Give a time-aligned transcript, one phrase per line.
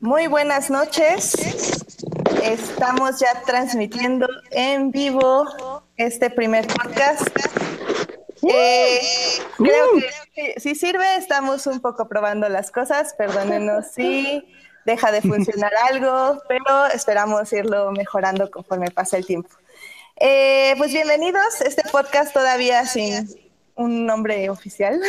[0.00, 1.34] Muy buenas noches.
[2.42, 5.46] Estamos ya transmitiendo en vivo
[5.96, 7.26] este primer podcast.
[8.42, 9.00] Eh,
[9.56, 9.86] creo
[10.34, 13.14] que si sirve, estamos un poco probando las cosas.
[13.14, 14.46] Perdónenos si
[14.84, 19.48] deja de funcionar algo, pero esperamos irlo mejorando conforme pasa el tiempo.
[20.16, 21.62] Eh, pues bienvenidos.
[21.62, 23.45] Este podcast todavía sin
[23.76, 25.00] un nombre oficial.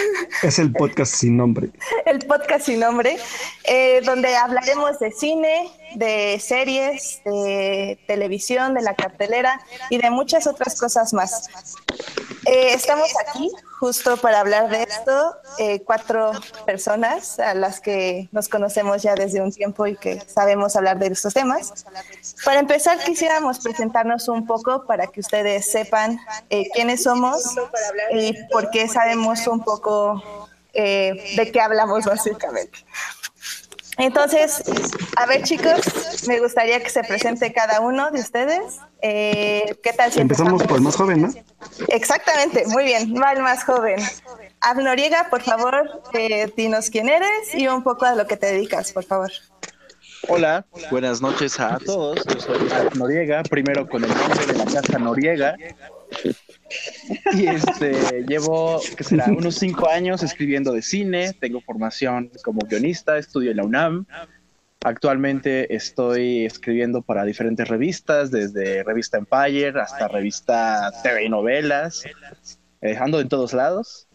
[0.43, 1.69] Es el podcast sin nombre.
[2.05, 3.17] el podcast sin nombre,
[3.63, 10.47] eh, donde hablaremos de cine, de series, de televisión, de la cartelera y de muchas
[10.47, 11.49] otras cosas más.
[12.45, 16.31] Eh, estamos aquí justo para hablar de esto, eh, cuatro
[16.65, 21.07] personas a las que nos conocemos ya desde un tiempo y que sabemos hablar de
[21.07, 21.85] estos temas.
[22.45, 27.53] Para empezar, quisiéramos presentarnos un poco para que ustedes sepan eh, quiénes somos
[28.13, 30.23] y por qué sabemos un poco
[30.73, 32.85] de qué hablamos básicamente.
[33.97, 34.63] Entonces,
[35.15, 38.79] a ver chicos, me gustaría que se presente cada uno de ustedes.
[39.01, 40.11] Eh, ¿Qué tal?
[40.11, 41.29] Si Empezamos por el más joven, ¿no?
[41.87, 43.99] Exactamente, muy bien, va el más joven.
[44.61, 48.47] Ab Noriega, por favor, eh, dinos quién eres y un poco a lo que te
[48.47, 49.31] dedicas, por favor.
[50.27, 52.23] Hola, buenas noches a todos.
[52.25, 55.55] Yo soy Ab Noriega, primero con el nombre de la casa Noriega.
[57.33, 59.25] Y este, llevo, ¿qué será?
[59.27, 64.05] Unos cinco años escribiendo de cine, tengo formación como guionista, estudio en la UNAM.
[64.83, 72.03] Actualmente estoy escribiendo para diferentes revistas, desde revista Empire hasta revista TV y novelas,
[72.81, 74.07] dejando en todos lados.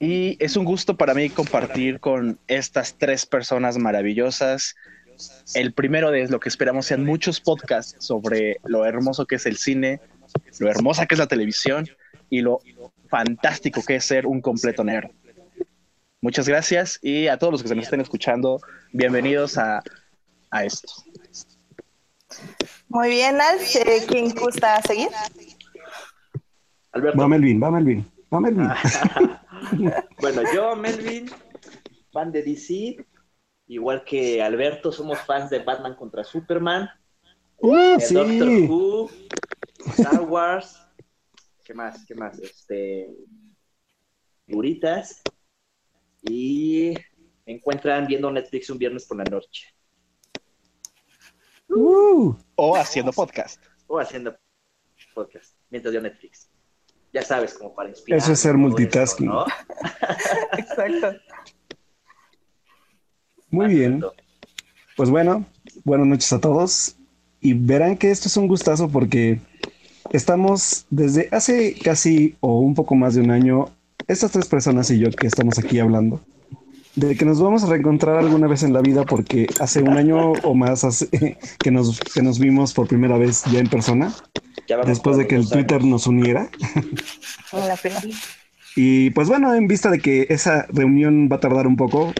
[0.00, 4.76] Y es un gusto para mí compartir con estas tres personas maravillosas.
[5.54, 9.56] El primero de lo que esperamos sean muchos podcasts sobre lo hermoso que es el
[9.56, 10.00] cine,
[10.58, 11.88] lo hermosa que es la televisión
[12.30, 12.60] y lo
[13.08, 15.10] fantástico que es ser un completo nerd.
[16.20, 18.60] Muchas gracias y a todos los que se nos estén escuchando,
[18.92, 19.82] bienvenidos a,
[20.64, 20.88] esto.
[22.88, 25.08] Muy bien, Al, eh, ¿quién gusta seguir?
[26.90, 27.18] Alberto.
[27.20, 28.68] Va Melvin, va Melvin, va Melvin.
[30.20, 31.30] bueno, yo, Melvin,
[32.12, 32.96] fan de DC,
[33.68, 36.90] igual que Alberto, somos fans de Batman contra Superman,
[37.58, 38.14] uh, sí.
[38.14, 39.10] Doctor Who,
[39.96, 40.78] Star Wars,
[41.64, 42.04] ¿qué más?
[42.06, 42.38] ¿Qué más?
[42.38, 43.10] Este,
[44.46, 45.22] figuritas
[46.22, 46.94] y
[47.46, 49.66] me encuentran viendo Netflix un viernes por la noche.
[51.70, 52.34] Uh.
[52.54, 53.62] o haciendo podcast.
[53.86, 54.36] O haciendo
[55.14, 56.50] podcast mientras yo Netflix.
[57.12, 58.18] Ya sabes, como para inspirar.
[58.18, 59.30] Eso es ser multitasking.
[60.58, 61.18] Exacto.
[63.50, 64.04] Muy bien.
[64.96, 65.46] Pues bueno,
[65.84, 66.96] buenas noches a todos.
[67.40, 69.40] Y verán que esto es un gustazo porque
[70.12, 73.70] estamos desde hace casi o un poco más de un año
[74.06, 76.20] estas tres personas y yo que estamos aquí hablando,
[76.96, 80.32] de que nos vamos a reencontrar alguna vez en la vida porque hace un año
[80.42, 81.06] o más
[81.58, 84.12] que, nos, que nos vimos por primera vez ya en persona,
[84.86, 86.48] después de que el Twitter nos uniera.
[88.76, 92.12] y pues bueno, en vista de que esa reunión va a tardar un poco,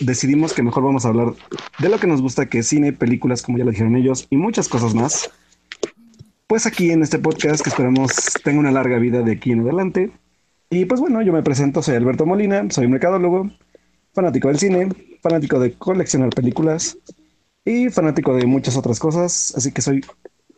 [0.00, 1.34] decidimos que mejor vamos a hablar
[1.78, 4.36] de lo que nos gusta, que es cine, películas, como ya lo dijeron ellos, y
[4.36, 5.30] muchas cosas más.
[6.50, 8.10] Pues aquí en este podcast que esperamos
[8.42, 10.10] tenga una larga vida de aquí en adelante.
[10.68, 13.48] Y pues bueno, yo me presento, soy Alberto Molina, soy mercadólogo,
[14.12, 14.88] fanático del cine,
[15.22, 16.98] fanático de coleccionar películas
[17.64, 20.04] y fanático de muchas otras cosas, así que soy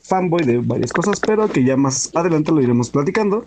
[0.01, 3.47] fanboy de varias cosas, pero que ya más adelante lo iremos platicando.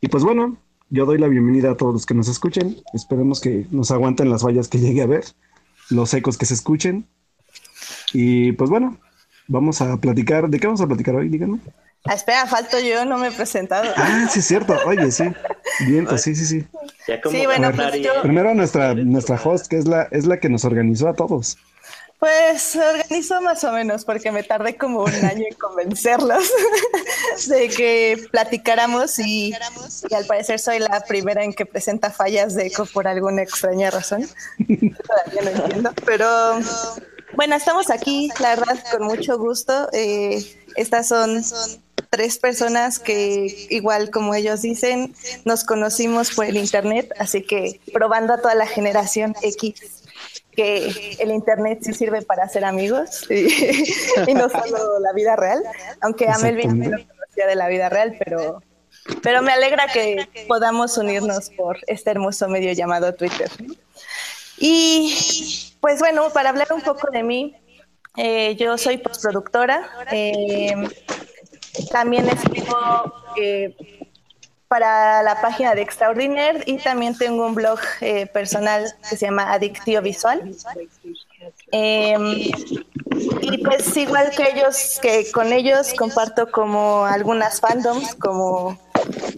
[0.00, 0.58] Y pues bueno,
[0.90, 4.42] yo doy la bienvenida a todos los que nos escuchen, esperemos que nos aguanten las
[4.42, 5.22] fallas que llegue a ver,
[5.88, 7.06] los ecos que se escuchen.
[8.12, 8.98] Y pues bueno,
[9.46, 11.28] vamos a platicar, ¿de qué vamos a platicar hoy?
[11.28, 11.60] Díganme.
[12.06, 13.90] Ah, espera, falto yo, no me he presentado.
[13.96, 14.76] Ah, sí, es cierto.
[14.84, 15.24] Oye, sí.
[15.86, 16.66] Bien, pues sí, sí, sí.
[17.30, 18.20] Sí, bueno, pues yo...
[18.22, 21.56] Primero nuestra, nuestra host, que es la, es la que nos organizó a todos.
[22.18, 26.50] Pues organizó más o menos, porque me tardé como un año en convencerlos
[27.48, 29.54] de que platicáramos y,
[30.10, 33.90] y, al parecer soy la primera en que presenta fallas de eco por alguna extraña
[33.90, 34.26] razón.
[34.58, 36.60] Todavía no entiendo, pero
[37.36, 39.88] bueno, estamos aquí, la verdad, con mucho gusto.
[39.92, 40.44] Eh,
[40.76, 41.42] estas son
[42.10, 45.14] tres personas que, igual como ellos dicen,
[45.44, 50.04] nos conocimos por el Internet, así que probando a toda la generación X
[50.54, 55.62] que el internet sí sirve para hacer amigos y, no solo la vida real,
[56.00, 58.62] aunque a Melvin no lo conocía de la vida real, pero,
[59.22, 63.50] pero me alegra que podamos unirnos por este hermoso medio llamado Twitter.
[64.58, 67.54] Y pues bueno, para hablar un poco de mí,
[68.16, 69.86] eh, yo soy postproductora.
[70.10, 70.74] Eh,
[71.92, 73.76] también escribo eh,
[74.66, 77.80] para la página de Extraordinaire y también tengo un blog
[78.32, 80.56] personal que se llama Adictio Visual.
[81.70, 88.78] Y pues igual que ellos, que con ellos comparto como algunas fandoms, como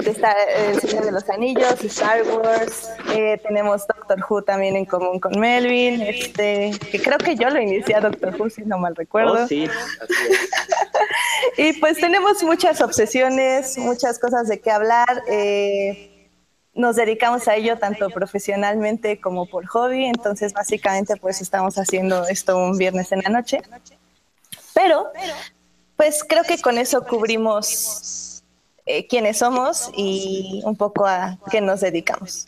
[0.04, 5.18] está El Señor de los Anillos, Star Wars, eh, tenemos Doctor Who también en común
[5.18, 8.94] con Melvin, este, que creo que yo lo inicié a Doctor Who, si no mal
[8.94, 9.44] recuerdo.
[9.44, 9.68] Oh, sí.
[11.58, 15.22] Y pues tenemos muchas obsesiones, muchas cosas de qué hablar.
[15.28, 16.12] eh,
[16.76, 22.58] nos dedicamos a ello tanto profesionalmente como por hobby, entonces básicamente pues estamos haciendo esto
[22.58, 23.62] un viernes en la noche.
[24.74, 25.10] Pero
[25.96, 28.25] pues creo que con eso cubrimos
[28.86, 32.46] eh, quiénes somos y un poco a qué nos dedicamos.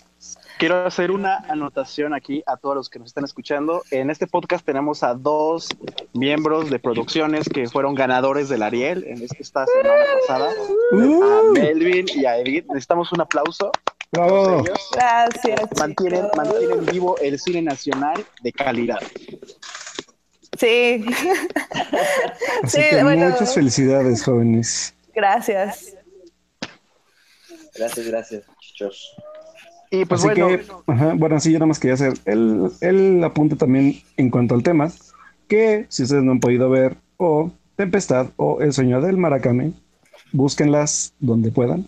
[0.59, 3.85] Quiero hacer una anotación aquí a todos los que nos están escuchando.
[3.93, 5.69] En este podcast tenemos a dos
[6.15, 10.51] miembros de producciones que fueron ganadores del Ariel en esta semana pasada.
[10.51, 12.67] A Melvin y a Edith.
[12.69, 13.71] Necesitamos un aplauso.
[14.11, 14.65] bravo.
[14.95, 15.61] Gracias.
[15.79, 16.37] mantienen, chicos.
[16.37, 18.99] mantienen vivo el cine nacional de calidad.
[20.59, 21.05] Sí.
[22.65, 23.29] Así Sí, que bueno.
[23.29, 24.93] muchas felicidades, jóvenes.
[25.15, 25.95] Gracias.
[27.79, 29.15] Gracias, gracias, chichos.
[29.91, 33.25] Y pues Así bueno, que, ajá, bueno, sí, yo nada más quería hacer el, el
[33.25, 34.93] apunte también en cuanto al tema,
[35.49, 39.73] que si ustedes no han podido ver o Tempestad o El sueño del Maracame,
[40.33, 41.87] búsquenlas donde puedan,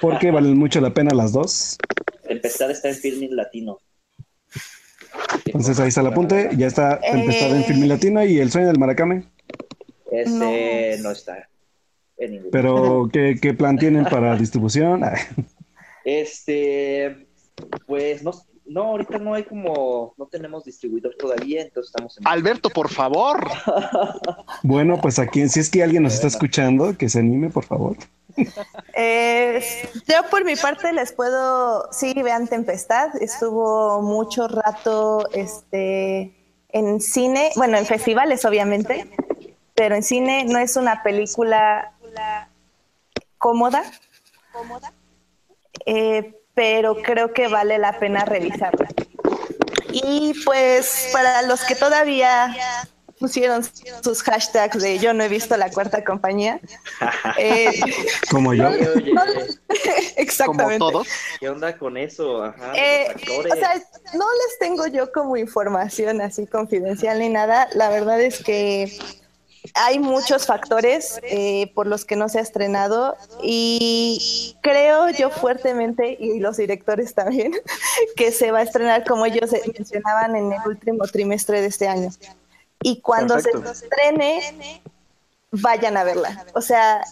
[0.00, 1.76] porque valen mucho la pena las dos.
[2.26, 3.78] Tempestad está en Filming Latino.
[5.44, 7.64] Entonces ahí está el apunte, ya está Tempestad en Eh.
[7.64, 9.24] Film Latino y El sueño del Maracame,
[10.10, 11.02] Ese No.
[11.04, 11.48] no, está
[12.18, 15.02] en pero ¿qué, qué plan tienen para distribución?
[16.04, 17.26] Este,
[17.86, 18.32] pues no,
[18.66, 22.26] no, ahorita no hay como, no tenemos distribuidor todavía, entonces estamos en.
[22.26, 23.44] Alberto, por favor.
[24.62, 27.96] Bueno, pues aquí, si es que alguien nos está escuchando, que se anime, por favor.
[28.98, 29.62] Eh,
[30.06, 36.34] yo por mi parte les puedo, sí, vean Tempestad, estuvo mucho rato este,
[36.70, 39.06] en cine, bueno, en festivales obviamente,
[39.74, 41.92] pero en cine no es una película
[43.38, 43.82] cómoda,
[45.84, 48.88] eh, pero creo que vale la pena revisarla.
[49.92, 52.54] Y pues para los que todavía
[53.18, 53.62] pusieron
[54.02, 56.60] sus hashtags de yo no he visto la cuarta compañía,
[57.38, 57.80] eh,
[58.30, 58.68] Como yo.
[58.70, 59.26] Oye, oye, Como
[60.16, 60.78] exactamente.
[60.78, 61.08] todos.
[61.40, 62.42] ¿qué onda con eso?
[62.42, 63.06] Ajá, Eh,
[63.38, 63.74] o sea,
[64.14, 67.68] no les tengo yo como información así confidencial ni nada.
[67.74, 68.92] La verdad es que
[69.74, 76.16] hay muchos factores eh, por los que no se ha estrenado y creo yo fuertemente,
[76.18, 77.52] y los directores también,
[78.16, 82.10] que se va a estrenar como ellos mencionaban en el último trimestre de este año.
[82.82, 83.74] Y cuando Perfecto.
[83.74, 84.82] se estrene,
[85.52, 86.44] vayan a verla.
[86.54, 87.02] O sea,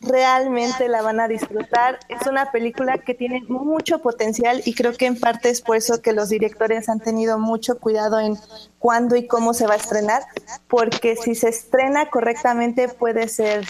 [0.00, 1.98] realmente la van a disfrutar.
[2.08, 6.02] Es una película que tiene mucho potencial y creo que en parte es por eso
[6.02, 8.36] que los directores han tenido mucho cuidado en
[8.78, 10.22] cuándo y cómo se va a estrenar,
[10.68, 13.66] porque si se estrena correctamente puede ser,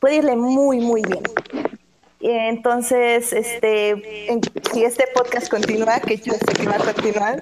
[0.00, 1.22] puede irle muy, muy bien.
[2.20, 3.90] Entonces, este,
[4.32, 4.40] en-
[4.72, 7.40] si este podcast continúa, que yo sé que va a continuar,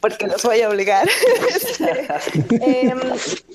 [0.00, 1.08] porque los voy a obligar,
[1.54, 2.06] este,
[2.50, 2.98] em,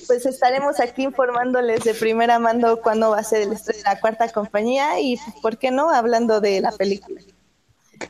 [0.07, 3.99] pues estaremos aquí informándoles de primera mano cuándo va a ser el estreno de la
[3.99, 7.19] cuarta compañía y, pues, ¿por qué no?, hablando de la película.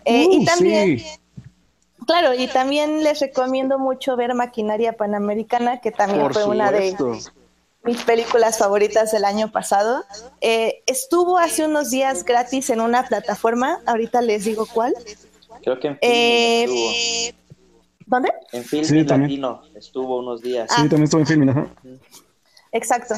[0.06, 1.06] Eh, Uh, y también, sí.
[2.08, 6.96] claro, y también les recomiendo mucho ver Maquinaria Panamericana, que también Por fue una de.
[7.84, 10.04] Mis películas favoritas del año pasado.
[10.42, 14.94] Eh, estuvo hace unos días gratis en una plataforma, ahorita les digo cuál.
[15.62, 17.44] Creo que en Eh, estuvo.
[18.06, 18.34] ¿Dónde?
[18.52, 19.42] En Filming Sí, también.
[19.42, 20.70] Latino estuvo unos días.
[20.72, 20.76] Ah.
[20.76, 21.68] Sí, también estuve en film, ajá.
[22.72, 23.16] Exacto.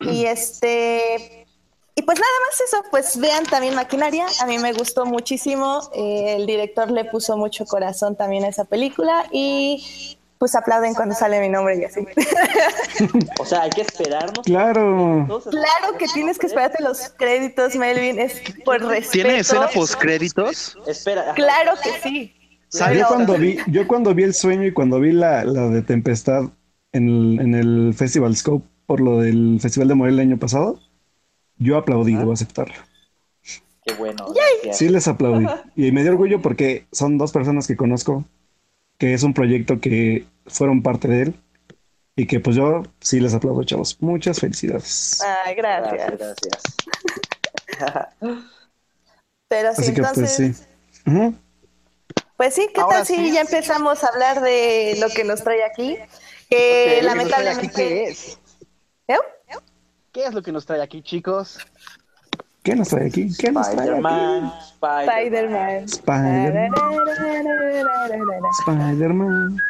[0.00, 1.46] Y este.
[1.94, 6.36] Y pues nada más eso, pues vean también Maquinaria, a mí me gustó muchísimo, eh,
[6.38, 11.40] el director le puso mucho corazón también a esa película y pues aplauden cuando sale
[11.40, 12.00] mi nombre y así.
[13.38, 14.44] O sea, hay que esperarnos.
[14.44, 15.24] Claro.
[15.28, 19.12] Claro que tienes que esperarte los créditos, Melvin, es por respeto.
[19.12, 20.76] ¿Tiene escena postcréditos?
[20.88, 21.32] Espera.
[21.34, 22.34] Claro que sí.
[22.72, 26.50] Yo cuando vi, yo cuando vi el sueño y cuando vi la, la de Tempestad
[26.90, 30.80] en el, en el Festival Scope por lo del Festival de Morelia el año pasado,
[31.58, 32.74] yo aplaudí, debo aceptarlo.
[33.84, 34.26] Qué bueno.
[34.34, 34.76] gracias.
[34.76, 35.46] Sí les aplaudí.
[35.76, 38.24] Y me dio orgullo porque son dos personas que conozco,
[38.98, 41.34] que es un proyecto que fueron parte de él
[42.16, 43.96] y que pues yo sí les aplaudo, chavos.
[44.00, 45.20] Muchas felicidades.
[45.44, 46.34] Ay, Gracias, gracias.
[47.78, 48.08] gracias.
[49.48, 50.64] Pero sí, Así que entonces,
[51.04, 51.36] pues sí.
[52.36, 53.32] Pues sí, ¿qué Ahora tal si sí.
[53.32, 55.96] ya empezamos a hablar de lo que nos trae aquí?
[56.48, 57.70] Que lamentablemente...
[57.74, 58.38] ¿Qué es?
[59.08, 59.16] ¿Eh?
[60.10, 61.58] ¿Qué es lo que nos trae aquí, chicos?
[62.62, 63.28] ¿Qué nos trae aquí?
[63.38, 63.98] ¿Qué nos trae aquí?
[63.98, 64.52] Spider-Man.
[64.80, 65.84] Spider-Man.
[65.84, 66.70] Spider-Man.
[68.60, 69.62] Spider-Man.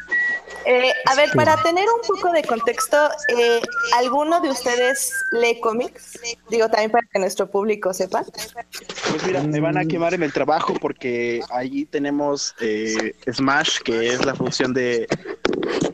[0.66, 2.96] Eh, a ver, para tener un poco de contexto,
[3.37, 3.61] eh,
[3.96, 6.20] ¿alguno de ustedes lee cómics?
[6.50, 8.25] Digo, también para que nuestro público sepa.
[8.25, 14.12] Pues mira, me van a quemar en el trabajo porque ahí tenemos eh, Smash, que
[14.12, 15.08] es la función de,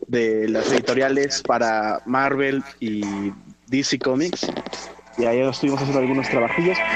[0.09, 3.33] de las editoriales para Marvel y
[3.69, 4.49] DC Comics.
[5.19, 6.79] Y ahí estuvimos haciendo algunos trabajillos.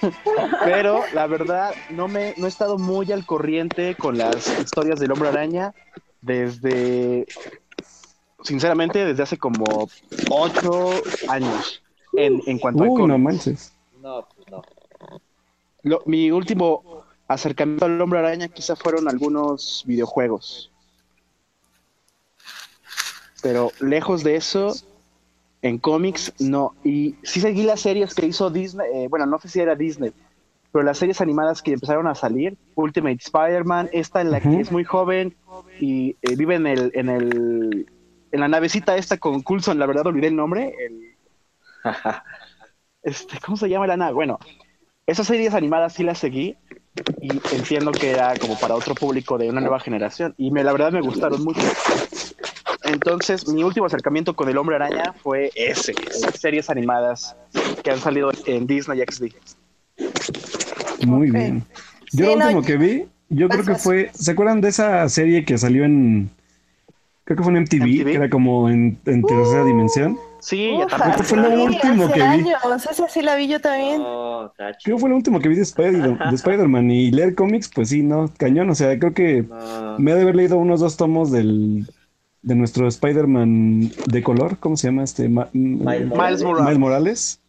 [0.64, 5.12] Pero la verdad, no me no he estado muy al corriente con las historias del
[5.12, 5.74] hombre araña
[6.22, 7.26] desde,
[8.42, 9.88] sinceramente, desde hace como
[10.30, 10.90] ocho
[11.28, 11.82] años
[12.14, 13.72] en, en cuanto a no manches.
[14.00, 14.62] No, pues no.
[15.82, 20.70] Lo- mi último acercamiento al hombre araña quizá fueron algunos videojuegos.
[23.42, 24.74] Pero lejos de eso,
[25.62, 26.74] en cómics no.
[26.84, 30.12] Y sí seguí las series que hizo Disney, eh, bueno, no sé si era Disney,
[30.72, 34.70] pero las series animadas que empezaron a salir, Ultimate Spider-Man, esta en la que es
[34.70, 35.36] muy joven
[35.78, 37.86] y eh, vive en el, en el
[38.32, 41.16] en la navecita esta con Coulson, la verdad olvidé el nombre, el,
[43.02, 44.14] este, ¿cómo se llama la nave?
[44.14, 44.38] Bueno,
[45.06, 46.56] esas series animadas sí las seguí
[47.20, 50.72] y entiendo que era como para otro público de una nueva generación y me, la
[50.72, 51.60] verdad me gustaron mucho.
[52.92, 57.36] Entonces, mi último acercamiento con el Hombre Araña fue ese, las series animadas
[57.82, 59.24] que han salido en Disney XD.
[61.06, 61.64] Muy bien.
[62.12, 63.82] Yo Sí, lo no, último que vi, yo vas, creo que vas.
[63.82, 66.30] fue, ¿se acuerdan de esa serie que salió en,
[67.24, 68.04] creo que fue en MTV, MTV?
[68.04, 70.18] que era como en, en tercera dimensión?
[70.40, 70.96] Sí, ya Ufa.
[71.04, 72.24] Creo que fue lo último hace que vi.
[72.26, 74.02] años, esa sí la vi yo también.
[74.02, 74.78] No, tacho.
[74.84, 77.90] Creo que fue lo último que vi de, Spider- de Spider-Man y leer cómics, pues
[77.90, 79.98] sí, no, cañón, o sea, creo que No.
[79.98, 81.86] me ha de haber leído unos dos tomos del,
[82.42, 85.28] de nuestro Spider-Man de color, ¿cómo se llama este?
[85.28, 86.64] Ma- Miles Miles Morales.
[86.64, 87.40] Miles Morales.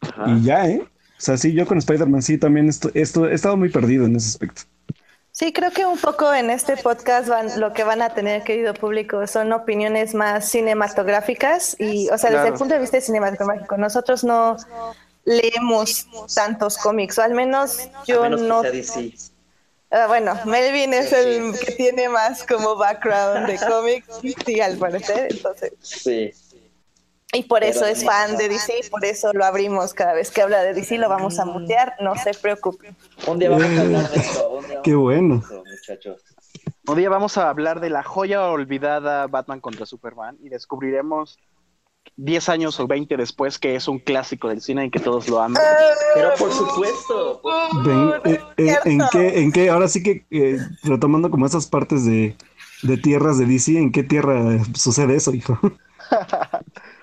[0.00, 0.24] Ajá.
[0.30, 0.82] Y ya, ¿eh?
[0.82, 4.16] O sea, sí, yo con Spider-Man sí también esto, esto, he estado muy perdido en
[4.16, 4.62] ese aspecto.
[5.32, 8.74] Sí, creo que un poco en este podcast van, lo que van a tener, querido
[8.74, 14.24] público, son opiniones más cinematográficas y, o sea, desde el punto de vista cinematográfico, nosotros
[14.24, 14.56] no
[15.24, 18.62] leemos tantos cómics, o al menos yo menos que no.
[18.62, 19.14] sea DC.
[19.90, 25.28] Ah, bueno, Melvin es el que tiene más como background de cómics, sí, al parecer,
[25.30, 25.72] entonces.
[25.80, 26.30] Sí.
[27.32, 30.40] Y por Pero eso es fan de DC, por eso lo abrimos cada vez que
[30.42, 32.96] habla de DC, lo vamos a mutear, no se preocupen.
[33.26, 34.50] Un día vamos a hablar de esto.
[34.50, 35.34] un día vamos Qué a hablar bueno.
[35.34, 36.24] de esto, muchachos.
[36.86, 41.38] Un día vamos a hablar de la joya olvidada Batman contra Superman y descubriremos
[42.18, 45.40] 10 años o 20 después que es un clásico del cine y que todos lo
[45.40, 45.62] aman.
[46.14, 47.40] Pero por supuesto.
[47.86, 48.66] eh, eh, ¿en,
[48.98, 49.08] cierto.
[49.12, 49.70] qué, ¿En qué?
[49.70, 52.36] Ahora sí que eh, retomando como esas partes de,
[52.82, 55.58] de tierras de DC, ¿en qué tierra sucede eso, hijo?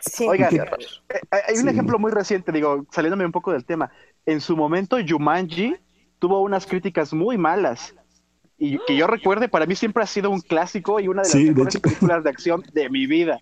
[0.01, 0.27] Sí.
[0.27, 1.69] Oigan, ¿Qué- eh, hay un Sí.
[1.69, 3.91] ejemplo muy reciente, digo, saliéndome un poco del tema.
[4.25, 5.75] En su momento, Jumanji
[6.19, 7.95] tuvo unas críticas muy malas.
[8.57, 11.31] Y que yo recuerde, para mí siempre ha sido un clásico y una de las
[11.33, 11.81] Sí, de mejores hecho.
[11.81, 13.39] películas de acción de mi vida.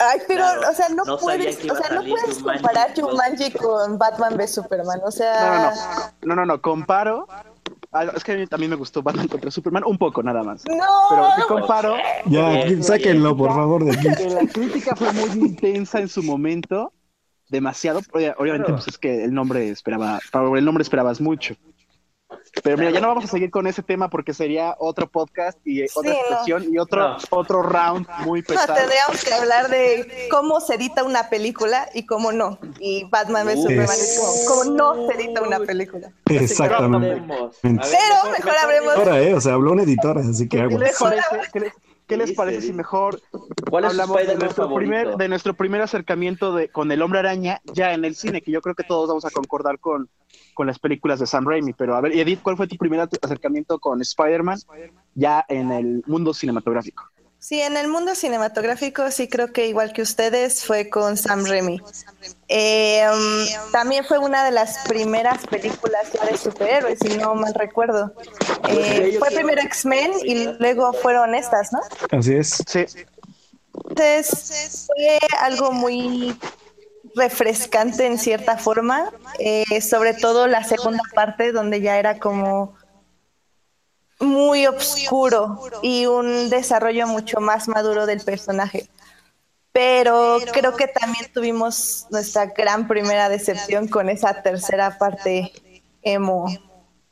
[0.00, 2.94] Ay, pero, Claro, o sea, no, no puedes, o sea, no puedes Jumanji comparar.
[2.94, 5.72] Jumanji con Batman v Superman, o No, sea,
[6.22, 7.26] no, no, no, no, comparo.
[7.90, 10.64] ah, Es que a mí también me gustó Batman contra Superman, un poco nada más.
[10.66, 14.24] no, Pero si no, comparo, Ya, Bien, sáquenlo, por favor, de aquí.
[14.28, 16.92] la crítica fue muy intensa en su momento,
[17.48, 17.98] demasiado.
[18.12, 20.20] Obvia- Obviamente, pues es que el nombre esperaba,
[20.54, 21.56] el nombre esperabas mucho.
[22.62, 25.82] Pero mira, ya no vamos a seguir con ese tema porque sería otro podcast y
[25.84, 26.14] otra Sí, no.
[26.28, 27.16] situación y otro, No.
[27.30, 28.74] otro round muy no, pesado.
[28.74, 32.58] tendríamos que hablar de cómo se edita una película y cómo no.
[32.80, 33.62] Y Batman v Uy.
[33.62, 34.32] Superman es como,
[34.64, 36.10] cómo no se edita una película.
[36.26, 37.22] Exactamente.
[37.62, 40.80] Pero mejor hablemos- Ahora, eh, o sea, habló una editora, así que ¿Qué aguas.
[40.80, 41.72] les parece, qué les-
[42.08, 43.20] qué les parece si mejor
[43.70, 47.20] ¿Cuál es su hablamos de nuestro, primer, de nuestro primer acercamiento de, con el hombre
[47.20, 48.40] araña ya en el cine?
[48.40, 50.08] Que yo creo que todos vamos a concordar con,
[50.54, 51.74] con las películas de Sam Raimi.
[51.74, 54.58] Pero a ver, Edith, ¿cuál fue tu primer acercamiento con Spider-Man
[55.14, 57.04] ya en el mundo cinematográfico?
[57.40, 61.80] Sí, en el mundo cinematográfico sí creo que igual que ustedes fue con Sam Raimi.
[62.48, 67.54] Eh, um, también fue una de las primeras películas ya de superhéroes, si no mal
[67.54, 68.12] recuerdo.
[68.68, 71.78] Eh, fue primero X-Men y luego fueron estas, ¿no?
[72.10, 72.62] Así es.
[72.66, 72.86] Sí,
[73.88, 76.36] Entonces fue algo muy
[77.14, 82.74] refrescante en cierta forma, eh, sobre todo la segunda parte donde ya era como
[84.20, 88.88] muy oscuro y un desarrollo mucho más maduro del personaje.
[89.72, 95.52] Pero creo que también tuvimos nuestra gran primera decepción con esa tercera parte
[96.02, 96.46] emo,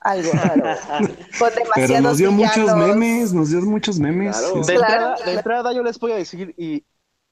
[0.00, 0.64] algo raro.
[1.38, 2.96] Con Pero nos dio muchos villanos.
[2.96, 4.36] memes, nos dio muchos memes.
[4.36, 4.54] Claro.
[4.54, 6.84] De, Claro, entrada, de entrada yo les voy a decir, y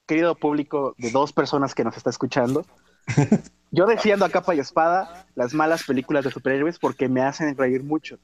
[0.06, 2.64] querido público de dos personas que nos está escuchando,
[3.70, 7.82] yo defiendo a capa y espada las malas películas de superhéroes porque me hacen reír
[7.82, 8.18] mucho.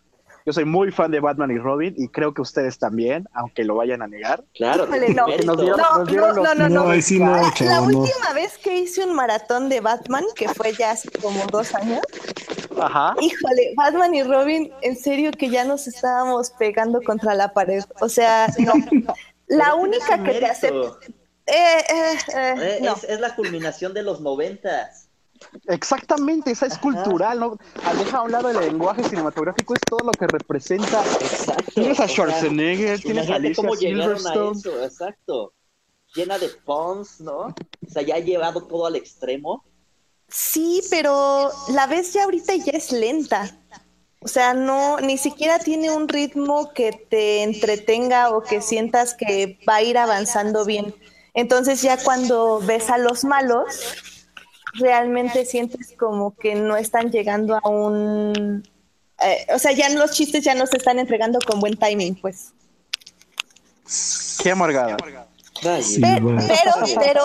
[0.47, 3.75] Yo soy muy fan de Batman y Robin y creo que ustedes también, aunque lo
[3.77, 4.43] vayan a negar.
[4.55, 5.27] Claro, Híjole, no.
[5.27, 5.47] mérito.
[5.55, 6.91] Nos dieron- No, nos dieron no, los- no, no, No, no.
[6.91, 10.73] ahí sí no, La- chavo, última vez que hice un maratón de Batman, que fue
[10.73, 12.01] ya hace como dos años,
[12.81, 13.15] Ajá.
[13.21, 17.85] híjole, Batman y Robin, en serio que ya nos estábamos pegando contra la pared.
[18.01, 18.73] O sea, no.
[19.47, 20.97] La única que te acepta.
[21.47, 22.93] Eh, eh, eh, Eh, no.
[22.95, 25.09] es, es la culminación de los noventas.
[25.67, 26.83] Exactamente, esa es Ajá.
[26.83, 27.57] cultural, ¿no?
[27.99, 31.03] Deja a un lado el lenguaje cinematográfico, es todo lo que representa.
[31.21, 31.73] Exacto.
[31.75, 34.59] Tienes a Schwarzenegger, tienes a Alicia cómo llegaron a Silverstone.
[34.59, 35.53] eso, exacto.
[36.15, 37.47] Llena de puns, ¿no?
[37.47, 37.55] O
[37.89, 39.65] sea, ya ha llevado todo al extremo.
[40.29, 43.57] Sí, pero la ves ya ahorita ya es lenta.
[44.23, 49.59] O sea, no, ni siquiera tiene un ritmo que te entretenga o que sientas que
[49.69, 50.95] va a ir avanzando bien.
[51.33, 53.67] Entonces ya cuando ves a los malos,
[54.75, 58.63] realmente sientes como que no están llegando a un...
[59.23, 62.53] eh, o sea, ya los chistes ya no se están entregando con buen timing, pues.
[64.43, 64.97] Qué amargada.
[65.83, 66.43] Sí, bueno.
[66.47, 67.23] Pero, pero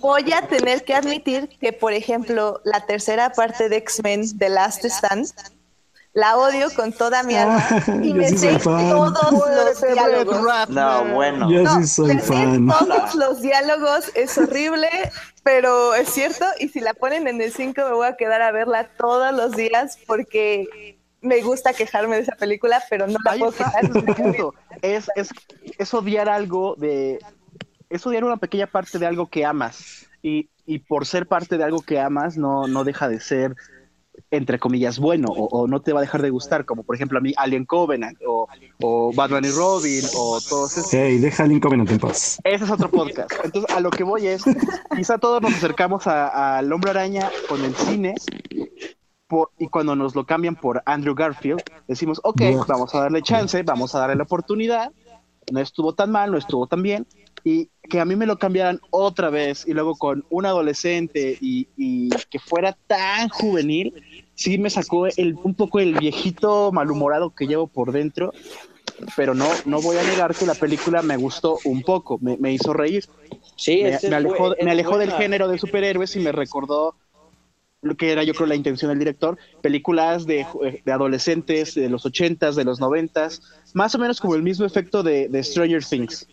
[0.00, 4.84] voy a tener que admitir que, por ejemplo, la tercera parte de X-Men, The Last
[4.84, 5.32] Stand,
[6.18, 7.64] la odio con toda mi alma
[8.02, 10.68] y Yo me sí sé todos los diálogos.
[10.68, 11.48] No, bueno.
[11.48, 14.88] Yo No, sí soy me sé todos los diálogos, es horrible,
[15.44, 18.50] pero es cierto, y si la ponen en el 5 me voy a quedar a
[18.50, 23.38] verla todos los días porque me gusta quejarme de esa película, pero no la Ahí
[23.38, 23.52] puedo
[24.14, 24.54] punto.
[24.82, 25.30] Es, es,
[25.78, 27.20] es odiar algo de.
[27.90, 30.06] Es odiar una pequeña parte de algo que amas.
[30.20, 33.54] Y, y por ser parte de algo que amas, no, no deja de ser,
[34.30, 37.18] entre comillas, bueno, o, o no te va a dejar de gustar, como por ejemplo
[37.18, 38.46] a mí Alien Covenant, o,
[38.82, 40.92] o Batman y Robin, o todos esos.
[40.94, 42.38] Hey, deja Link Covenant en paz.
[42.44, 43.30] Ese es otro podcast.
[43.44, 44.42] Entonces, a lo que voy es,
[44.96, 48.14] quizá todos nos acercamos a- al Hombre Araña con el cine
[49.26, 52.64] por- y cuando nos lo cambian por Andrew Garfield, decimos, ok, Yeah.
[52.66, 54.90] vamos a darle chance, vamos a darle la oportunidad,
[55.52, 57.06] no estuvo tan mal, no estuvo tan bien,
[57.44, 61.68] y que a mí me lo cambiaran otra vez y luego con un adolescente y,
[61.76, 63.94] y que fuera tan juvenil,
[64.38, 68.32] sí me sacó el, un poco el viejito malhumorado que llevo por dentro,
[69.16, 72.52] pero no, no voy a negar que la película me gustó un poco, me, me
[72.52, 73.04] hizo reír,
[73.56, 76.94] Sí, me, me alejó, fue- me alejó del género de superhéroes y me recordó
[77.82, 81.88] lo que era yo creo la intención del director, películas de, ju- de adolescentes de
[81.88, 83.42] los ochentas, de los noventas,
[83.74, 86.28] más o menos como el mismo efecto de, de Stranger Things.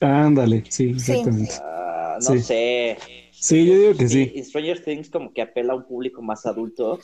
[0.00, 1.54] Ándale, sí, exactamente.
[1.60, 2.40] Ah, no Sí.
[2.40, 2.98] sé.
[3.46, 4.32] Sí, yo digo que sí.
[4.34, 6.98] Y Stranger Things como que apela a un público más adulto.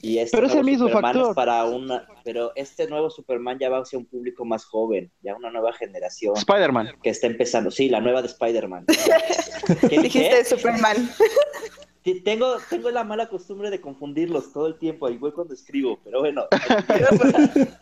[0.00, 1.30] Y este Pero es el mismo Superman factor.
[1.30, 5.34] es para una, pero este nuevo Superman ya va hacia un público más joven, ya
[5.34, 6.98] una nueva generación Spider-Man.
[7.02, 7.70] que está empezando.
[7.70, 8.84] Sí, la nueva de Spider-Man.
[9.88, 10.44] ¿Qué Dijiste dije?
[10.44, 11.10] Superman.
[12.22, 16.44] Tengo, tengo la mala costumbre de confundirlos todo el tiempo, igual cuando escribo, pero bueno.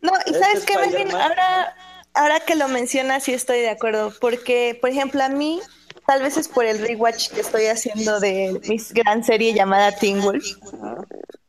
[0.00, 1.20] No, y Este sabes qué, Melvin, Spider-Man.
[1.22, 1.76] ahora,
[2.14, 5.60] ahora que lo mencionas, sí estoy de acuerdo, porque, por ejemplo, a mí,
[6.06, 10.20] tal vez es por el rewatch que estoy haciendo de mi gran serie llamada Teen
[10.22, 10.96] Wolf, Ajá.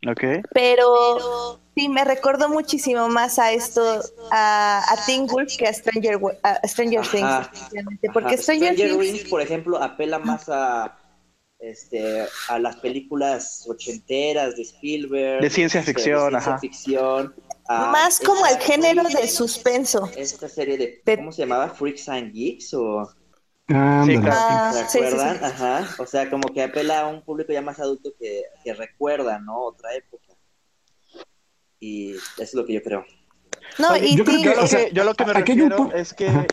[0.10, 0.24] Ok.
[0.54, 6.20] pero sí, me recordó muchísimo más a esto, a, a Teen Wolf que a Stranger,
[6.44, 7.52] a Stranger Things, Ajá.
[8.14, 8.38] porque Ajá.
[8.38, 9.14] Stranger, Stranger Things...
[9.18, 10.98] Things, por ejemplo, apela más a
[11.60, 16.60] este a las películas ochenteras de Spielberg, De ciencia este, ficción, de ciencia ajá.
[16.60, 17.36] ficción,
[17.70, 20.10] Más como el esta- género del suspenso.
[20.18, 21.70] Esta serie de De- ¿cómo se llamaba?
[21.70, 23.10] Freaks and Geeks o
[23.66, 24.04] Claro.
[24.32, 25.38] Ah, ¿se sí, sí, acuerdan?
[25.38, 25.44] sí.
[25.46, 29.40] Ajá, o sea, como que apela a un público ya más adulto que, que recuerda,
[29.40, 29.58] ¿no?
[29.66, 30.34] Otra época.
[31.80, 33.06] Y es lo que yo creo.
[33.80, 35.34] No, Oye, y yo creo Yo que- lo, o sea, que, yo lo que me
[35.34, 36.46] refiero es que Ajá.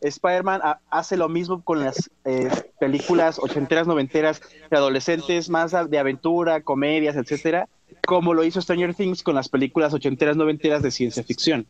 [0.00, 2.48] Spider-Man ha- hace lo mismo con las eh,
[2.78, 7.68] películas ochenteras, noventeras de adolescentes, más de aventura, comedias, etcétera,
[8.06, 11.66] como lo hizo Stranger Things con las películas ochenteras, noventeras de ciencia ficción.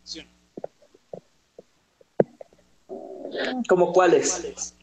[3.69, 4.75] ¿Cómo cuáles?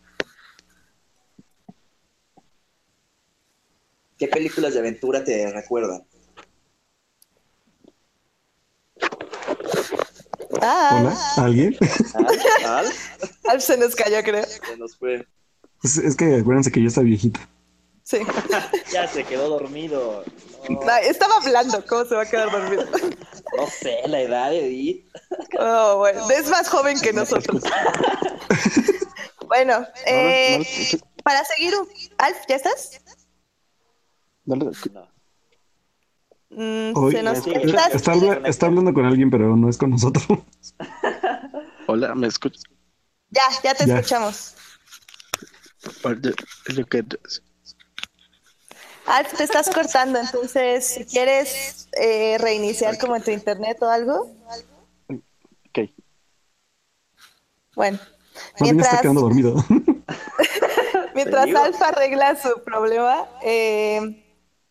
[4.23, 6.01] ¿Qué películas de aventura te recuerdan?
[10.61, 11.75] Ah, Hola, ¿alguien?
[12.65, 12.77] ¿Ah?
[12.79, 12.85] ¿Al?
[13.51, 14.45] Alf se nos cayó, creo.
[14.45, 15.27] Se nos fue.
[15.83, 17.41] Es, es que acuérdense que yo está viejito.
[18.03, 18.19] Sí.
[18.93, 20.23] Ya se quedó dormido.
[20.69, 22.85] No, No, estaba hablando, ¿cómo se va a quedar dormido?
[23.57, 25.05] no sé, la edad de Edith.
[25.59, 27.61] Oh, bueno, es más joven que nosotros.
[29.47, 33.01] Bueno, eh, No, no, no, para seguir, un- Alf, ¿ya estás?
[33.05, 33.22] no, no,
[34.45, 34.71] No.
[36.49, 40.25] Mm, Hoy se nos está, habla- está hablando con alguien, pero no es con nosotros.
[41.87, 42.63] Hola, ¿me escuchas?
[43.29, 43.97] Ya, ya te Ya.
[43.99, 44.55] escuchamos.
[49.05, 54.31] Alf, te estás cortando, entonces, si quieres, eh, reiniciar como en tu internet o algo?
[55.09, 55.89] Ok.
[57.75, 57.97] Bueno,
[58.59, 59.55] Marvin está mientras, quedando dormido.
[61.15, 61.53] mientras.
[61.55, 64.22] Alfa arregla su problema, eh,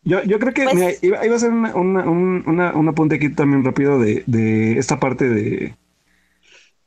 [0.05, 2.87] Yo, yo creo que Pues- mira, iba, iba a hacer una, una- un, una- un
[2.89, 5.75] apunte aquí también rápido de, de esta parte de,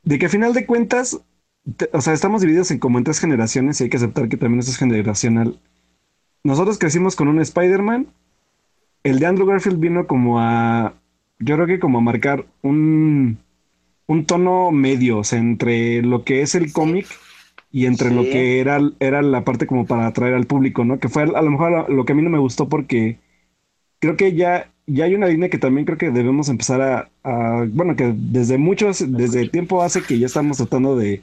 [0.02, 1.20] de que a final de cuentas,
[1.76, 4.37] te- o sea, estamos divididos en como en tres generaciones y hay que aceptar que
[4.37, 5.59] también eso es generacional.
[6.44, 8.07] Nosotros crecimos con un Spider-Man.
[9.02, 10.94] El de Andrew Garfield vino como a,
[11.38, 13.38] yo creo que como a marcar un,
[14.07, 17.07] un tono medio, o sea, entre lo que es el cómic
[17.72, 20.98] y entre lo que era, era la parte como para atraer al público, ¿no?
[20.98, 23.18] Que fue a, lo mejor lo, que a mí no me gustó porque
[24.00, 27.66] creo que ya, ya hay una línea que también creo que debemos empezar a, a-
[27.70, 31.22] bueno, que desde muchos, desde tiempo hace que ya estamos tratando de,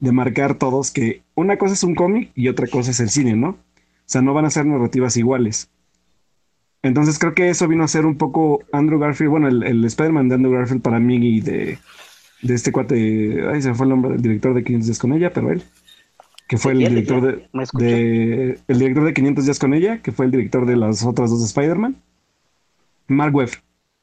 [0.00, 3.36] de marcar todos que una cosa es un cómic y otra cosa es el cine,
[3.36, 3.50] ¿no?
[3.50, 3.58] O
[4.12, 5.70] sea, no van a ser narrativas iguales.
[6.82, 10.28] Entonces creo que eso vino a ser un poco Andrew Garfield, bueno, el, el Spider-Man
[10.28, 11.78] de Andrew Garfield para mí y de,
[12.42, 15.32] de este cuate, ay, se fue el nombre del director de 500 días con ella,
[15.32, 15.62] pero él,
[16.52, 17.22] que fue el director
[17.72, 21.30] de, el director de 500 días con ella, que fue el director de las otras
[21.30, 21.96] dos de Spider-Man,
[23.08, 23.52] Mark Webb,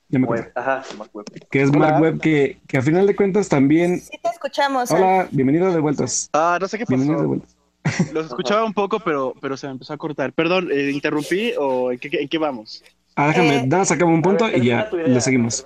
[0.07, 1.25] ya me acuerdo, Web, ajá, Mark Webb.
[1.51, 1.77] que es Hola.
[1.77, 4.89] Mark Webb que, que a final de cuentas también, sí te escuchamos.
[4.89, 7.27] Hola, bienvenido de vueltas, Ah, no sé qué bienvenido de pasó.
[7.27, 7.55] vueltas.
[8.13, 10.33] Los escuchaba un poco, pero, pero se me empezó a cortar.
[10.33, 12.83] Perdón, eh, ¿interrumpí o en qué, en qué vamos?
[13.15, 15.63] Ah, déjame, Eh, nada, sacamos un punto ver, y ya idea, le seguimos.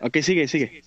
[0.00, 0.82] Ok, sigue, sigue.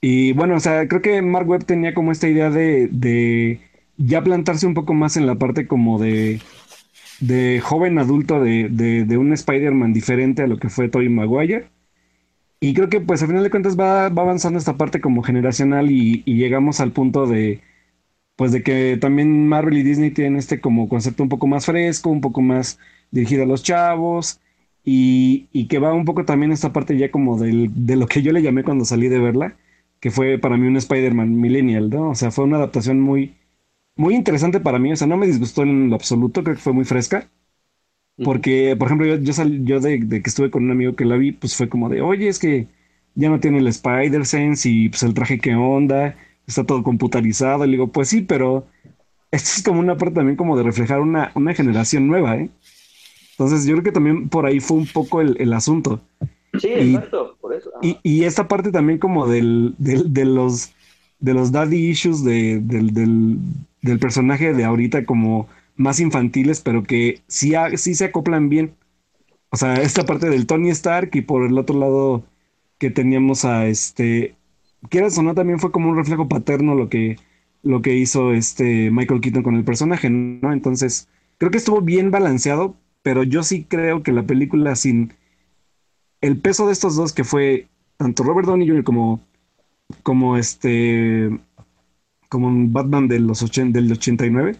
[0.00, 3.60] Y bueno, o sea, creo que Mark Webb tenía como esta idea de, de
[3.96, 6.40] ya plantarse un poco más en la parte como de,
[7.20, 11.68] de joven adulto de, de, un Spider-Man diferente a lo que fue Tobey Maguire.
[12.60, 15.90] Y creo que pues al final de cuentas va, va avanzando esta parte como generacional
[15.90, 17.60] y, y llegamos al punto de
[18.36, 22.10] pues de que también Marvel y Disney tienen este como concepto un poco más fresco,
[22.10, 22.78] un poco más
[23.10, 24.40] dirigido a los chavos
[24.84, 28.22] y, y que va un poco también esta parte ya como del, de lo que
[28.22, 29.56] yo le llamé cuando salí de verla,
[30.00, 32.10] que fue para mí un Spider-Man millennial, ¿no?
[32.10, 33.34] O sea, fue una adaptación muy,
[33.96, 36.72] muy interesante para mí, o sea, no me disgustó en lo absoluto, creo que fue
[36.72, 37.28] muy fresca.
[38.24, 41.04] Porque, por ejemplo, yo, yo, sal- yo de, de que estuve con un amigo que
[41.04, 42.68] la vi, pues fue como de, oye, es que
[43.14, 47.64] ya no tiene el Spider-Sense y pues el traje qué onda, está todo computarizado.
[47.64, 48.66] Y le digo, pues sí, pero
[49.30, 52.50] esto es como una parte también como de reflejar una, una generación nueva, ¿eh?
[53.32, 56.00] Entonces yo creo que también por ahí fue un poco el, el asunto.
[56.58, 57.70] Sí, Y- exacto, por eso.
[58.02, 60.72] y esta parte también como del, del- de los
[61.18, 63.38] de los daddy issues de- del, del-
[63.82, 68.74] del personaje de ahorita como más infantiles, pero que sí, se acoplan bien.
[69.50, 72.24] O sea, esta parte del Tony Stark y por el otro lado
[72.78, 74.34] que teníamos a este,
[74.88, 77.16] quieras o no, también fue como un reflejo paterno lo que,
[77.62, 80.52] lo que hizo este Michael Keaton con el personaje, ¿no?
[80.52, 85.12] Entonces, creo que estuvo bien balanceado, pero yo sí creo que la película sin
[86.20, 88.84] el peso de estos dos que fue tanto Robert Downey Jr.
[88.84, 89.20] como
[90.02, 91.30] como este
[92.32, 94.56] como un Batman de los ochen- del 89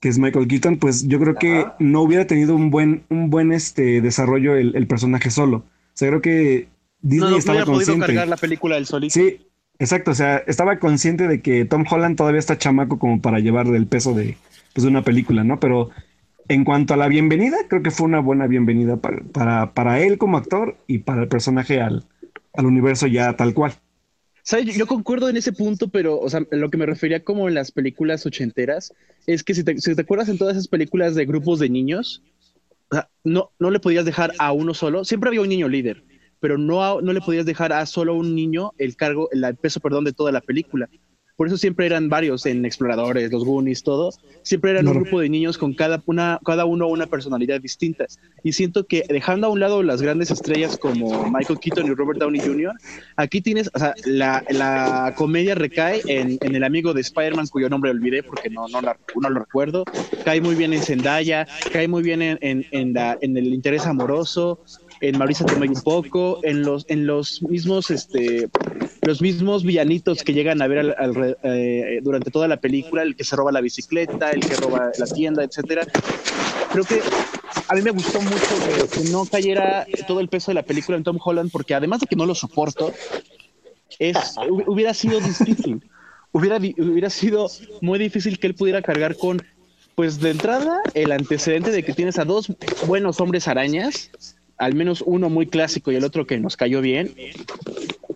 [0.00, 1.76] que es Michael Keaton pues yo creo que Ajá.
[1.80, 6.08] no hubiera tenido un buen un buen este desarrollo el, el personaje solo o sea
[6.08, 6.68] creo que
[7.00, 9.12] Disney No, no estaba consciente cargar la película del solito.
[9.14, 9.46] sí
[9.78, 13.66] exacto o sea estaba consciente de que Tom Holland todavía está chamaco como para llevar
[13.68, 14.36] el peso de
[14.74, 15.90] pues, de una película no pero
[16.48, 20.18] en cuanto a la bienvenida creo que fue una buena bienvenida para, para, para él
[20.18, 22.04] como actor y para el personaje al,
[22.54, 23.72] al universo ya tal cual
[24.76, 27.70] Yo concuerdo en ese punto, pero, o sea, lo que me refería como en las
[27.70, 28.94] películas ochenteras
[29.26, 32.22] es que si te, si te acuerdas en todas esas películas de grupos de niños,
[32.90, 36.02] o sea, no, no le podías dejar a uno solo, siempre había un niño líder,
[36.40, 39.80] pero no, a- no le podías dejar a solo un niño el cargo, el peso,
[39.80, 40.88] perdón, de toda la película.
[41.38, 44.10] Por eso siempre eran varios en Exploradores, los Goonies, todo.
[44.42, 45.04] Siempre eran un Claro.
[45.04, 48.06] grupo de niños con cada, una, cada uno una personalidad distinta.
[48.42, 52.18] Y siento que dejando a un lado las grandes estrellas como Michael Keaton y Robert
[52.18, 52.72] Downey Jr.,
[53.14, 57.68] aquí tienes, o sea, la, la comedia recae en, en el amigo de Spider-Man, cuyo
[57.68, 59.84] nombre olvidé porque no, no, la- no lo recuerdo.
[60.24, 63.86] Cae muy bien en Zendaya, cae muy bien en, en, en la- en el interés
[63.86, 64.58] amoroso,
[65.00, 68.48] en Marisa Tomei un poco, en los, en los mismos, este,
[69.08, 73.16] los mismos villanitos que llegan a ver al- al- eh, durante toda la película, el
[73.16, 75.86] que se roba la bicicleta, el que roba la tienda, etcétera.
[76.72, 77.00] Creo que
[77.68, 78.54] a mí me gustó mucho
[78.92, 82.00] que, que no cayera todo el peso de la película en Tom Holland, porque además
[82.00, 82.92] de que no lo soporto,
[83.98, 85.82] es, hu- hubiera sido difícil.
[86.30, 87.48] Hubiera, hubiera sido
[87.80, 89.42] muy difícil que él pudiera cargar con,
[89.94, 92.52] pues de entrada, el antecedente de que tienes a dos
[92.86, 94.10] buenos hombres arañas,
[94.58, 97.14] al menos uno muy clásico y el otro que nos cayó bien.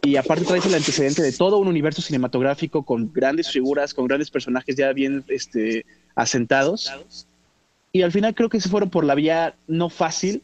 [0.04, 4.30] Y aparte traes el antecedente de todo un universo cinematográfico con grandes figuras, con grandes
[4.30, 5.86] personajes ya bien este,
[6.16, 6.92] asentados.
[7.92, 10.42] Y al final creo que se fueron por la vía no fácil,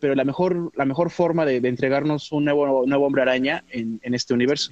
[0.00, 4.12] pero la mejor, la mejor forma de, entregarnos un nuevo, nuevo hombre araña en, en,
[4.12, 4.70] este universo.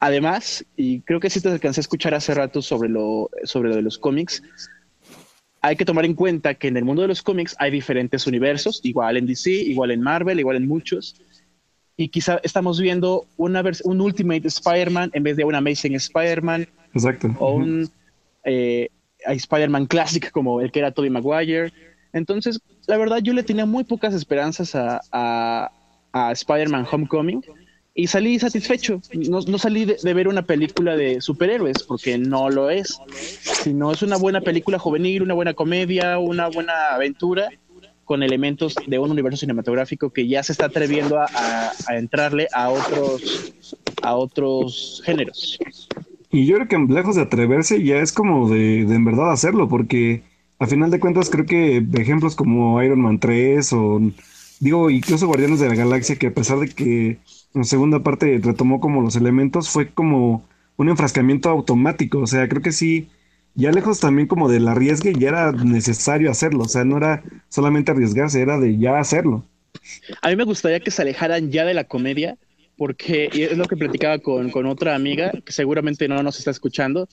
[0.00, 3.76] Además, y creo que sí te alcancé a escuchar hace rato sobre lo, sobre lo
[3.76, 4.42] de los cómics,
[5.60, 8.80] hay que tomar en cuenta que en el mundo de los cómics hay diferentes universos,
[8.84, 11.16] igual en DC, igual en Marvel, igual en muchos.
[12.00, 16.68] Y quizá estamos viendo una un Ultimate Spider-Man en vez de un Amazing Spider-Man.
[16.94, 17.34] Exacto.
[17.40, 17.90] O un
[18.44, 18.88] eh,
[19.26, 21.72] Spider-Man Classic como el que era Tobey Maguire.
[22.12, 25.72] Entonces, la verdad, yo le tenía muy pocas esperanzas a, a,
[26.12, 27.42] a Spider-Man Homecoming
[27.98, 29.02] y salí satisfecho.
[29.28, 32.96] No, no salí de, ver una película de superhéroes, porque no lo es,
[33.64, 37.50] sino es una buena película juvenil, una buena comedia, una buena aventura
[38.08, 43.54] con elementos de un universo cinematográfico que ya se está atreviendo a, entrarle a otros,
[44.02, 45.58] a otros géneros.
[46.32, 49.68] Y yo creo que lejos de atreverse ya es como de, de en verdad hacerlo,
[49.68, 50.22] porque
[50.58, 54.00] a final de cuentas creo que ejemplos como Iron Man 3 o
[54.58, 57.18] digo incluso Guardianes de la Galaxia que a pesar de que
[57.52, 60.44] la segunda parte retomó como los elementos, fue como
[60.76, 62.20] un enfrascamiento automático.
[62.20, 63.08] O sea, creo que sí,
[63.54, 66.64] ya lejos también como del arriesgue, ya era necesario hacerlo.
[66.64, 69.44] O sea, no era solamente arriesgarse, era de ya hacerlo.
[70.22, 72.36] A mí me gustaría que se alejaran ya de la comedia,
[72.76, 76.50] porque y es lo que platicaba con, con otra amiga, que seguramente no nos está
[76.50, 77.08] escuchando,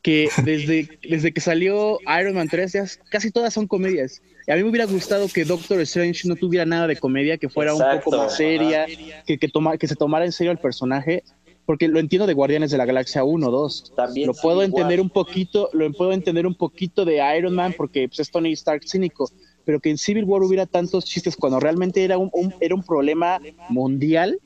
[0.00, 4.22] que desde, desde que salió Iron Man 3, ya casi todas son comedias.
[4.46, 7.48] Y a mí me hubiera gustado que Doctor Strange no tuviera nada de comedia, que
[7.48, 8.86] fuera un poco más seria,
[9.26, 11.24] que, que, toma, que se tomara en serio el personaje,
[11.68, 13.92] porque lo entiendo de Guardianes de la Galaxia 1, 2.
[13.94, 18.08] También lo puedo entender un poquito, lo puedo entender un poquito de Iron Man, porque
[18.08, 19.30] pues, es Tony Stark cínico,
[19.66, 23.38] pero que en Civil War hubiera tantos chistes cuando realmente era un, era un problema
[23.68, 24.38] mundial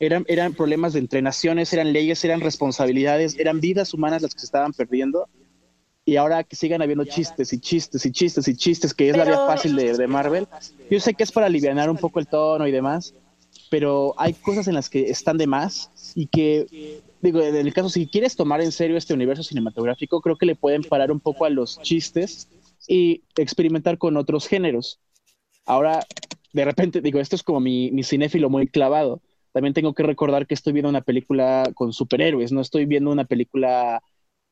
[0.00, 4.46] eran, eran problemas de entrenaciones, eran leyes, eran responsabilidades, eran vidas humanas las que se
[4.46, 5.28] estaban perdiendo
[6.06, 9.26] y ahora que sigan habiendo chistes y chistes y chistes y chistes, que es la
[9.26, 10.48] vía fácil de, de, Marvel.
[10.90, 13.12] Yo sé que es para aliviar un poco el tono y demás,
[13.70, 17.88] pero hay cosas en las que están de más y que, digo, en el caso,
[17.88, 21.44] si quieres tomar en serio este universo cinematográfico, creo que le pueden parar un poco
[21.44, 22.48] a los chistes
[22.86, 25.00] y experimentar con otros géneros.
[25.66, 26.04] Ahora,
[26.52, 29.20] de repente, digo, esto es como mi, mi cinéfilo muy clavado.
[29.52, 33.24] También tengo que recordar que estoy viendo una película con superhéroes, no estoy viendo una
[33.24, 34.02] película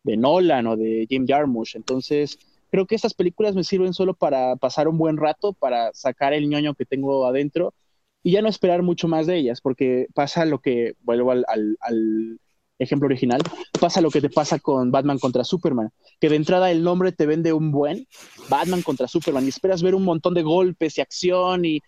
[0.04, 1.76] de Nolan o de Jim Jarmusch.
[1.76, 2.38] Entonces,
[2.70, 6.48] creo que estas películas me sirven solo para pasar un buen rato, para sacar el
[6.48, 7.74] ñoño que tengo adentro
[8.22, 12.38] y ya no esperar mucho más de ellas, porque pasa lo que, vuelvo al, al,
[12.78, 13.40] ejemplo original,
[13.78, 17.26] pasa lo que te pasa con Batman contra Superman, que de entrada el nombre te
[17.26, 18.08] vende un buen
[18.48, 21.80] Batman contra Superman y esperas ver un montón de golpes y acción y,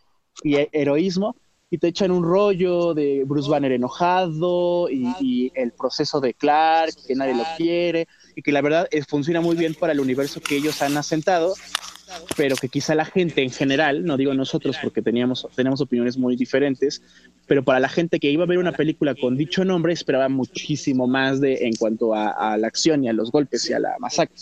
[0.44, 1.34] heroísmo,
[1.68, 7.16] y te echan un rollo de Bruce Banner enojado y, el proceso de Clark, que
[7.16, 10.56] nadie lo quiere, y que la verdad es, funciona muy bien para el universo que
[10.56, 11.54] ellos han asentado,
[12.37, 16.37] pero que quizá la gente en general, no digo nosotros porque teníamos, tenemos opiniones muy
[16.37, 17.03] diferentes,
[17.46, 21.07] pero para la gente que iba a ver una película con dicho nombre esperaba muchísimo
[21.07, 24.37] más de en cuanto a, la acción y a los golpes y a la masacre.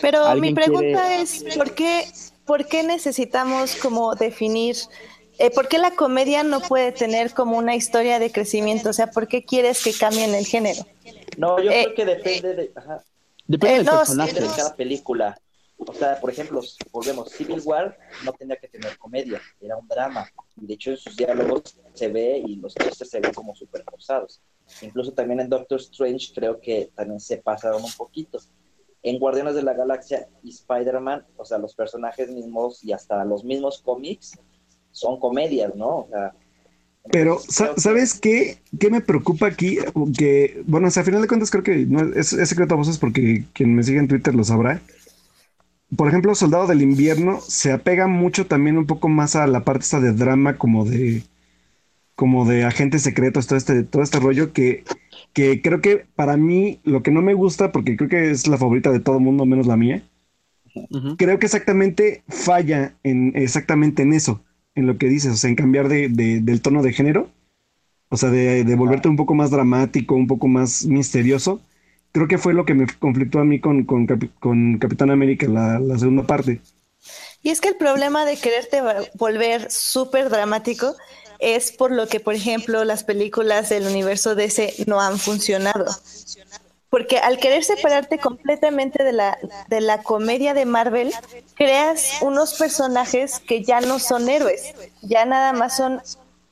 [0.00, 2.04] Pero mi pregunta es, ¿por qué,
[2.44, 4.76] ¿por qué necesitamos como definir
[5.38, 8.90] eh, ¿por qué la comedia no puede tener como una historia de crecimiento?
[8.90, 10.82] O sea, ¿por qué quieres que cambien el género?
[11.36, 12.72] No, yo creo eh, que depende de,
[13.46, 14.40] depende del personaje.
[14.40, 15.38] de cada película.
[15.78, 16.60] O sea, por ejemplo,
[16.90, 20.26] volvemos, Civil War no tenía que tener comedia, era un drama.
[20.60, 23.84] Y de hecho en sus diálogos se ve y los chistes se ven como súper
[23.84, 24.40] forzados.
[24.80, 28.38] Incluso también en Doctor Strange creo que también se pasaron un poquito.
[29.02, 33.44] En Guardianes de la Galaxia y Spider-Man, o sea, los personajes mismos y hasta los
[33.44, 34.38] mismos cómics
[34.90, 36.08] son comedias, ¿no?
[37.12, 38.58] pero, ¿sabes qué?
[38.80, 39.78] ¿Qué me preocupa aquí?
[40.16, 42.98] Que, bueno, o sea, a final de cuentas creo que no es, secreto a voces
[42.98, 44.80] porque quien me sigue en Twitter lo sabrá.
[45.94, 49.84] Por ejemplo, Soldado del Invierno se apega mucho también un poco más a la parte
[49.84, 51.22] esta de drama como de
[52.14, 54.84] como de agentes secretos, todo este, todo este rollo que,
[55.34, 58.56] que creo que para mí lo que no me gusta, porque creo que es la
[58.56, 60.02] favorita de todo el mundo, menos la mía,
[61.18, 64.42] creo que exactamente falla en exactamente en eso
[64.76, 67.30] en lo que dices, o sea, en cambiar de, del tono de género,
[68.08, 71.60] o sea, de, volverte un poco más dramático, un poco más misterioso.
[72.16, 76.22] Creo que fue lo que me conflictó a mí con, con, Capitán América, la, segunda
[76.22, 76.62] parte.
[77.42, 78.80] Y es que el problema de quererte
[79.16, 80.96] volver súper dramático
[81.40, 85.84] es por lo que, por ejemplo, las películas del universo DC no han funcionado.
[86.88, 89.36] Porque al querer separarte completamente de la,
[89.68, 91.12] de la comedia de Marvel,
[91.54, 96.00] creas unos personajes que ya no son héroes, ya nada más son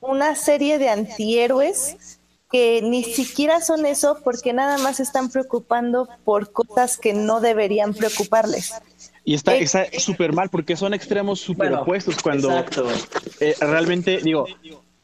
[0.02, 2.13] una serie de antihéroes
[2.54, 7.94] que ni siquiera son eso porque nada más están preocupando por cosas que no deberían
[7.94, 8.72] preocuparles.
[9.24, 12.86] Y está Eh, está súper mal porque son extremos súper Bueno, opuestos cuando Exacto.
[13.40, 14.46] eh, realmente, digo,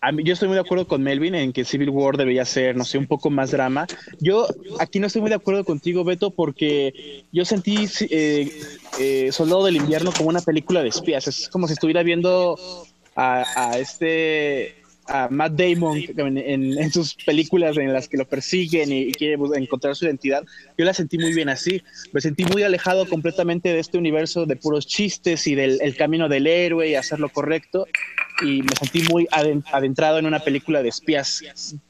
[0.01, 2.77] a mí, yo estoy muy de acuerdo con Melvin en que Civil War debería ser,
[2.77, 3.89] no sé, un poco más drama.
[4.21, 4.47] Yo
[4.79, 8.49] aquí no estoy muy de acuerdo contigo, Beto, porque yo sentí eh,
[9.01, 11.27] eh, Soldado del Invierno como una película de espías.
[11.27, 12.57] Es como si estuviera viendo
[13.17, 14.80] a, a este
[15.11, 19.12] a Matt Damon en, en- en sus películas en las que lo persiguen y, y
[19.12, 20.44] quiere encontrar su identidad.
[20.79, 21.83] Yo la sentí muy bien así.
[22.12, 26.29] Me sentí muy alejado completamente de este universo de puros chistes y del el camino
[26.29, 27.87] del héroe y hacer lo correcto.
[28.42, 31.42] Y me sentí muy aden- adentrado en una película de espías,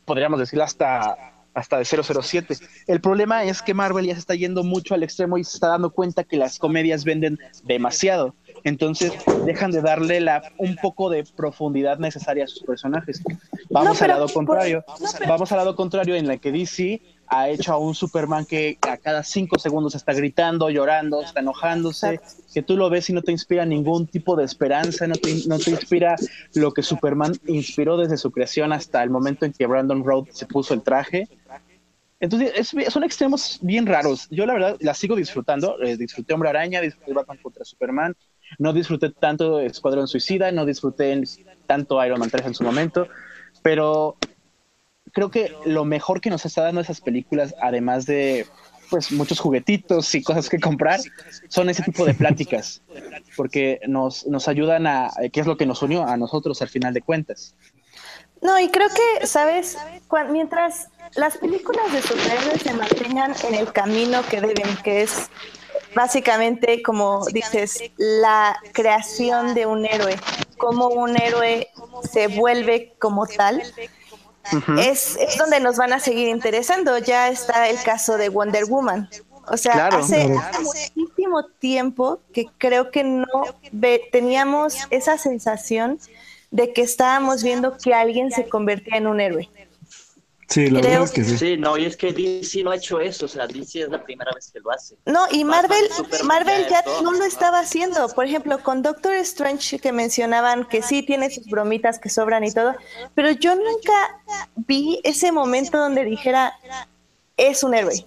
[0.04, 1.16] podríamos decir hasta,
[1.54, 2.56] hasta de 007.
[2.86, 5.68] El problema es que Marvel ya se está yendo mucho al extremo y se está
[5.68, 8.34] dando cuenta que las comedias venden demasiado.
[8.64, 9.12] Entonces
[9.46, 13.22] dejan de darle la, un poco de profundidad necesaria a sus personajes.
[13.70, 14.84] Vamos No, pero al lado por- contrario.
[15.00, 17.00] no, pero- Vamos al lado contrario en la que DC
[17.32, 22.14] ha hecho a un Superman que a cada cinco segundos está gritando, llorando, está enojándose,
[22.14, 22.42] Exacto.
[22.52, 25.58] que tú lo ves y no te inspira ningún tipo de esperanza, no te, no
[25.60, 26.16] te inspira
[26.54, 30.46] lo que Superman inspiró desde su creación hasta el momento en que Brandon Road se
[30.46, 31.28] puso el traje.
[32.18, 34.26] Entonces, es- son extremos bien raros.
[34.30, 35.80] Yo, la verdad, la sigo disfrutando.
[35.82, 38.14] Eh, disfruté Hombre Araña, disfruté Batman contra Superman.
[38.58, 41.20] No disfruté tanto Escuadrón Suicida, no disfruté
[41.66, 43.08] tanto Iron Man 3 en su momento.
[43.62, 44.16] Pero
[45.12, 48.46] creo que lo mejor que nos está dando esas películas, además de
[48.90, 50.98] pues muchos juguetitos y cosas que comprar,
[51.48, 52.82] son ese tipo de pláticas,
[53.36, 56.92] porque nos, nos ayudan a, ¿qué es lo que nos unió a nosotros al final
[56.92, 57.54] de cuentas?
[58.42, 59.78] No, y creo que, ¿sabes?
[60.30, 65.30] Mientras las películas de superhéroes se mantengan en el camino que deben, que es
[65.94, 70.16] básicamente, como dices, la creación de un héroe,
[70.58, 71.68] cómo un héroe
[72.10, 73.62] se vuelve como tal,
[74.78, 76.98] es, es donde nos van a seguir interesando.
[76.98, 79.08] Ya está el caso de Wonder Woman.
[79.48, 79.98] O sea, Claro.
[79.98, 80.40] hace, Claro.
[80.40, 83.26] hace muchísimo tiempo que creo que no
[83.72, 85.98] ve- teníamos esa sensación
[86.50, 89.48] de que estábamos viendo que alguien se convertía en un héroe.
[90.50, 91.38] Sí, la Creo verdad es que sí.
[91.38, 94.02] Sí, no, y es que DC no ha hecho eso, o sea, DC es la
[94.02, 94.96] primera vez que lo hace.
[95.06, 98.08] No, y Marvel, Batman, Marvel ya todo, no lo estaba haciendo.
[98.10, 102.52] Por ejemplo, con Doctor Strange que mencionaban que sí tiene sus bromitas que sobran y
[102.52, 102.74] todo,
[103.14, 104.20] pero yo nunca
[104.56, 106.52] vi ese momento donde dijera
[107.36, 108.06] es un héroe.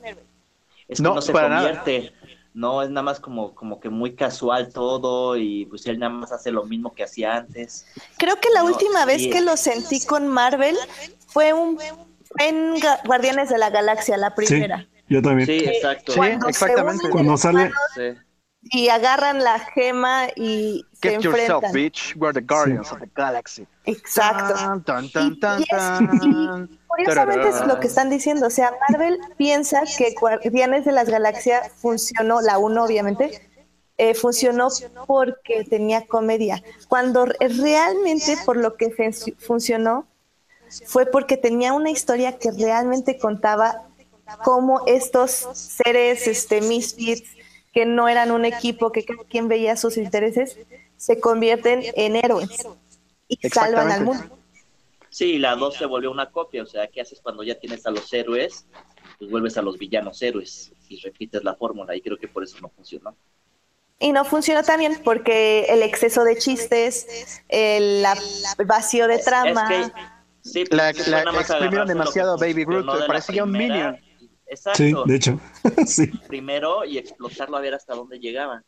[0.87, 1.83] Es que No, no, se para nada.
[1.83, 2.13] convierte.
[2.53, 6.31] No, es nada más como, como que muy casual todo y pues él nada más
[6.31, 7.85] hace lo mismo que hacía antes.
[8.17, 10.77] Creo que la No, última vez que lo sentí con Marvel
[11.27, 11.79] fue un
[12.39, 14.87] en Guardianes de la Galaxia, la Sí, primera.
[15.09, 15.45] yo también.
[15.47, 16.13] Sí, exacto.
[16.13, 17.09] Sí, Cuando se exactamente.
[17.09, 18.01] Cuando sale, Sí.
[18.71, 21.71] y agarran la gema y se Get yourself, enfrentan.
[21.73, 22.15] bitch.
[22.15, 23.67] We're the guardians of the galaxy.
[23.85, 24.53] Exacto.
[24.85, 26.69] Tan, tan, tan, Y- y es- tan.
[26.69, 31.09] y Curiosamente es lo que están diciendo, o sea, Marvel piensa que Guardianes de las
[31.09, 33.49] Galaxias funcionó, la 1 obviamente,
[33.97, 34.69] eh, funcionó
[35.07, 40.07] porque tenía comedia, cuando re- realmente por lo que fun- funcionó
[40.85, 43.87] fue porque tenía una historia que realmente contaba
[44.43, 47.29] cómo estos seres, este, misfits,
[47.73, 50.57] que no eran un equipo, que cada quien veía sus intereses,
[50.97, 52.65] se convierten en héroes
[53.27, 54.37] y salvan al mundo.
[55.09, 57.91] Sí, la 2 se volvió una copia, o sea, ¿qué haces cuando ya tienes a
[57.91, 58.65] los héroes?
[59.19, 62.57] Pues vuelves a los villanos héroes y repites la fórmula y creo que por eso
[62.61, 63.15] no funcionó.
[63.99, 67.07] Y no funcionó también porque el exceso de chistes,
[67.47, 68.17] el la-
[68.57, 69.69] el vacío de trama.
[69.69, 70.01] Es que,
[70.43, 73.51] sí, La- pues, la más exprimieron demasiado a Baby Groot, la parecía un.
[73.51, 73.97] Minion.
[74.45, 74.77] Exacto.
[74.77, 75.39] sí, de hecho.
[75.87, 76.07] sí.
[76.27, 78.61] Primero y explotarlo a ver hasta dónde llegaba.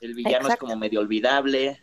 [0.00, 1.78] El villano es como medio olvidable.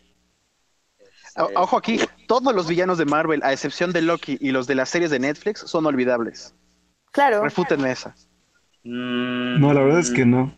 [1.36, 4.66] O- Este, Ojo aquí, todos los villanos de Marvel, a excepción de Loki y los
[4.66, 6.56] de las series de Netflix, son olvidables.
[7.12, 7.44] Claro.
[7.44, 8.16] Refútenme esa.
[8.84, 10.58] mm, No, la verdad es que no.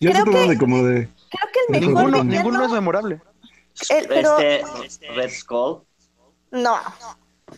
[0.00, 1.08] Yo Creo que- de como de...
[1.30, 3.22] Creo que el Ninguno- mejor Ninguno, villano- ninguno es memorable.
[3.88, 5.82] el- pero Este, Red Skull,
[6.50, 6.76] no.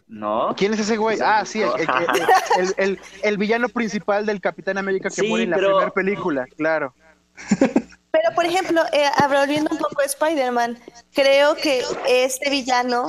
[0.09, 0.54] ¿No?
[0.56, 1.18] ¿Quién es ese güey?
[1.22, 1.88] Ah, sí, el, el-
[2.59, 5.90] el- el- el villano principal del Capitán América que Sí, muere en la pero- primera
[5.92, 6.94] película, claro.
[8.12, 10.78] Pero por ejemplo, eh, volviendo un poco a Spider-Man,
[11.12, 13.09] creo que este villano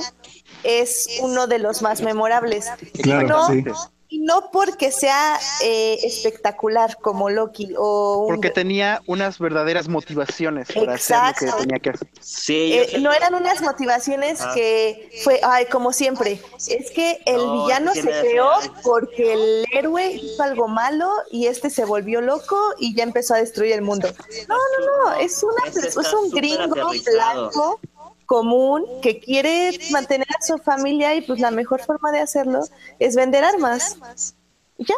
[0.64, 2.66] es uno de los más memorables.
[3.02, 3.64] Claro, no, sí.
[4.10, 10.68] Y no porque sea eh, espectacular como Loki o un- Porque tenía unas verdaderas motivaciones
[10.72, 12.08] para hacer lo que tenía que hacer.
[12.20, 14.54] Sí, Eh, no eran unas motivaciones Ajá.
[14.54, 18.50] que fue, ay, como siempre, es que el No, villano se creó
[18.82, 23.38] porque el héroe hizo algo malo y este se volvió loco y ya empezó a
[23.38, 24.08] destruir el mundo.
[24.48, 27.50] No, no, no, es, una, Ese es un gringo aterrizado.
[27.50, 27.80] blanco
[28.28, 32.60] común que quiere mantener a su familia y pues la mejor forma de hacerlo
[32.98, 33.96] es vender armas.
[34.76, 34.94] Ya.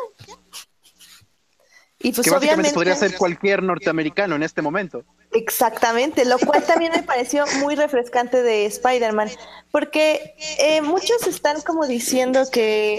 [2.00, 5.04] Y pues que básicamente obviamente podría ser cualquier norteamericano en este momento.
[5.30, 9.30] Exactamente, lo cual también me pareció muy refrescante de Spider-Man,
[9.70, 12.96] porque eh, muchos están como diciendo que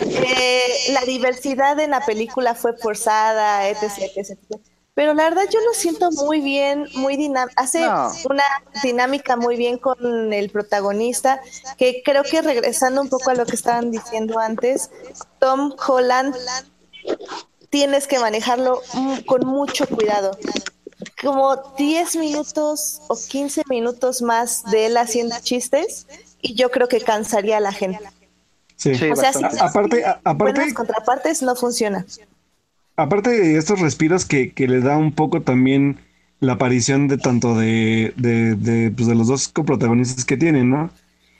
[0.00, 3.84] eh, la diversidad en la película fue forzada, etc,
[4.16, 4.60] etc, etc.
[4.94, 8.10] Pero la verdad yo lo siento muy bien, muy dinámica, hace No.
[8.28, 8.44] una
[8.82, 11.40] dinámica muy bien con el protagonista,
[11.78, 14.90] que creo que regresando un poco a lo que estaban diciendo antes,
[15.38, 16.36] Tom Holland
[17.70, 18.82] tienes que manejarlo
[19.26, 20.36] con mucho cuidado
[21.22, 26.06] como 10 minutos o 15 minutos más de él haciendo chistes
[26.40, 28.00] y yo creo que cansaría a la gente.
[28.76, 28.92] Sí.
[29.10, 32.06] O sea, si aparte, aparte, contrapartes no funciona.
[32.96, 35.98] Aparte de estos respiros que, que le da un poco también
[36.40, 40.90] la aparición de tanto de, de, de, pues, de los dos coprotagonistas que tienen, ¿no?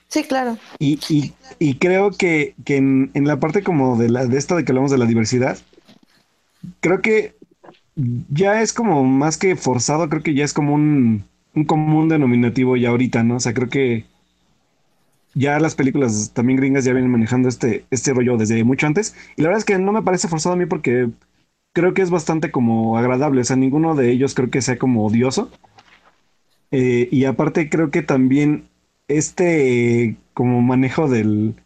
[0.08, 0.58] Sí, claro.
[0.78, 4.56] Y, y, y creo que, que en, en la parte como de la de esta
[4.56, 5.58] de que hablamos de la diversidad,
[6.80, 7.34] creo que
[7.96, 11.24] ya es como más que forzado, creo que ya es como un,
[11.54, 13.36] un común denominativo ya ahorita, ¿no?
[13.36, 14.06] O sea, creo que
[15.34, 19.14] ya las películas también gringas ya vienen manejando este, este rollo desde mucho antes.
[19.36, 21.08] Y la verdad es que no me parece forzado a mí porque
[21.72, 23.40] creo que es bastante como agradable.
[23.40, 25.50] O sea, ninguno de ellos creo que sea como odioso.
[26.70, 28.68] Eh, y aparte creo que también
[29.08, 31.56] este como manejo del,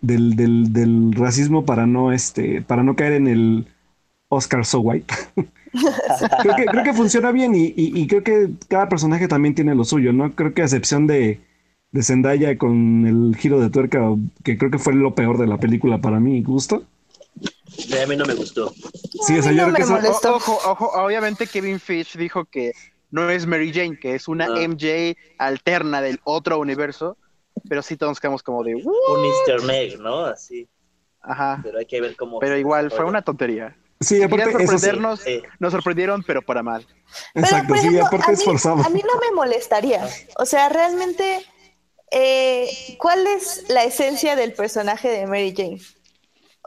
[0.00, 0.36] del,
[0.72, 3.66] del, racismo para no este, para no caer en el
[4.28, 5.12] Oscar so white.
[6.42, 10.12] creo, que, creo que funciona bien y creo que cada personaje también tiene lo suyo,
[10.12, 10.32] ¿no?
[10.34, 11.40] Creo que a excepción de,
[11.92, 14.00] de Zendaya con el giro de tuerca,
[14.42, 16.84] que creo que fue lo peor de la película para mi gusto.
[18.02, 18.72] A mí no me gustó.
[19.26, 22.72] Sí, o sea, yo no creo que eso- ojo, ojo, obviamente Kevin Fish dijo que
[23.10, 24.60] no es Mary Jane, que es una Ah.
[24.60, 27.16] MJ alterna del otro universo,
[27.68, 28.74] pero sí todos quedamos como de.
[28.74, 30.24] Un easter egg, ¿no?
[30.26, 30.68] Así.
[31.20, 32.40] ajá, Pero hay que ver cómo.
[32.40, 33.76] pero igual fue una tontería.
[34.00, 35.40] sí, aparte, sí, sorprendernos, Sí.
[35.60, 36.84] nos sorprendieron, pero para mal.
[37.34, 38.82] Pero, exacto, sí, ejemplo, aparte a es mí- forzado.
[38.84, 40.04] A mí no me molestaría.
[40.38, 41.44] O sea, realmente,
[42.10, 42.68] eh,
[42.98, 45.78] ¿cuál es la esencia del personaje de Mary Jane?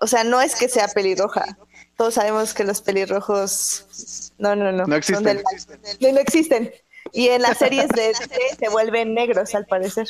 [0.02, 1.58] O sea, no es que sea pelirroja.
[1.98, 5.24] Todos sabemos que los pelirrojos no, no, no, No existen.
[5.24, 5.43] del.
[6.02, 6.72] No, no existen.
[7.14, 8.28] Y en las series de DC
[8.60, 10.08] se vuelven negros, al parecer.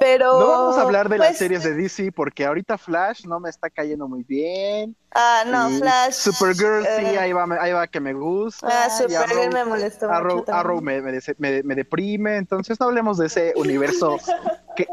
[0.00, 3.40] Pero No vamos a hablar de las pues, series de DC porque ahorita Flash no
[3.40, 4.96] me está cayendo muy bien.
[5.12, 6.12] Ah, no, Y Flash.
[6.14, 8.68] Supergirl sí, eh, ahí va, ahí va que me gusta.
[8.70, 10.54] Ah, Supergirl me molestó Arrow, mucho.
[10.54, 14.16] Arrow me, me- me deprime, entonces no hablemos de ese universo
[14.76, 14.86] que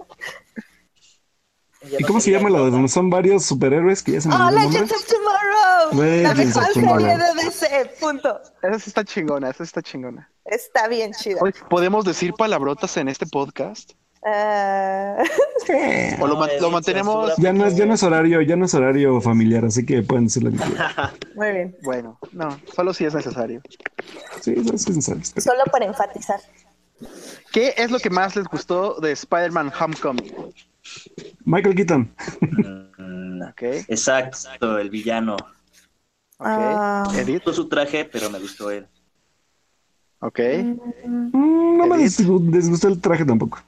[1.84, 4.36] ¿Y no cómo se llama la de donde son varios superhéroes que ya se me
[4.36, 4.52] Oh?
[4.52, 6.22] Legends of Tomorrow.
[6.24, 8.40] la Legends of mejor serie de DC, punto.
[8.62, 10.30] esa sí está chingona, esa sí está chingona.
[10.46, 11.40] Está bien chida.
[11.70, 13.92] ¿Podemos decir palabrotas en este podcast?
[14.24, 17.34] Eh, ¿O lo, No, man- mantenemos?
[17.38, 20.26] Ya no es, ya no es horario, ya no es horario familiar, así que pueden
[20.26, 20.88] decir lo que quieran.
[21.36, 21.78] muy bien.
[21.84, 23.62] Bueno, no, solo si es necesario.
[24.42, 25.24] Sí, eso es necesario.
[25.42, 26.40] Solo para enfatizar.
[27.52, 30.54] ¿Qué es lo que más les gustó de Spider-Man Homecoming?
[31.46, 32.14] Michael Keaton.
[32.98, 33.62] Mm, ¿Ok?
[33.88, 35.36] Exacto, el villano.
[35.36, 36.48] ¿Ok?
[36.48, 37.04] Ah.
[37.14, 38.88] Me Edith, gustó su traje, pero me gustó él.
[40.20, 40.40] ¿ok?
[41.06, 42.20] Mm, no me Edith.
[42.20, 43.60] disgu- disgustó el traje tampoco.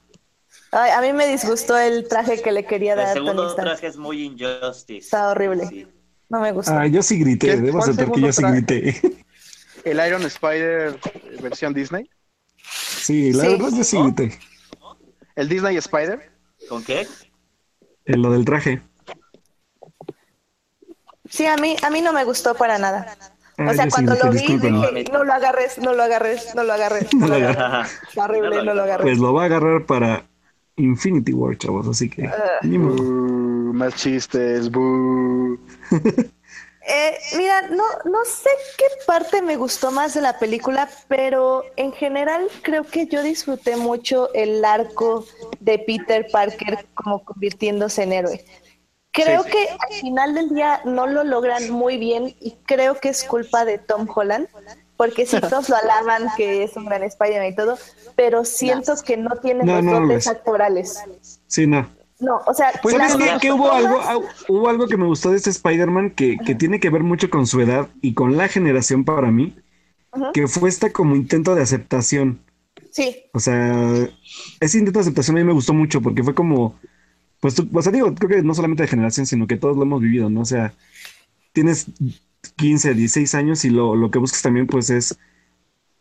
[0.72, 3.50] Ay, a mí me disgustó el traje que le quería El dar a Tony segundo
[3.50, 3.68] Stark.
[3.70, 5.06] traje es muy Injustice.
[5.06, 5.68] Está horrible.
[5.68, 5.88] Sí.
[6.30, 6.74] No me gustó.
[6.74, 9.00] Ah, yo sí grité, ¿Qué- debo aceptar que yo sí grité.
[9.84, 11.00] El Iron Spider
[11.42, 12.10] versión Disney.
[12.58, 13.50] Sí, la Sí.
[13.50, 14.40] verdad yo sí grité.
[15.36, 16.32] El Disney Spider.
[16.70, 17.08] ¿Con qué?
[18.06, 18.82] En lo del traje.
[21.30, 23.16] Sí, a mí, a mí no me gustó para nada.
[23.58, 24.70] Ah, O sea, sí cuando lo vi, dije,
[25.12, 27.14] no lo agarres, no lo agarres, no lo agarres.
[27.14, 28.02] No lo agarres.
[28.10, 29.04] Está horrible, no lo agarres.
[29.04, 30.26] Pues lo va a agarrar para
[30.76, 32.30] Infinity War, chavos, así que
[32.64, 32.96] ni modo.
[32.98, 34.70] Boo, más chistes.
[34.72, 35.58] boo.
[36.86, 41.94] Eh, mira, no, no sé qué parte me gustó más de la película, pero en
[41.94, 45.26] general creo que yo disfruté mucho el arco
[45.62, 48.46] de Peter Parker como convirtiéndose en héroe.
[49.12, 49.52] Creo Sí.
[49.52, 53.64] que al final del día no lo logran muy bien y creo que es culpa
[53.64, 54.48] de Tom Holland,
[54.98, 57.78] porque sí todos lo alaban que es un gran Spider-Man y todo,
[58.18, 60.28] pero siento que no tiene No, los no dotes es.
[60.28, 61.02] actorales.
[61.48, 61.88] Sí, no.
[62.20, 63.32] No, o sea, Pues las- ¿Sabes qué?
[63.34, 64.00] las Que hubo algo,
[64.48, 67.48] hubo algo que me gustó de este Spider-Man que, que tiene que ver mucho con
[67.48, 69.56] su edad y con la generación para mí,
[70.34, 72.40] que fue este como intento de aceptación.
[72.92, 74.08] Sí, O sea,
[74.60, 76.76] ese intento de aceptación a mí me gustó mucho porque fue como,
[77.42, 79.84] pues, tú, o sea, digo, creo que no solamente de generación, sino que todos lo
[79.84, 80.42] hemos vivido, ¿no?
[80.42, 80.74] O sea,
[81.54, 81.88] tienes
[82.58, 85.18] 15, 16 años y lo, lo que buscas también, pues, es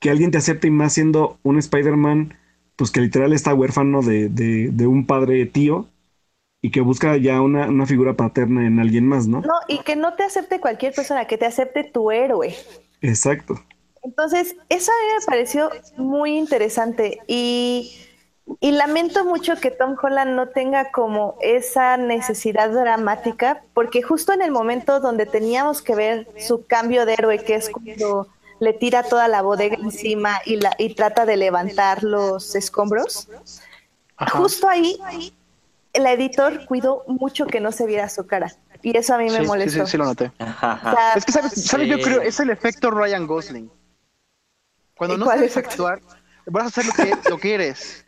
[0.01, 2.35] que alguien te acepte y más siendo un Spider-Man,
[2.77, 5.89] pues que literal está huérfano de, de, de un padre tío
[6.65, 9.41] y que busca ya una, una figura paterna en alguien más, ¿no?
[9.41, 12.55] No, y que no te acepte cualquier persona, que te acepte tu héroe.
[13.01, 13.61] Exacto.
[14.05, 17.93] Entonces, eso a mí me pareció muy interesante y,
[18.61, 24.43] y lamento mucho que Tom Holland no tenga como esa necesidad dramática, porque justo en
[24.43, 28.29] el momento donde teníamos que ver su cambio de héroe, que es cuando
[28.61, 33.29] le tira toda la bodega encima y, la, y trata de levantar los escombros,
[34.17, 34.39] Ajá.
[34.39, 34.97] justo ahí
[35.93, 38.53] el editor cuidó mucho que no se viera su cara.
[38.83, 39.87] Y eso a mí me Sí, sí, molestó.
[39.87, 40.33] sí, sí lo noté.
[40.39, 41.53] O sea, Es que, ¿sabes?
[41.67, 41.89] ¿sabes?
[41.89, 42.03] Yo Sí.
[42.03, 43.71] creo, es el efecto Ryan Gosling.
[44.97, 45.71] Cuando ¿Y no sabes efecto?
[45.71, 46.01] actuar,
[46.47, 48.05] vas a hacer lo que, lo que eres.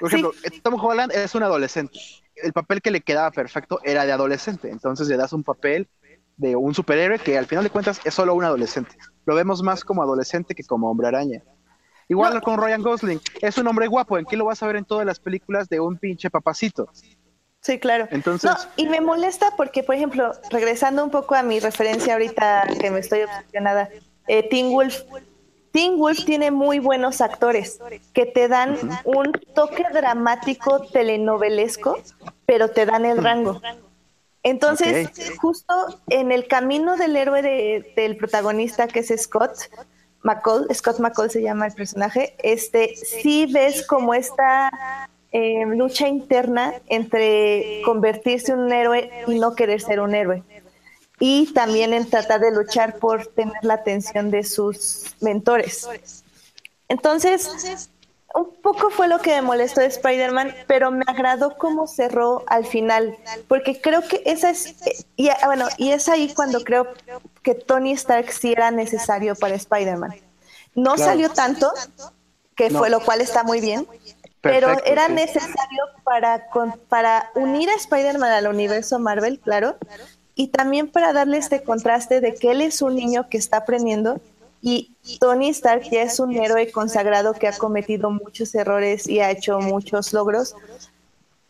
[0.00, 0.16] Por Sí.
[0.16, 1.98] ejemplo, Tom Holland es un adolescente.
[2.36, 4.68] El papel que le quedaba perfecto era de adolescente.
[4.70, 5.88] Entonces le das un papel
[6.36, 8.96] de un superhéroe que al final de cuentas es solo un adolescente.
[9.26, 11.42] Lo vemos más como adolescente que como hombre araña.
[12.12, 13.20] Igual con Ryan Gosling.
[13.40, 14.18] Es un hombre guapo.
[14.18, 16.88] ¿En qué lo vas a ver en todas las películas de un pinche papacito?
[17.60, 18.08] Sí, claro.
[18.10, 22.64] Entonces- No, y me molesta porque, por ejemplo, regresando un poco a mi referencia ahorita
[22.80, 23.88] que me estoy obsesionada,
[24.26, 25.02] eh, Teen Wolf.
[25.70, 27.78] Teen Wolf tiene muy buenos actores
[28.12, 31.98] que te dan un toque dramático telenovelesco,
[32.44, 33.60] pero te dan el rango.
[34.42, 35.08] Entonces,
[35.40, 35.72] justo
[36.08, 39.52] en el camino del héroe de- del protagonista, que es Scott
[40.22, 46.74] McCall, Scott McCall se llama el personaje, este, sí ves como esta eh, lucha interna
[46.88, 50.42] entre convertirse en un héroe y no querer ser un héroe.
[51.18, 55.88] Y también en tratar de luchar por tener la atención de sus mentores.
[56.88, 57.90] Entonces,
[58.34, 62.64] un poco fue lo que me molestó de Spider-Man, pero me agradó cómo cerró al
[62.66, 63.16] final,
[63.48, 64.74] porque creo que esa es,
[65.16, 66.88] y ah, bueno, y es ahí cuando creo
[67.42, 70.14] que Tony Stark sí era necesario para Spider-Man.
[70.74, 71.10] No Claro.
[71.10, 71.70] salió tanto,
[72.56, 72.78] que No.
[72.78, 73.86] fue lo cual está muy bien,
[74.40, 75.12] pero era sí.
[75.12, 79.76] necesario para, con- para unir a Spider-Man al universo Marvel, claro,
[80.34, 84.18] y también para darle este contraste de que él es un niño que está aprendiendo
[84.62, 89.30] y Tony Stark ya es un héroe consagrado que ha cometido muchos errores y ha
[89.30, 90.54] hecho muchos logros.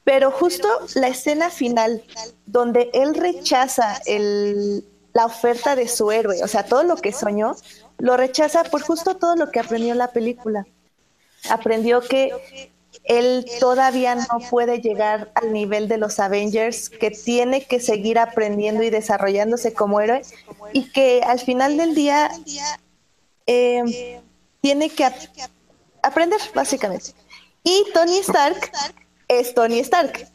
[0.04, 2.02] Pero justo la escena final,
[2.46, 7.54] donde él rechaza el, la oferta de su héroe, o sea, todo lo que soñó,
[7.98, 10.66] lo rechaza por justo todo lo que aprendió en la película.
[11.50, 12.32] Aprendió que
[13.04, 18.82] él todavía no puede llegar al nivel de los Avengers, que tiene que seguir aprendiendo
[18.82, 20.22] y desarrollándose como héroe
[20.72, 22.30] y que al final del día
[23.46, 24.20] eh,
[24.60, 25.14] tiene que ap-
[26.02, 27.12] aprender, básicamente.
[27.64, 28.72] Y Tony Stark
[29.28, 30.28] es Tony Stark,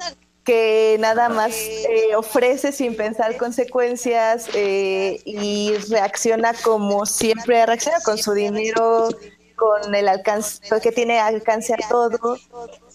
[0.43, 8.01] que nada más eh, ofrece sin pensar consecuencias eh, y reacciona como siempre ha reaccionado,
[8.03, 9.09] con su dinero,
[9.55, 12.37] con el alcance, que tiene alcance a todo.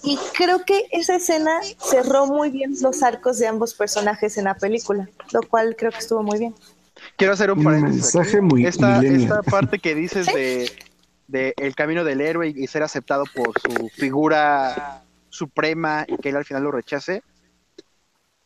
[0.02, 4.54] Y creo que esa escena cerró muy bien los arcos de ambos personajes en la
[4.54, 6.54] película, lo cual creo que estuvo muy bien.
[7.16, 8.14] Quiero hacer un paréntesis.
[8.14, 8.46] mensaje aquí.
[8.46, 10.70] muy esta, esta parte que dices de,
[11.28, 16.36] de el camino del héroe y ser aceptado por su figura suprema y que él
[16.36, 17.22] al final lo rechace.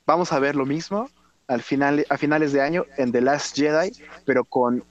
[0.07, 1.11] Vamos a ver lo mismo
[1.49, 3.92] al final, a finales de año en The Last Jedi,
[4.24, 4.84] pero con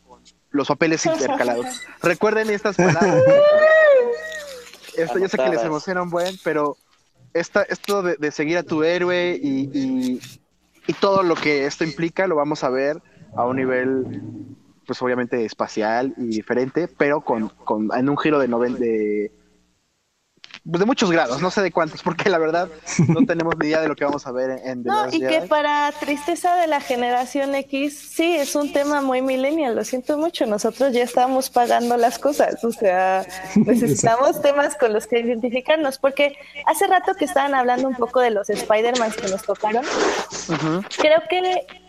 [0.51, 1.81] los papeles intercalados.
[2.01, 3.23] Recuerden estas palabras.
[4.97, 6.77] Esto yo sé que les emociona un buen, pero
[7.33, 10.21] esta, esto de, de seguir a tu héroe y, y-
[10.87, 13.01] y todo lo que esto implica lo vamos a ver
[13.35, 14.21] a un nivel,
[14.85, 19.31] pues obviamente espacial y diferente, pero con, con en un giro de, noven, de
[20.63, 22.69] pues, de muchos grados, no sé de cuántos, porque la verdad
[23.07, 25.15] no tenemos ni idea de lo que vamos a ver en, en The No, Last
[25.15, 29.83] y que para tristeza de la generación X, sí, es un tema muy millennial, lo
[29.83, 33.25] siento mucho, nosotros ya estamos pagando las cosas, o sea,
[33.55, 38.31] necesitamos temas con los que identificarnos, porque hace rato que estaban hablando un poco de
[38.31, 39.85] los Spider-Man que nos tocaron,
[40.97, 41.84] creo que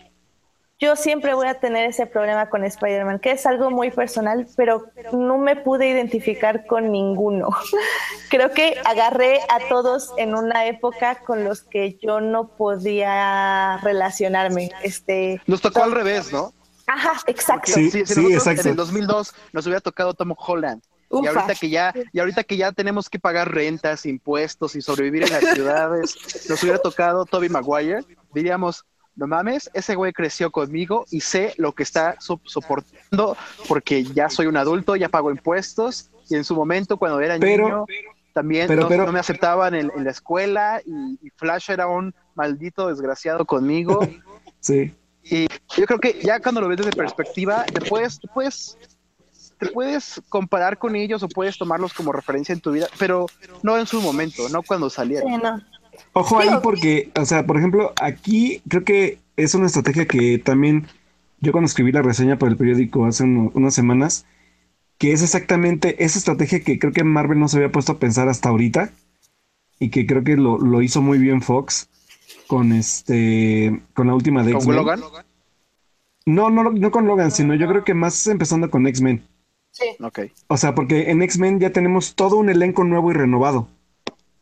[0.78, 4.84] yo siempre voy a tener ese problema con Spider-Man, que es algo muy personal, pero
[5.12, 7.48] no me pude identificar con ninguno.
[8.30, 14.70] Creo que agarré a todos en una época con los que yo no podía relacionarme.
[14.82, 16.52] Este, Nos tocó al revés, ¿no?
[16.86, 17.72] Ajá, exacto.
[17.72, 18.62] Sí, sí, nosotros exacto.
[18.62, 22.56] en el 2002 nos hubiera tocado Tom Holland y ahorita que ya y ahorita que
[22.56, 26.16] ya tenemos que pagar rentas, impuestos y sobrevivir en las ciudades,
[26.48, 28.04] nos hubiera tocado Toby Maguire,
[28.34, 28.84] diríamos,
[29.16, 33.36] no mames, ese güey creció conmigo y sé lo que está so- soportando
[33.68, 37.64] porque ya soy un adulto, ya pago impuestos y en su momento cuando era Pero-
[37.64, 37.86] niño
[38.34, 41.86] también pero- no, pero- no me aceptaban en, en la escuela y, y Flash era
[41.86, 44.06] un maldito desgraciado conmigo.
[44.60, 44.94] Sí.
[45.24, 45.46] Y
[45.76, 48.76] yo creo que ya cuando lo ves desde perspectiva, te puedes, te puedes
[49.58, 53.24] te puedes comparar con ellos o puedes tomarlos como referencia en tu vida, pero
[53.62, 55.32] no en su momento, no cuando salieron.
[55.32, 55.60] Sí, no.
[56.12, 60.86] Ojo ahí porque, o sea, por ejemplo, aquí creo que es una estrategia que también
[61.40, 64.24] yo cuando escribí la reseña para el periódico hace uno- unas semanas,
[64.98, 68.28] que es exactamente esa estrategia que creo que Marvel no se había puesto a pensar
[68.28, 68.90] hasta ahorita
[69.78, 71.88] y que creo que lo, lo hizo muy bien Fox
[72.46, 74.76] con este con la última de ¿Con X-Men.
[74.76, 75.00] Logan?
[76.24, 79.22] No, no, no con Logan, sino yo creo que más empezando con X-Men.
[79.70, 79.84] Sí.
[80.00, 80.20] Ok.
[80.48, 83.68] O sea, porque en X-Men ya tenemos todo un elenco nuevo y renovado.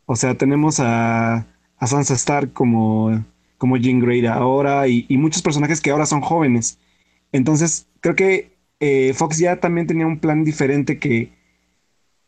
[0.06, 1.46] O sea, tenemos a,
[1.78, 3.24] a Sansa Stark como,
[3.58, 6.78] como Jean Grey ahora y, y muchos personajes que ahora son jóvenes.
[7.32, 11.32] Entonces, creo que eh, Fox ya también tenía un plan diferente que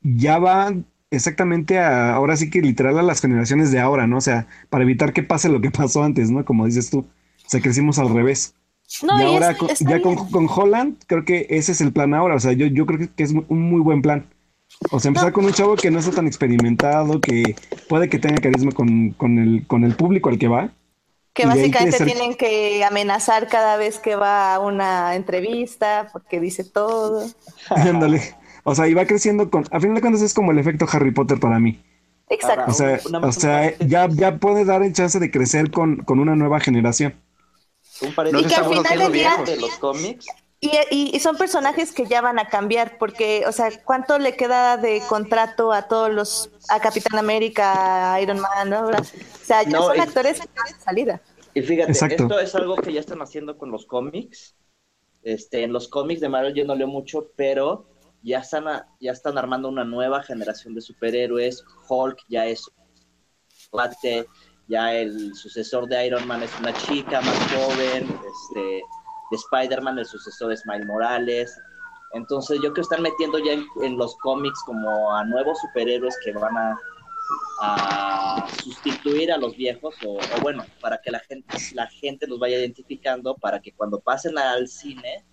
[0.02, 0.74] ya va
[1.10, 4.18] exactamente a, ahora sí que literal a las generaciones de ahora, ¿no?
[4.18, 6.44] O sea, para evitar que pase lo que pasó antes, ¿no?
[6.44, 7.00] Como dices tú.
[7.00, 8.54] O sea, crecimos al revés.
[9.02, 12.36] No, y ahora está ya con, con Holland, creo que ese es el plan ahora.
[12.36, 14.26] O sea, yo, yo creo que es un muy buen plan.
[14.90, 17.56] O sea, empezar con un chavo que no está tan experimentado, que
[17.88, 20.70] puede que tenga carisma con, con el, con el público al que va.
[21.32, 26.64] Que básicamente ser- tienen que amenazar cada vez que va a una entrevista porque dice
[26.64, 27.26] todo.
[27.70, 28.34] Ándale.
[28.64, 29.64] O sea, y va creciendo con.
[29.70, 31.80] A final de cuentas es como el efecto Harry Potter para mí.
[32.28, 32.70] Exacto.
[32.70, 36.34] O sea, o sea ya, ya puede dar el chance de crecer con, con una
[36.36, 37.14] nueva generación.
[38.02, 40.26] Un paréntesis Y que al final del día- de los cómics.
[40.58, 44.36] Y, y- y son personajes que ya van a cambiar, porque, o sea, ¿cuánto le
[44.36, 48.86] queda de contrato a todos los, a Capitán América, a Iron Man, ¿no?
[48.88, 49.04] O
[49.44, 50.48] sea, ya No, son y- actores de
[50.82, 51.20] salida.
[51.52, 52.22] Y fíjate, Exacto.
[52.24, 54.56] esto es algo que ya están haciendo con los cómics.
[55.22, 57.86] Este, en los cómics de Marvel yo no leo mucho, pero
[58.22, 61.64] ya están, a- ya están armando una nueva generación de superhéroes.
[61.88, 62.64] Hulk ya es
[64.68, 68.82] ya el sucesor de Iron Man es una chica más joven, este,
[69.30, 71.60] de Spider-Man el sucesor es Miles Morales.
[72.12, 73.52] Entonces yo creo que están metiendo ya
[73.82, 76.78] en, los cómics como a nuevos superhéroes que van a,
[77.60, 82.38] a sustituir a los viejos o, o bueno, para que la gente, la gente los
[82.38, 85.24] vaya identificando para que cuando pasen al cine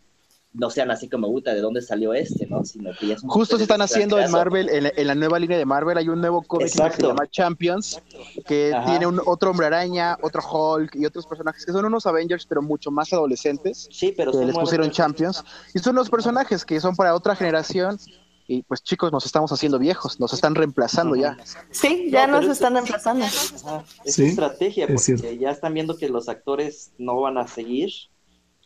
[0.54, 2.45] no sean así como, puta, ¿de dónde salió este?
[2.47, 2.64] ¿no?
[2.64, 4.30] Sino que ya son Justo se están haciendo en.
[4.32, 7.01] Marvel, en, la- en la nueva línea de Marvel hay un nuevo cómic que se
[7.01, 8.01] llama Champions,
[8.45, 8.86] que Ajá.
[8.86, 12.62] tiene un, otro hombre araña, otro Hulk y otros personajes que son unos Avengers, pero
[12.62, 14.91] mucho más adolescentes, Sí, pero que son les pusieron.
[14.91, 15.43] Champions.
[15.74, 17.97] Y son los personajes que son para otra generación.
[18.45, 21.38] Y pues chicos, nos estamos haciendo viejos, nos están reemplazando ya.
[21.72, 23.26] Sí, ya No, nos es- están reemplazando.
[23.26, 27.89] Es Sí, estrategia, es porque ya están viendo que los actores no van a seguir.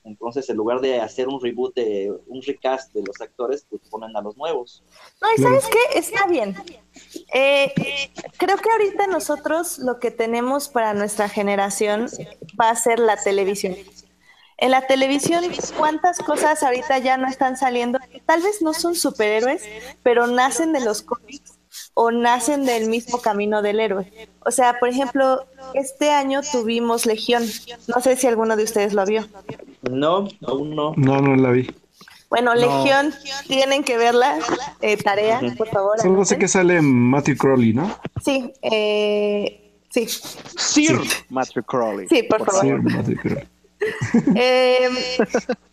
[0.07, 4.15] Entonces, en lugar de hacer un reboot, de un recast de los actores, pues ponen
[4.15, 4.83] a los nuevos.
[5.21, 6.55] No, y sabes qué, está bien.
[7.33, 7.73] Eh,
[8.37, 12.07] creo que ahorita nosotros lo que tenemos para nuestra generación
[12.59, 13.75] va a ser la televisión.
[14.57, 15.43] En la televisión,
[15.77, 17.99] ¿cuántas cosas ahorita ya no están saliendo?
[18.25, 19.63] Tal vez no son superhéroes,
[20.01, 21.56] pero nacen de los cómics
[21.99, 24.11] o nacen del mismo camino del héroe.
[24.45, 25.43] O sea, por ejemplo,
[25.73, 27.43] este año tuvimos Legión.
[27.87, 29.25] No sé si alguno de ustedes lo vio.
[29.89, 30.93] No, aún no.
[30.95, 31.73] No, no la vi.
[32.29, 33.15] Bueno, Legión,
[33.47, 34.37] tienen que verla.
[34.81, 35.99] eh, tarea, por favor.
[35.99, 37.91] Solo sé que sale Matthew Crowley, ¿no?
[38.23, 42.07] Sí, eh, sí, Sir Matthew Crowley.
[42.09, 42.61] sí, por favor.
[42.61, 43.47] Sí, Matthew Crowley.
[44.35, 44.89] Eh,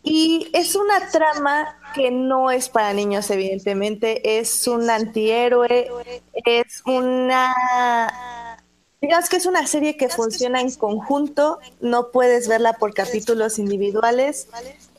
[0.03, 4.39] y es una trama que no es para niños, evidentemente.
[4.39, 5.91] Es un antihéroe,
[6.45, 8.59] es una...
[9.01, 14.49] Digamos que es una serie que funciona en conjunto, no puedes verla por capítulos individuales.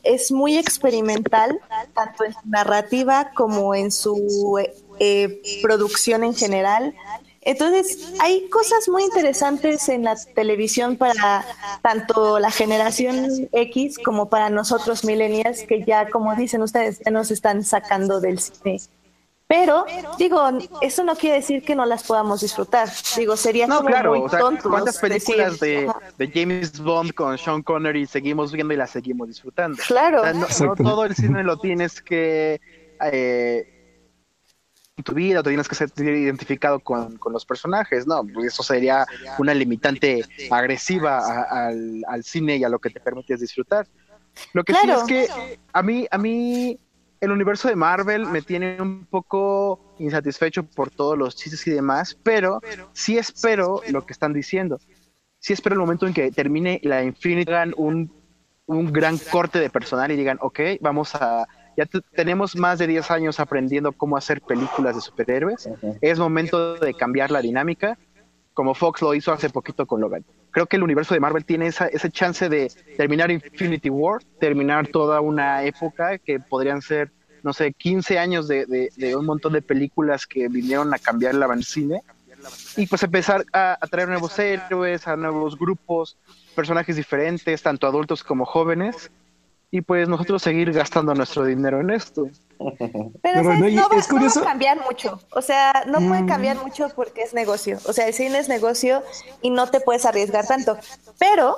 [0.04, 1.58] Es muy experimental,
[1.92, 4.60] tanto en su narrativa como en su
[5.00, 6.94] eh, producción en general.
[7.46, 11.46] Entonces, hay cosas muy interesantes en la televisión para
[11.80, 17.30] tanto la generación X como para nosotros millennials, que ya, como dicen ustedes, ya nos
[17.30, 18.80] están sacando del cine.
[19.46, 19.86] Pero,
[20.18, 20.42] digo,
[20.80, 22.88] eso no quiere decir que no las podamos disfrutar.
[23.16, 25.88] Digo, sería No, como claro, muy o sea, tonto ¿cuántas películas decir,
[26.18, 29.80] de, James Bond con Sean Connery seguimos viendo y las seguimos disfrutando?
[29.86, 30.22] Claro.
[30.22, 32.60] O sea, no, todo el cine lo tienes que
[33.12, 33.75] eh,
[35.02, 38.24] tu vida, te tienes que ser identificado con, con los personajes, ¿no?
[38.32, 39.06] Pues Eso sería
[39.38, 43.86] una limitante agresiva a- al, al cine y a lo que te permites disfrutar.
[44.52, 45.06] Lo que Claro.
[45.06, 46.78] sí es que a mí, a mí
[47.20, 52.16] el universo de Marvel me tiene un poco insatisfecho por todos los chistes y demás,
[52.22, 52.60] pero
[52.92, 54.78] sí espero lo que están diciendo.
[55.38, 58.10] Sí espero el momento en que termine la Infinity, un,
[58.66, 61.46] un gran corte de personal y digan, ok, vamos a...
[61.76, 65.68] Ya te- tenemos más de 10 años aprendiendo cómo hacer películas de superhéroes.
[66.00, 67.98] Es momento de cambiar la dinámica,
[68.54, 70.24] como Fox lo hizo hace poquito con Logan.
[70.50, 74.88] Creo que el universo de Marvel tiene esa, ese chance de terminar Infinity War, terminar
[74.88, 77.10] toda una época que podrían ser
[77.42, 81.32] no sé, 15 años de, de- de un montón de películas que vinieron a cambiar
[81.34, 82.00] el cine
[82.76, 86.16] y pues empezar a, a traer nuevos héroes, a nuevos grupos,
[86.56, 89.12] personajes diferentes, tanto adultos como jóvenes,
[89.70, 92.28] y pues nosotros seguir gastando nuestro dinero en esto.
[92.58, 93.74] Pero, Pero ¿sabes?
[93.74, 95.20] no, no, va, es no va curioso- a cambiar mucho.
[95.32, 96.26] O sea, no puede Mm.
[96.28, 97.78] cambiar mucho porque es negocio.
[97.86, 99.02] O sea, el cine es negocio
[99.42, 100.78] y no te puedes arriesgar tanto.
[101.18, 101.56] Pero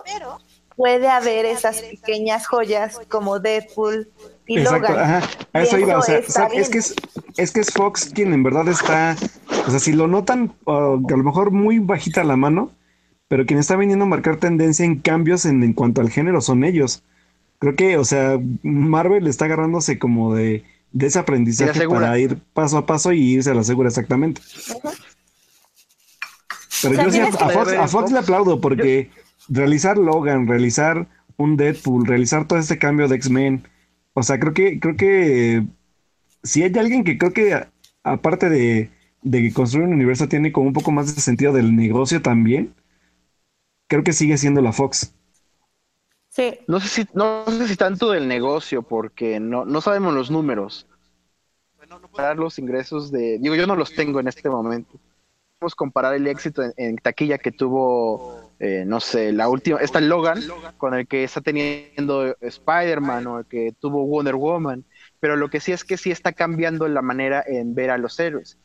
[0.76, 4.08] puede haber esas pequeñas joyas como Deadpool
[4.46, 4.98] y Exacto, Logan.
[5.16, 6.94] ajá, a Y eso iba, o sea, está o sea, es que es,
[7.36, 9.16] es que es Fox quien en verdad está,
[9.66, 10.70] o sea, si lo notan, uh,
[11.06, 12.70] a lo mejor muy bajita la mano,
[13.26, 16.64] pero quien está viniendo a marcar tendencia en cambios en, en cuanto al género son
[16.64, 17.02] ellos.
[17.58, 22.78] Creo que, o sea, Marvel está agarrándose como de, de ese aprendizaje para ir paso
[22.78, 24.40] a paso y irse a la segura exactamente.
[26.82, 29.10] Pero O sea, yo sí a, Fox, a Fox le aplaudo porque
[29.48, 33.66] realizar Logan, realizar un Deadpool, realizar todo este cambio de X-Men,
[34.14, 35.64] o sea, creo que, creo que
[36.42, 37.66] si hay alguien que creo que
[38.02, 38.90] aparte de,
[39.22, 42.74] de construir un universo tiene como un poco más de sentido del negocio también,
[43.88, 45.14] creo que sigue siendo la Fox.
[46.38, 46.56] Sí.
[46.68, 50.86] No sé si, no sé si tanto del negocio, porque no, no sabemos los números.
[52.00, 55.00] Comparar los ingresos de, digo, yo no los tengo en este momento.
[55.58, 60.00] Podemos comparar el éxito en, en taquilla que tuvo, eh, no sé, la última, esta
[60.00, 60.38] Logan,
[60.76, 64.84] con el que está teniendo Spider-Man o el que tuvo Wonder Woman.
[65.18, 68.20] Pero lo que sí es que sí está cambiando la manera en ver a los
[68.20, 68.58] héroes.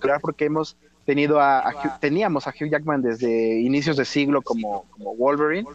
[0.00, 4.42] Claro, porque hemos tenido a, a Hugh- teníamos a Hugh Jackman desde inicios de siglo
[4.42, 5.66] como, como Wolverine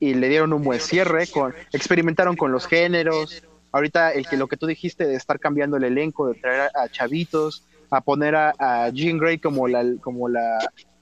[0.00, 3.42] y le dieron un buen cierre, con, experimentaron con los géneros.
[3.72, 6.88] Ahorita el que lo que tú dijiste de estar cambiando el elenco, de traer a,
[6.88, 10.58] chavitos, a poner a, a Jean Grey como la, como la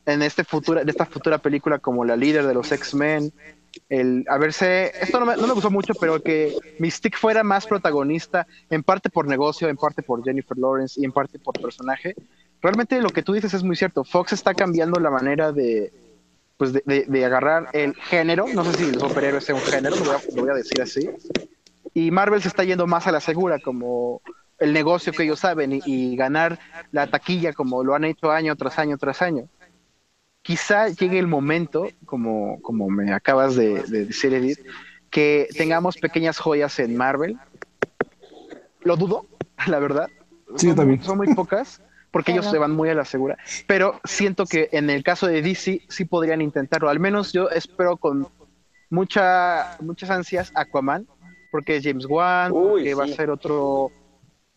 [0.06, 3.32] en este futura, en esta futura película como la líder de los X-Men,
[3.88, 7.66] el a verse, esto no me, no me gustó mucho, pero que Mystique fuera más
[7.66, 12.14] protagonista, en parte por negocio, en parte por Jennifer Lawrence y en parte por personaje.
[12.60, 14.04] Realmente lo que tú dices es muy cierto.
[14.04, 15.92] Fox está cambiando la manera de,
[16.62, 19.96] pues de, de- de agarrar el género, no sé si los superhéroes sea un género,
[19.96, 21.10] lo voy, a, lo voy a decir así,
[21.92, 24.22] y Marvel se está yendo más a la segura, como
[24.60, 26.60] el negocio que ellos saben, y, y ganar
[26.92, 29.48] la taquilla como lo han hecho año tras año tras año.
[30.42, 34.60] Quizá llegue el momento, como, como me acabas de, de decir, Edith,
[35.10, 37.40] que tengamos pequeñas joyas en Marvel.
[38.84, 39.26] Lo dudo,
[39.66, 40.08] la verdad.
[40.56, 41.02] Sí, yo Son- también.
[41.02, 41.82] Son muy pocas,
[42.12, 43.38] porque ellos se van muy a la segura.
[43.66, 46.88] Pero siento que en el caso de DC sí podrían intentarlo.
[46.88, 48.28] Al menos yo espero con
[48.90, 51.08] mucha, muchas ansias Aquaman,
[51.50, 53.14] porque es James Wan, Uy, porque va a sí.
[53.14, 53.90] ser otro.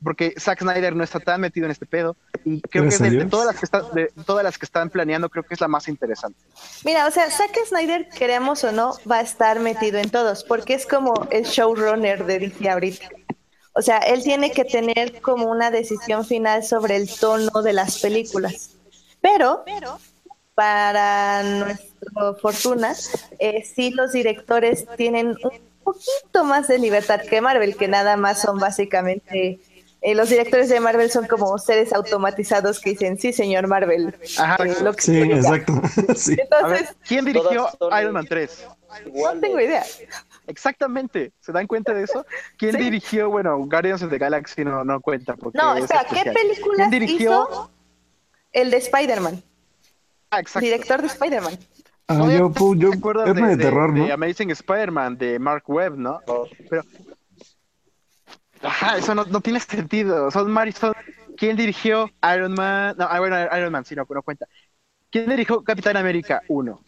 [0.03, 2.15] Porque Zack Snyder no está tan metido en este pedo.
[2.43, 5.43] Y creo que de, todas las que están, de todas las que están planeando, creo
[5.43, 6.37] que es la más interesante.
[6.83, 10.73] Mira, o sea, Zack Snyder, queremos o no, va a estar metido en todos, porque
[10.73, 13.07] es como el showrunner de DC ahorita.
[13.77, 17.99] O sea, él tiene que tener como una decisión final sobre el tono de las
[17.99, 18.69] películas.
[19.21, 19.65] Pero,
[20.53, 22.95] para nuestra fortuna,
[23.39, 28.41] eh, sí los directores tienen un poquito más de libertad que Marvel, que nada más
[28.41, 29.59] son básicamente...
[30.01, 34.15] eh, los directores de Marvel son como seres automatizados que dicen, sí, señor Marvel.
[34.37, 34.63] Ajá.
[34.63, 35.37] eh, lo que Sí, usted diga".
[35.37, 35.73] exacto.
[36.15, 36.35] sí.
[36.35, 37.67] Ver, Entonces, ¿quién dirigió
[37.99, 38.65] Iron Man 3?
[39.13, 39.83] no tengo idea.
[40.47, 41.33] Exactamente.
[41.39, 42.25] ¿Se dan cuenta de eso?
[42.57, 42.77] ¿Quién Sí.
[42.77, 43.29] dirigió?
[43.29, 45.35] Bueno, Guardians of the Galaxy no, no cuenta.
[45.35, 46.35] Porque No, es espera, ¿qué especial.
[46.35, 47.31] películas ¿Quién dirigió?
[47.49, 47.71] hizo
[48.53, 49.43] el de Spider-Man?
[50.31, 50.65] Ah, exacto.
[50.65, 51.57] Director de Spider-Man.
[52.07, 54.13] Ah, No, yo, yo, ¿te acuerdas es de, de, terror, de ¿no?
[54.13, 56.19] Amazing Spider-Man de Mark Webb, ¿no?
[56.69, 56.83] Pero.
[58.61, 60.29] Ajá, eso no, no tiene sentido.
[60.31, 60.93] Son Mari, son-
[61.37, 62.95] ¿Quién dirigió Iron Man?
[62.97, 64.47] No, ah, bueno, Iron Man, sí, no, no cuenta.
[65.11, 66.79] ¿Quién dirigió Capitán América 1?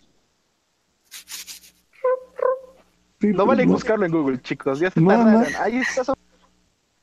[3.33, 4.79] No vale buscarlo en Google, chicos.
[4.79, 5.41] Ya se No, tardaron.
[5.51, 5.59] no.
[5.61, 6.03] Ahí está.
[6.03, 6.15] son-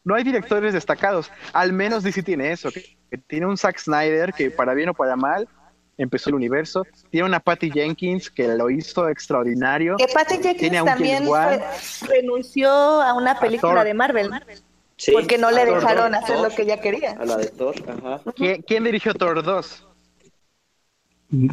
[0.04, 1.30] No hay directores destacados.
[1.52, 2.70] Al menos DC tiene eso.
[2.70, 5.48] Que, que tiene un Zack Snyder que, para bien o para mal,
[5.96, 6.84] empezó el universo.
[7.10, 9.96] Tiene una Patty Jenkins que lo hizo extraordinario.
[9.96, 11.60] Que Patty Jenkins también Wan.
[12.08, 14.30] renunció a una película de Marvel
[14.96, 17.12] Sí, porque no le Thor, dejaron Thor, hacer Thor, lo que ella quería.
[17.18, 18.20] A la de Thor, ajá.
[18.36, 19.86] ¿Quién, quién dirigió Thor 2?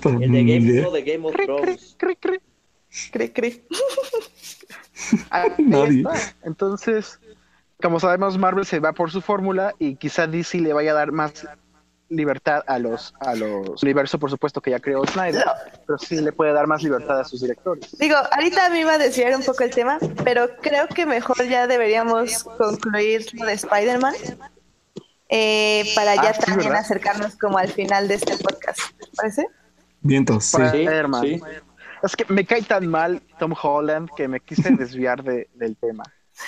[0.02, 1.96] Pues, El de Game, de Game of Thrones.
[1.98, 2.40] cri, cri.
[3.12, 3.64] Cri, cri.
[5.30, 6.00] Ahí Nadie.
[6.02, 6.36] está.
[6.44, 7.20] Entonces,
[7.82, 11.12] como sabemos, Marvel se va por su fórmula y quizá DC le vaya a dar
[11.12, 11.46] más
[12.10, 15.46] libertad a los a los universos, por supuesto, que ya creó Snyder,
[15.88, 17.98] pero sí le puede dar más libertad a sus directores.
[17.98, 21.68] Digo, ahorita me iba a desviar un poco el tema, pero creo que mejor ya
[21.68, 24.14] deberíamos concluir lo de Spider-Man
[25.30, 26.84] eh, para ya Ah, sí, también ¿verdad?
[26.84, 28.80] acercarnos como al final de este podcast.
[29.00, 29.48] ¿Te parece?
[30.02, 30.62] Vientos, sí.
[30.62, 31.22] Spider-Man.
[31.24, 31.42] sí.
[32.04, 36.04] Es que me cae tan mal Tom Holland que me quise desviar de- del tema.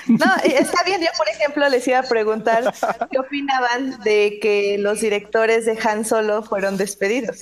[0.08, 1.02] No, está bien.
[1.02, 2.74] Yo, por ejemplo, les iba a preguntar
[3.12, 7.38] qué opinaban de que los directores de Han Solo fueron despedidos.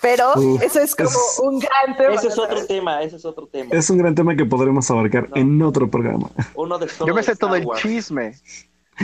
[0.00, 2.14] Pero Uf, eso es como es- un gran tema.
[2.14, 3.70] Ese es otro tema, ese es otro tema.
[3.72, 5.36] Es un gran tema que podremos abarcar No.
[5.36, 6.30] en otro programa.
[6.54, 8.34] Uno de solo Yo me sé todo el chisme.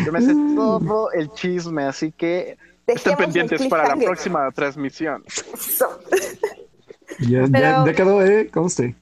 [0.04, 5.22] Yo me sé todo el chisme, así que estén Dejemos pendientes para la próxima transmisión.
[7.20, 8.48] Ya, ya, Pero- ya quedó, ¿eh?
[8.50, 8.94] Conste.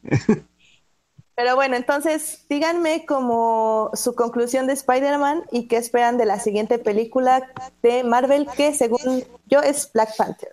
[1.35, 6.79] Pero bueno, entonces díganme como su conclusión de Spider-Man y qué esperan de la siguiente
[6.79, 7.47] película
[7.83, 10.49] de Marvel, que según yo es Black Panther.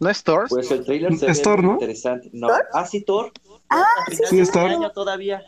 [0.00, 0.46] ¿No es Thor?
[0.48, 1.72] Pues el trailer se Es ve Thor, ¿no?
[1.74, 2.30] interesante.
[2.32, 2.48] No.
[2.48, 2.66] ¿Thor?
[2.72, 3.32] Ah, sí, Thor.
[3.70, 4.70] Ah, sí, finales Sí, es de Thor.
[4.70, 5.42] año todavía.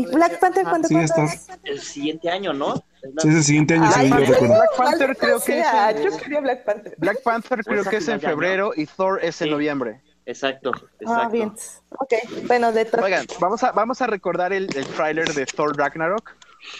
[0.00, 1.24] ¿Y Black Panther cuándo, Sí, cuándo está.
[1.24, 1.46] es?
[1.64, 2.74] El siguiente año, ¿no?
[3.18, 4.54] Sí, es el siguiente año, Ay, según yo Black recuerdo.
[4.54, 6.94] Black Panther creo que sea, es yo quería Black Panther.
[6.98, 9.50] Black Panther creo que es en febrero y Thor es en Sí.
[9.52, 10.00] noviembre.
[10.26, 11.30] Exacto, Ah, exacto.
[11.30, 11.52] bien.
[11.98, 12.12] Ok,
[12.46, 13.02] bueno, de Thor.
[13.02, 16.30] Oigan, vamos a, vamos a recordar el, el tráiler de Thor Ragnarok.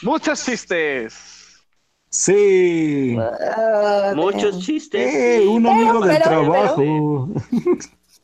[0.03, 1.63] ¡Muchos chistes!
[2.11, 3.17] Sí.
[3.19, 5.15] Ah, Muchos chistes.
[5.15, 6.77] Eh, un amigo del pero- trabajo.
[6.77, 7.29] Pero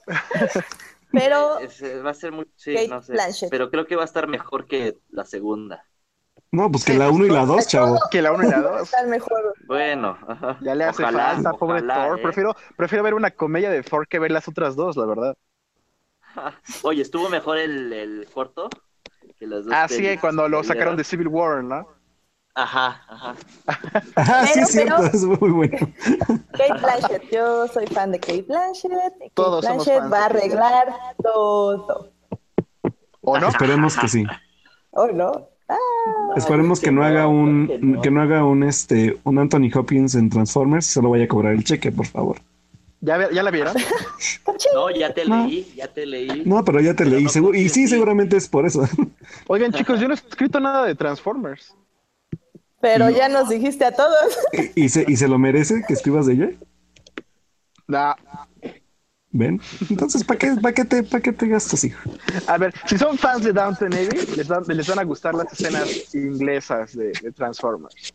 [1.61, 2.47] Es- es- va a ser muy.
[2.57, 3.13] Sí, Kate no sé.
[3.13, 3.51] Blanchett.
[3.51, 5.85] Pero creo que va a estar mejor que la segunda.
[6.53, 7.99] No, pues que la 1 y la 2, chavo.
[8.11, 8.83] Que la 1 y la 2.
[8.83, 9.55] está el mejor.
[9.67, 10.59] Bueno, ajá.
[10.63, 12.19] Ya le hace Ojalá, falta, pobre ojalá, Thor.
[12.19, 12.23] eh.
[12.23, 15.37] Prefiero, prefiero ver una comedia de Thor que ver las otras dos, la verdad.
[16.83, 18.69] Oye, estuvo mejor el, el corto
[19.39, 19.75] que las dos.
[19.75, 21.89] Ah, sí, cuando lo sacaron de Civil War, ¿no?
[22.59, 23.35] Ajá, ajá.
[24.15, 25.79] Ajá, sí, Pero, es cierto, pero- es muy bueno.
[26.53, 28.91] Kate Blanchett, yo soy fan de Kate Blanchett.
[28.93, 30.87] Kate Todos somos Blanchett fans va a arreglar
[31.23, 32.13] todo.
[33.21, 33.49] ¿O no?
[33.49, 34.25] Esperemos que sí.
[34.93, 35.49] ¿O no?
[35.69, 35.77] Ah,
[36.37, 40.89] Esperemos que no haga un que no haga un este un Anthony Hopkins en Transformers
[40.89, 42.39] y solo vaya a cobrar el cheque, por favor.
[43.01, 43.75] ¿Ya, ¿Ya la vieron?
[44.75, 45.45] No, ya te No.
[45.45, 46.45] leí, ya te leí.
[46.47, 48.89] No, pero ya te Pero leí, no seguro, y sí, seguramente es por eso.
[49.49, 51.75] Oigan, chicos, yo no he escrito nada de Transformers.
[52.87, 54.39] Pero ya nos dijiste a todos.
[54.53, 56.51] ¿Y, y se, y se lo merece que escribas de ella?
[57.89, 58.15] Nah.
[59.33, 59.61] ¿Ven?
[59.91, 62.09] Entonces, ¿para qué, para qué, te, para qué te gastas, hijo?
[62.47, 65.53] A ver, si son fans de Downton Abbey, les van, les van a gustar las
[65.53, 68.15] escenas inglesas de, de Transformers.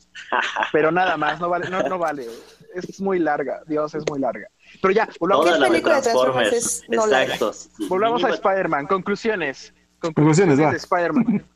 [0.71, 2.25] Pero nada más, no vale, no, no vale.
[2.73, 4.47] Es muy larga, Dios, es muy larga.
[4.81, 6.49] Pero ya, volvamos, Toda la de película de Transformers.
[6.49, 7.17] Transformers es no?
[7.17, 7.87] Exacto.
[7.89, 8.87] volvamos a Spider-Man.
[8.87, 9.73] Conclusiones.
[9.99, 10.71] Conclusiones, va.
[10.71, 11.45] de Spider-Man.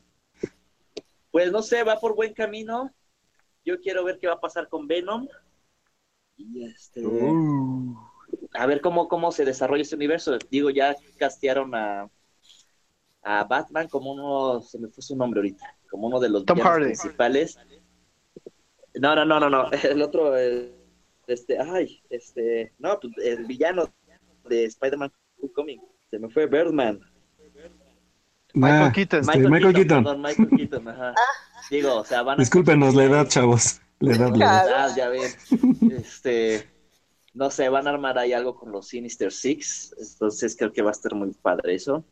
[1.36, 2.90] Pues no sé, va por buen camino.
[3.66, 5.28] Yo quiero ver qué va a pasar con Venom.
[6.38, 7.04] Y este.
[7.06, 7.94] Uh.
[8.54, 10.38] A ver cómo, cómo se desarrolla este universo.
[10.50, 12.08] Digo, ya castearon a,
[13.22, 14.62] a Batman como uno.
[14.62, 15.76] Se me fue su nombre ahorita.
[15.90, 16.84] Como uno de los Tom villanos Hardy.
[16.86, 17.58] principales.
[18.94, 19.70] No, no, no, no, no.
[19.82, 20.74] El otro, el-
[21.26, 23.92] este, ay, este, no, pues, el villano
[24.48, 25.82] de Spider-Man Homecoming.
[26.08, 27.00] Se me fue Birdman.
[28.56, 29.20] Michael Ah, Keaton.
[29.20, 30.04] este, Michael Keaton.
[30.04, 31.14] Perdón, Michael Keaton, ajá.
[31.70, 32.42] Digo, o sea, van a...
[32.42, 33.80] Discúlpenos la edad, chavos.
[34.00, 34.72] La edad, la edad.
[34.74, 35.30] Ah, ya ven.
[35.92, 36.66] Este,
[37.34, 39.94] no sé, van a armar ahí algo con los Sinister Six.
[39.98, 42.04] Entonces creo que va a estar muy padre eso.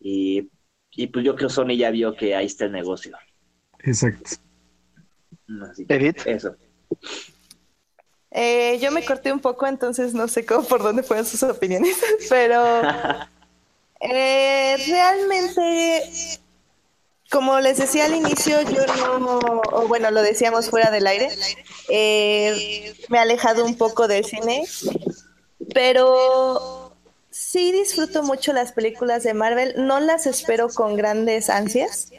[0.00, 0.50] Y,
[0.92, 3.16] y pues yo creo Sony ya vio que ahí está el negocio.
[3.80, 4.30] Exacto.
[5.70, 6.26] Así que Edith.
[6.26, 6.56] eso.
[8.30, 11.96] Eh, yo me corté un poco, entonces no sé cómo por dónde fueron sus opiniones,
[12.28, 12.82] pero
[14.08, 16.10] eh, realmente,
[17.30, 18.86] como les decía al inicio, yo
[19.18, 21.28] no, bueno, lo decíamos fuera del aire,
[21.88, 24.64] eh, me he alejado un poco del cine,
[25.74, 26.92] pero
[27.30, 32.12] sí disfruto mucho las películas de Marvel, no las espero con grandes ansias.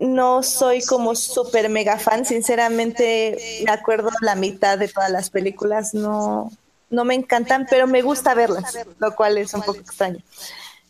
[0.00, 5.94] No soy como súper mega fan, sinceramente me acuerdo la mitad de todas las películas,
[5.94, 6.50] no,
[6.90, 10.18] no me encantan, pero me gusta verlas, lo cual es un poco extraño.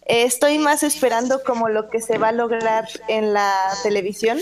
[0.07, 4.39] Eh, estoy más esperando como lo que se va a lograr en la televisión.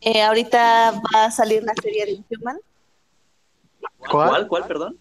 [0.00, 2.58] Eh, ahorita va a salir la serie de Inhuman.
[3.98, 4.28] ¿Cuál?
[4.28, 4.48] ¿Cuál?
[4.48, 4.98] ¿Cuál, perdón?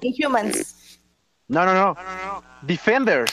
[0.00, 1.00] Inhumans.
[1.48, 2.42] No, no, no.
[2.62, 3.32] Defenders.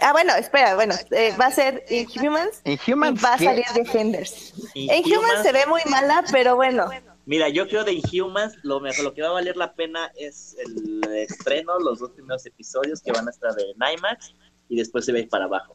[0.00, 3.24] Ah, bueno, espera, bueno, eh, va a ser Inhumans y Inhumans.
[3.24, 3.44] va a ¿qué?
[3.46, 4.52] salir Defenders.
[4.74, 5.06] Inhumans.
[5.06, 6.88] Inhumans se ve muy mala, pero bueno,
[7.26, 10.56] Mira, yo creo de Inhumans lo mejor, lo que va a valer la pena es
[10.58, 14.32] el estreno, los dos primeros episodios que van a estar en IMAX
[14.68, 15.72] y después se ve para abajo.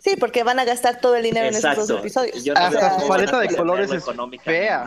[0.00, 2.42] sí, porque van a gastar todo el dinero en esos dos episodios.
[2.44, 4.04] Yo no Hasta su paleta de colores es
[4.42, 4.84] fea.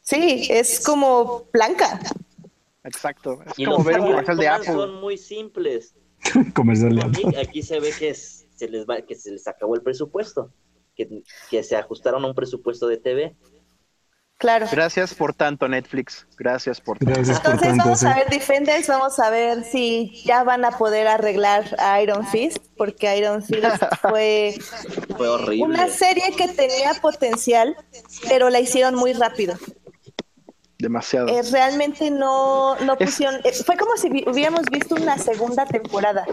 [0.00, 2.00] Sí, es como blanca.
[2.82, 3.38] Exacto.
[3.46, 4.66] Es Y como ver un comercial de Apple.
[4.72, 5.94] son muy simples.
[6.54, 7.40] Comercial de Apple.
[7.40, 10.52] Aquí se ve que es- se les va, que se les acabó el presupuesto,
[10.96, 13.36] que, que se ajustaron a un presupuesto de TV.
[14.40, 14.66] Claro.
[14.72, 16.26] Gracias por tanto, Netflix.
[16.38, 17.14] Gracias por tanto.
[17.14, 17.84] Gracias por Entonces tanto.
[17.84, 18.06] vamos sí.
[18.06, 22.56] a ver Defenders, vamos a ver si ya van a poder arreglar a Iron Fist,
[22.78, 23.62] porque Iron Fist
[24.00, 24.54] fue
[25.18, 25.64] Fue horrible.
[25.64, 27.76] una serie que tenía potencial,
[28.30, 29.56] pero la hicieron muy rápido.
[30.78, 31.28] Demasiado.
[31.28, 35.66] Eh, realmente no, no Es- pusieron, eh, fue como si vi- hubiéramos visto una segunda
[35.66, 36.24] temporada.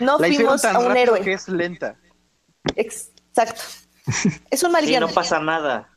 [0.00, 1.20] No fuimos tan a un héroe.
[1.20, 1.96] que es lenta.
[2.74, 3.62] Exacto.
[4.50, 5.88] Es un mal Sí, no pasa nada.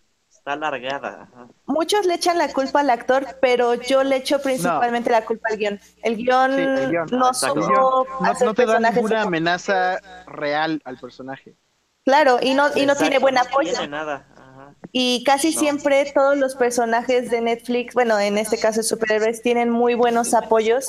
[0.44, 1.30] Está alargada.
[1.66, 5.58] Muchos le echan la culpa al actor, pero yo le echo principalmente la culpa al
[5.58, 5.80] guion.
[6.04, 7.08] El guion, Sí, el guion.
[7.14, 7.30] no.
[7.30, 11.56] El supo guion no, hacer no te da personajes ninguna como- amenaza real al personaje.
[12.04, 13.70] Claro, y no, y no Exacto, tiene buen no apoyo.
[13.72, 14.26] tiene nada.
[14.36, 14.74] Ajá.
[14.92, 15.60] Y casi No.
[15.62, 20.86] siempre todos los personajes de Netflix, bueno, en este caso superhéroes, tienen muy buenos apoyos,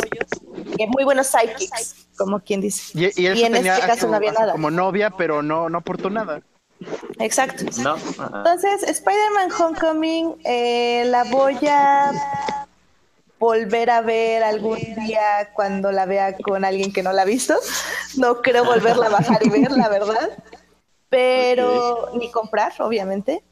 [0.76, 2.90] y muy buenos sidekicks, como quien dice.
[2.98, 4.50] Y, en tenía este caso su- no había nada.
[4.50, 6.42] como novia, pero no, no aportó nada.
[7.18, 7.64] Exacto.
[7.82, 7.96] No.
[7.96, 12.12] Entonces, Spider-Man Homecoming eh, la voy a
[13.38, 17.54] volver a ver algún día cuando la vea con alguien que no la ha visto.
[18.16, 20.30] No creo volverla a bajar y ver, la verdad.
[21.08, 23.44] Pero, ni comprar, obviamente.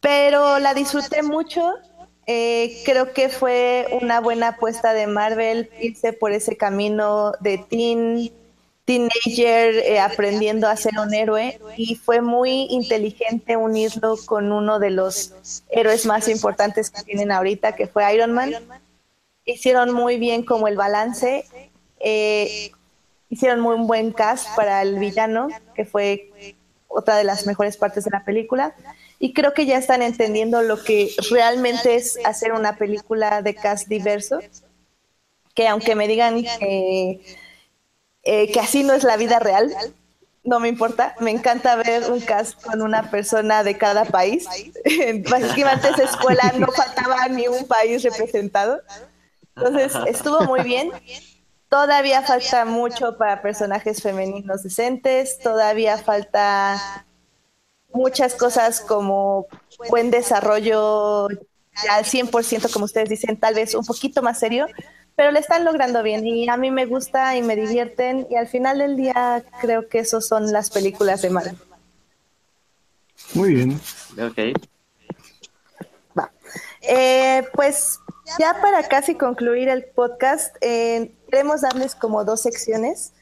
[0.00, 1.74] Pero la disfruté mucho.
[2.26, 8.32] Eh, creo que fue una buena apuesta de Marvel irse por ese camino de teen,
[8.92, 14.90] teenager eh, aprendiendo a ser un héroe y fue muy inteligente unirlo con uno de
[14.90, 18.52] los héroes más importantes que tienen ahorita, que fue Iron Man.
[19.44, 21.46] Hicieron muy bien como el balance,
[22.00, 22.70] eh,
[23.30, 26.30] hicieron muy buen cast para el villano, que fue
[26.88, 28.74] otra de las mejores partes de la película.
[29.18, 33.88] Y creo que ya están entendiendo lo que realmente es hacer una película de cast
[33.88, 34.40] diverso,
[35.54, 37.20] que aunque me digan que,
[38.22, 39.74] eh, que así no es la vida real,
[40.44, 44.46] no me importa, me encanta ver un cast con una persona de cada país.
[45.30, 48.80] Básicamente esa escuela no faltaba ni un país representado.
[49.54, 50.90] Entonces estuvo muy bien.
[51.68, 57.06] Todavía falta mucho para personajes femeninos decentes, todavía falta
[57.92, 59.46] muchas cosas como
[59.88, 61.28] buen desarrollo
[61.88, 64.66] al 100%, como ustedes dicen, tal vez un poquito más serio,
[65.16, 68.48] pero le están logrando bien y a mí me gusta y me divierten y al
[68.48, 71.56] final del día creo que esos son las películas de Marvel.
[73.34, 73.80] Muy bien.
[74.18, 74.38] Ok.
[76.18, 76.30] Va.
[76.82, 77.98] Eh, pues
[78.38, 83.12] ya para casi concluir el podcast, eh, queremos darles como dos secciones.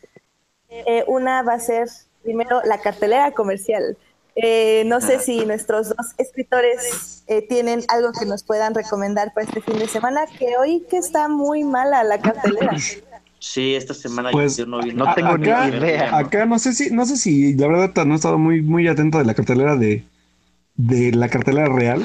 [0.68, 1.88] Eh, una va a ser
[2.22, 3.96] primero la cartelera comercial.
[4.36, 9.46] Eh, no sé si nuestros dos escritores eh, tienen algo que nos puedan recomendar para
[9.46, 12.76] este fin de semana, que hoy que está muy mala la cartelera.
[13.38, 16.16] Sí, esta semana Pues, yo no vi no tengo ni acá, idea.
[16.16, 19.18] acá no sé si, no sé si, la verdad no he estado muy, muy atento
[19.18, 20.04] de la cartelera de,
[20.76, 22.04] de la cartelera real,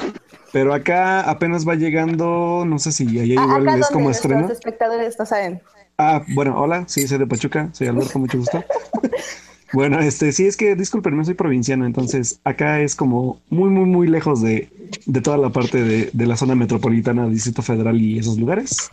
[0.54, 4.50] pero acá apenas va llegando, no sé si allá Ah, igual acá es como estreno.
[4.50, 5.62] espectadores no saben.
[5.98, 8.64] Ah, bueno, hola, sí, soy de Pachuca, soy Alberto, mucho gusto.
[9.74, 14.08] Bueno, este, sí, es que, discúlpenme, soy provinciano, entonces acá es como muy, muy, muy
[14.08, 14.70] lejos de,
[15.06, 18.90] de toda la parte de, de la zona metropolitana, Distrito Federal y esos lugares.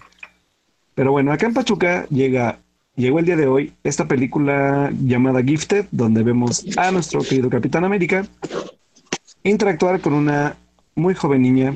[0.94, 2.58] Pero bueno, acá en Pachuca llega,
[2.96, 7.84] llegó el día de hoy esta película llamada Gifted, donde vemos a nuestro querido Capitán
[7.84, 8.26] América
[9.44, 10.56] interactuar con una
[10.94, 11.74] muy joven niña.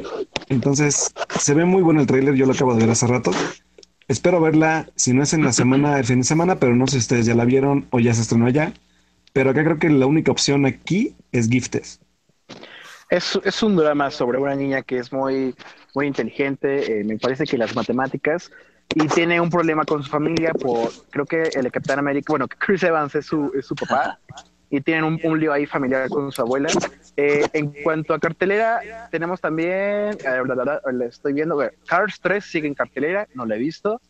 [0.48, 3.30] Entonces, se ve muy bueno el tráiler, yo lo acabo de ver hace rato.
[4.08, 6.92] Espero verla, si no es en la semana, el fin de semana, pero no sé
[6.92, 8.72] si ustedes ya la vieron o ya se estrenó allá.
[9.36, 11.82] Pero acá creo que la única opción aquí es Gifted.
[13.10, 15.54] Es, es un drama sobre una niña que es muy,
[15.94, 18.50] muy inteligente, eh, me parece que las matemáticas,
[18.94, 22.82] y tiene un problema con su familia por, creo que el Capitán América, bueno, Chris
[22.82, 24.18] Evans es su, es su papá,
[24.70, 26.70] y tienen un, un lío ahí familiar con su abuela.
[27.18, 28.80] Eh, en cuanto a cartelera,
[29.10, 33.44] tenemos también, eh, bla, bla, bla, la estoy viendo, Cars 3 sigue en cartelera, no
[33.44, 34.00] la he visto.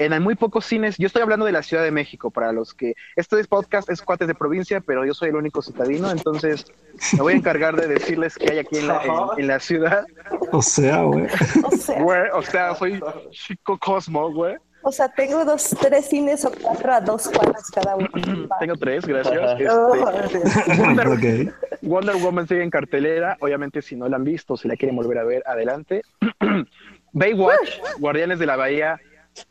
[0.00, 2.72] En hay muy pocos cines, yo estoy hablando de la Ciudad de México, para los
[2.72, 6.64] que, este es podcast es cuates de provincia, pero yo soy el único citadino, entonces
[7.12, 10.04] me voy a encargar de decirles que hay aquí en la, en- en la ciudad.
[10.52, 11.26] O sea, güey.
[11.64, 12.98] O sea, Güey, o sea, soy
[13.30, 14.56] chico Cosmo, güey.
[14.82, 18.08] o sea, tengo dos, tres cines o cuatro a dos cuadras cada uno.
[18.58, 19.70] Tengo tres, gracias.
[19.70, 19.94] Oh,
[20.24, 21.54] Este, Wonder.
[21.82, 23.36] Wonder Woman sigue en cartelera.
[23.40, 26.00] Obviamente, si no la han visto, si la quieren volver a ver, adelante.
[27.12, 28.98] Baywatch, Guardianes de la Bahía,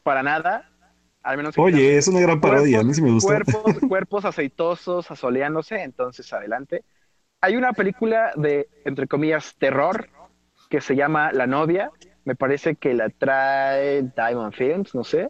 [0.04, 0.70] para nada.
[1.22, 3.20] Al menos que Oye, es una gran parodia, a mí sí me.
[3.20, 6.84] Cuerpos, cuerpos aceitosos, asoleándose, entonces adelante.
[7.42, 10.10] Hay una película de, entre comillas, terror
[10.70, 11.92] que se llama La novia.
[12.26, 15.30] Me parece que la trae Diamond Films, no sé.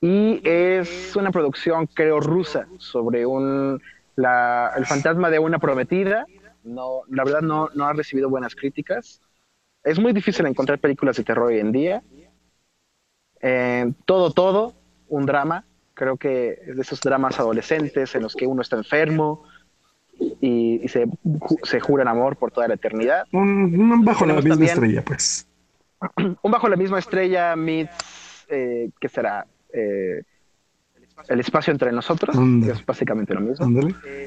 [0.00, 3.80] Y es una producción, creo, rusa sobre un,
[4.16, 6.26] la, el fantasma de una prometida
[6.64, 9.20] no, la verdad no, no ha recibido buenas críticas.
[9.84, 12.02] Es muy difícil encontrar películas de terror hoy en día.
[13.46, 14.72] Eh, todo, todo,
[15.08, 15.64] un drama.
[15.92, 19.44] Creo que es de esos dramas adolescentes en los que uno está enfermo
[20.40, 23.26] y, y se, ju- se juran amor por toda la eternidad.
[23.32, 25.46] Un, un bajo la misma estrella, pues.
[26.42, 29.46] Un bajo la misma estrella meets, eh, ¿qué será?
[29.72, 30.22] Eh,
[31.28, 33.72] el espacio entre nosotros, que es básicamente lo mismo.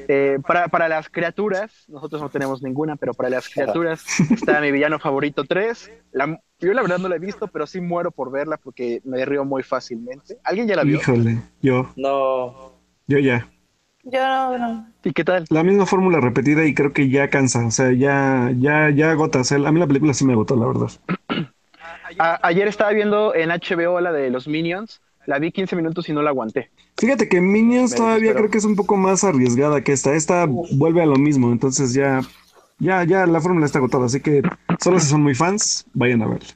[0.08, 4.72] Eh, para, para las criaturas, nosotros no tenemos ninguna, pero para las criaturas está mi
[4.72, 5.92] villano favorito 3.
[6.12, 9.24] La, yo la verdad no la he visto, pero sí muero por verla porque me
[9.24, 10.38] río muy fácilmente.
[10.44, 10.98] ¿Alguien ya la vio?
[10.98, 12.72] Híjole, yo, No,
[13.06, 13.48] yo ya.
[14.02, 14.92] Yo no, no.
[15.04, 15.44] ¿Y qué tal?
[15.50, 19.40] La misma fórmula repetida y creo que ya cansa, o sea, ya, ya, ya agota.
[19.40, 20.88] O sea, a mí la película sí me agotó, la verdad.
[22.18, 26.14] A- ayer estaba viendo en HBO la de los Minions, la vi 15 minutos y
[26.14, 26.70] no la aguanté.
[26.96, 30.14] Fíjate que Minions Me todavía creo que es un poco más arriesgada que esta.
[30.14, 32.22] Esta vuelve a lo mismo, entonces ya,
[32.78, 34.06] ya, ya la fórmula está agotada.
[34.06, 34.40] Así que
[34.80, 36.48] solo si son muy fans, vayan a verla.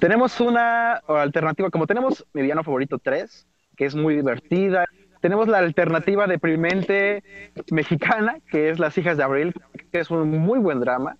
[0.00, 4.84] Tenemos una alternativa, como tenemos mi villano favorito 3, que es muy divertida.
[5.20, 7.22] Tenemos la alternativa deprimente
[7.70, 9.54] mexicana, que es Las hijas de Abril,
[9.92, 11.16] que es un muy buen drama.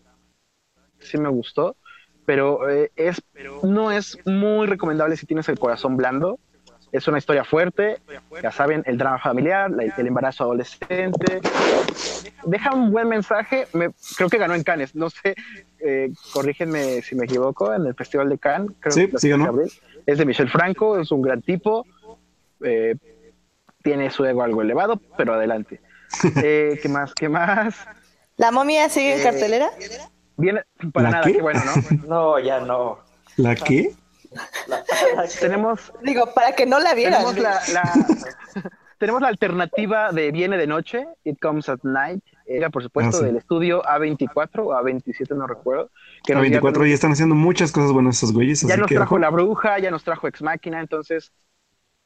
[0.98, 1.76] Sí me gustó,
[2.24, 3.22] pero eh, es,
[3.62, 6.38] no es muy recomendable si tienes el corazón blando.
[6.92, 7.98] Es una historia fuerte,
[8.42, 11.40] ya saben, el drama familiar, la- el embarazo adolescente.
[12.44, 15.34] Deja un buen mensaje, me- creo que ganó en Cannes, no sé,
[15.78, 18.72] eh, corrígenme si me equivoco, en el Festival de Cannes.
[18.80, 19.46] Creo Sí, que sí ganó.
[19.46, 19.72] Abril.
[20.04, 21.86] Es de Michel Franco, es un gran tipo,
[22.62, 22.94] eh,
[23.82, 25.80] tiene su ego algo elevado, pero adelante.
[26.44, 27.14] Eh, ¿Qué más?
[27.14, 27.74] ¿Qué más?
[28.36, 29.70] ¿La momia sigue en Eh, cartelera?
[30.36, 30.62] Viene
[30.92, 31.32] para ¿La nada, qué?
[31.34, 31.98] qué bueno, ¿no?
[32.08, 32.98] no, ya no.
[33.36, 33.94] ¿La qué?
[34.66, 34.82] La-
[35.40, 37.22] tenemos Digo, para que no la vieran.
[37.22, 42.70] tenemos la, la- tenemos la alternativa de Viene de Noche, It Comes at Night, era
[42.70, 43.24] por supuesto Ah, sí.
[43.26, 45.90] del estudio A24 o A27, no recuerdo.
[46.24, 48.60] Que A nos- 24 ya están haciendo muchas cosas buenas esos güeyes.
[48.62, 49.18] ya así nos que, trajo ojo.
[49.20, 51.32] La Bruja, ya nos trajo Ex Máquina, entonces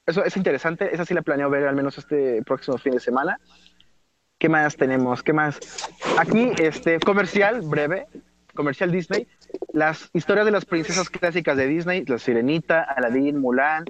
[0.07, 3.39] eso es interesante, esa sí la planeo ver al menos este próximo fin de semana.
[4.47, 5.25] ¿Qué más tenemos?
[5.25, 5.59] ¿Qué más?
[6.17, 8.07] Aquí, este, comercial breve,
[8.55, 9.27] comercial Disney,
[9.73, 13.85] las historias de las princesas clásicas de Disney, La Sirenita, Aladdin, Mulan,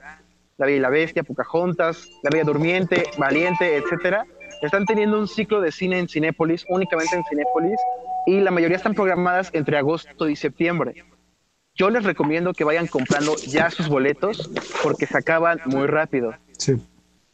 [0.57, 4.25] La Bella y la Bestia, Pocahontas, La Bella Durmiente, Valiente, etcétera,
[4.63, 7.79] están teniendo un ciclo de cine en Cinépolis, únicamente en Cinépolis,
[8.25, 11.05] y la mayoría están programadas entre agosto y septiembre.
[11.75, 14.51] Yo les recomiendo que vayan comprando ya sus boletos
[14.83, 16.33] porque se acaban muy rápido.
[16.57, 16.81] Sí.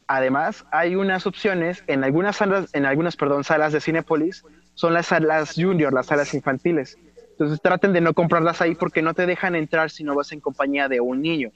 [0.07, 4.43] Además, hay unas opciones en algunas salas, en algunas, perdón, salas de Cinépolis,
[4.73, 6.97] son las salas junior, las salas infantiles.
[7.31, 10.39] Entonces traten de no comprarlas ahí porque no te dejan entrar si no vas en
[10.39, 11.51] compañía de un niño.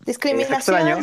[0.00, 0.58] Es Discriminación.
[0.58, 0.98] extraño.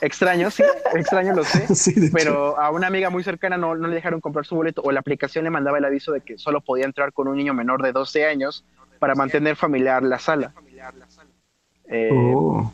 [0.00, 0.62] Extraño, sí,
[0.94, 1.66] extraño lo sé.
[1.74, 2.10] Sí.
[2.12, 5.00] Pero a una amiga muy cercana no, no le dejaron comprar su boleto o la
[5.00, 7.92] aplicación le mandaba el aviso de que solo podía entrar con un niño menor de
[7.92, 8.64] 12 años
[9.00, 10.52] para mantener familiar la sala.
[11.86, 12.72] Eh, Oh.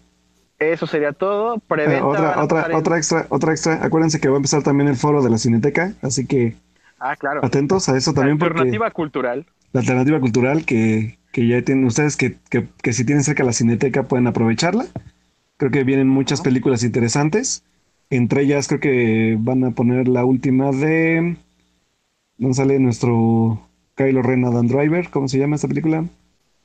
[0.59, 1.59] Eso sería todo.
[1.59, 3.85] Preventa, Eh, van otra, otra, en- otra extra, otra extra.
[3.85, 6.57] Acuérdense que va a empezar también el foro de la Cineteca, así que
[6.99, 7.45] Ah, claro.
[7.45, 9.47] atentos a eso también porque Alternativa cultural.
[9.73, 13.53] la alternativa cultural que, que ya tienen ustedes que, que, que si tienen cerca la
[13.53, 14.87] Cineteca pueden aprovecharla.
[15.57, 17.65] Creo que vienen muchas películas interesantes.
[18.11, 21.37] Entre ellas creo que van a poner la última de
[22.37, 25.09] ¿Dónde sale nuestro Kylo Ren Adam Driver?
[25.11, 26.05] ¿Cómo se llama esta película?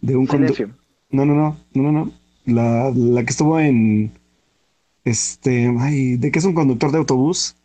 [0.02, 0.70] De un Silencio.
[1.12, 2.12] No, no, no, no, no, no.
[2.50, 4.12] La, la que estuvo en
[5.06, 7.56] este, ay, de que es un conductor de autobús,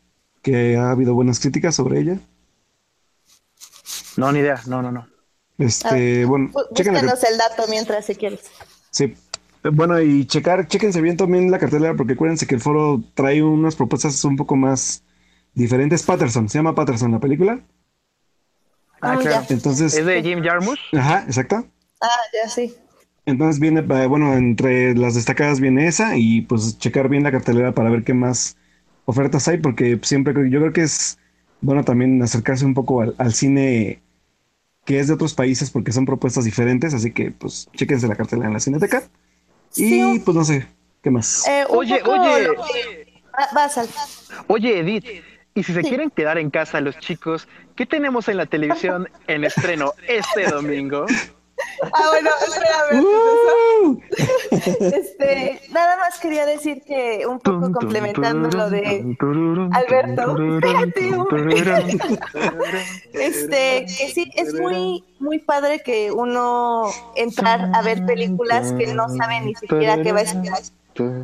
[0.42, 2.18] que ha habido buenas críticas sobre ella.
[4.16, 4.60] No, ni idea.
[4.66, 5.06] No, no, no.
[5.58, 8.40] Este, bueno, chequen la Búscanos el dato mientras si quieres.
[8.90, 9.14] Sí.
[9.72, 13.76] Bueno, y checar, chéquense bien también la cartelera, porque acuérdense que el foro trae unas
[13.76, 15.02] propuestas un poco más
[15.54, 16.02] diferentes.
[16.02, 17.60] Patterson, se llama Patterson la película.
[19.00, 19.46] Ah, Ah, claro.
[19.48, 19.54] ya.
[19.54, 20.78] Entonces, Es de Jim Jarmusch.
[20.92, 21.66] ajá, exacto.
[22.00, 22.74] Ah, ya sí.
[23.26, 27.72] Entonces viene, eh, bueno, entre las destacadas viene esa y pues checar bien la cartelera
[27.72, 28.56] para ver qué más
[29.06, 31.18] ofertas hay, porque siempre creo- yo creo que es
[31.60, 34.02] bueno también acercarse un poco al, al cine
[34.84, 38.48] que es de otros países porque son propuestas diferentes, así que pues chéquense la cartelera
[38.48, 39.02] en la Cineteca.
[39.70, 40.66] Sí, Y pues no sé,
[41.02, 41.46] ¿qué más?
[41.48, 42.44] Eh, Oye, poco oye.
[42.44, 42.54] lo
[43.54, 43.88] vas, Al.
[44.48, 45.04] Oye, Edith,
[45.54, 45.88] y si se Sí.
[45.88, 51.06] quieren quedar en casa los chicos, ¿qué tenemos en la televisión en estreno este domingo?
[51.92, 53.04] Ah, bueno, espérame.
[53.04, 54.00] ¡Uh!
[54.80, 59.16] Este, nada más quería decir que un poco complementando lo de
[59.72, 60.36] Alberto,
[63.12, 66.84] este, que sí, es muy, muy padre que uno
[67.16, 70.60] entrar a ver películas que no sabe ni siquiera qué va a esperar.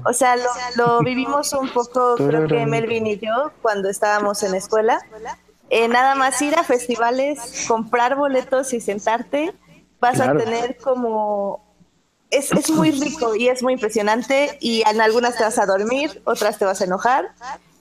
[0.05, 4.53] O sea, lo, lo vivimos un poco, creo que Melvin y yo, cuando estábamos en
[4.53, 5.01] la escuela.
[5.71, 9.53] eh, nada más ir a festivales, comprar boletos y sentarte,
[10.01, 10.39] vas Claro.
[10.41, 11.69] a tener como...
[12.31, 16.23] Es, es muy rico y es muy impresionante y en algunas te vas a dormir,
[16.25, 17.33] otras te vas a enojar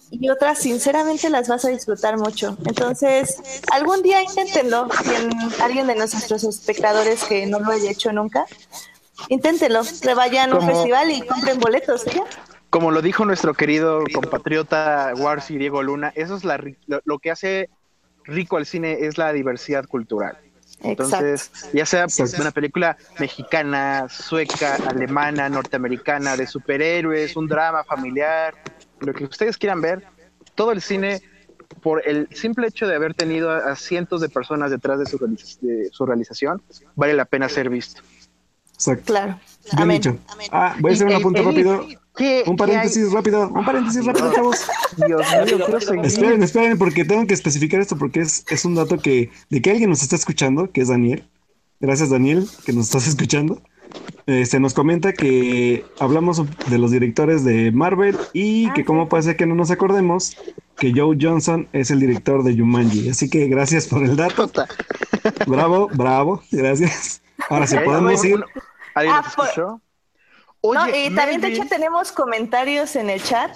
[0.10, 2.58] y otras sinceramente las vas a disfrutar mucho.
[2.66, 3.38] Entonces,
[3.72, 4.88] algún día inténtenlo.
[5.04, 5.30] Quien,
[5.62, 8.48] alguien de nuestros espectadores que no lo haya hecho nunca,
[9.28, 9.82] inténtenlo.
[10.02, 12.06] Que vayan a un festival y compren boletos.
[12.72, 17.30] Como lo dijo nuestro querido compatriota Warsi Diego Luna, eso es la, lo, lo que
[17.30, 17.70] hace
[18.24, 20.40] rico al cine es la diversidad cultural.
[20.82, 28.56] Entonces, ya sea pues, una película mexicana, sueca, alemana, norteamericana, de superhéroes, un drama familiar,
[29.00, 30.04] lo que ustedes quieran ver,
[30.56, 31.22] todo el cine,
[31.82, 35.18] por el simple hecho de haber tenido a, a cientos de personas detrás de su,
[35.18, 36.62] realiza- de su realización,
[36.96, 38.02] vale la pena ser visto.
[38.74, 39.04] Exacto.
[39.06, 39.40] Claro.
[39.66, 40.02] Bien Amén.
[40.02, 40.18] dicho.
[40.52, 41.86] Ah, voy a hacer un apunte rápido.
[42.16, 43.48] ¿Qué- Un qué paréntesis rápido.
[43.50, 44.58] Un paréntesis rápido, chavos.
[44.98, 46.06] Dios mío, quiero seguir.
[46.06, 49.72] Esperen, esperen, porque tengo que especificar esto porque es, es un dato que de que
[49.72, 51.24] alguien nos está escuchando, que es Daniel.
[51.80, 53.62] Gracias, Daniel, que nos estás escuchando.
[54.28, 59.24] Este nos comenta que hablamos de los directores de Marvel y Ah, que cómo puede
[59.24, 60.38] ser que no nos acordemos
[60.78, 63.10] que Joe Johnson es el director de Jumanji.
[63.10, 64.52] Así que gracias por el dato.
[65.48, 67.22] Bravo, bravo, gracias.
[67.50, 68.44] Ahora sí podemos ir.
[68.94, 69.80] ¿Alguien Ah, nos por-
[70.64, 73.52] No, y también de hecho tenemos comentarios en el chat.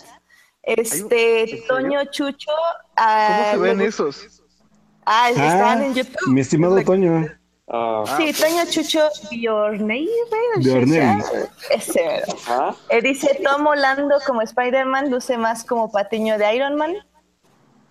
[0.64, 1.64] ¿en Este?
[1.68, 2.52] Toño Chucho.
[2.52, 4.42] ¿Cómo ah, se ven le- esos?
[5.06, 6.28] Ah, están Ah, en YouTube.
[6.28, 7.28] mi estimado Toño.
[7.68, 9.10] Ah, Sí, Toño Chucho.
[9.30, 11.24] Bjorneire.
[11.70, 12.76] Ese, ajá.
[12.90, 16.94] Eh, dice Tom Holland como Spider-Man, luce más como patiño de Iron Man.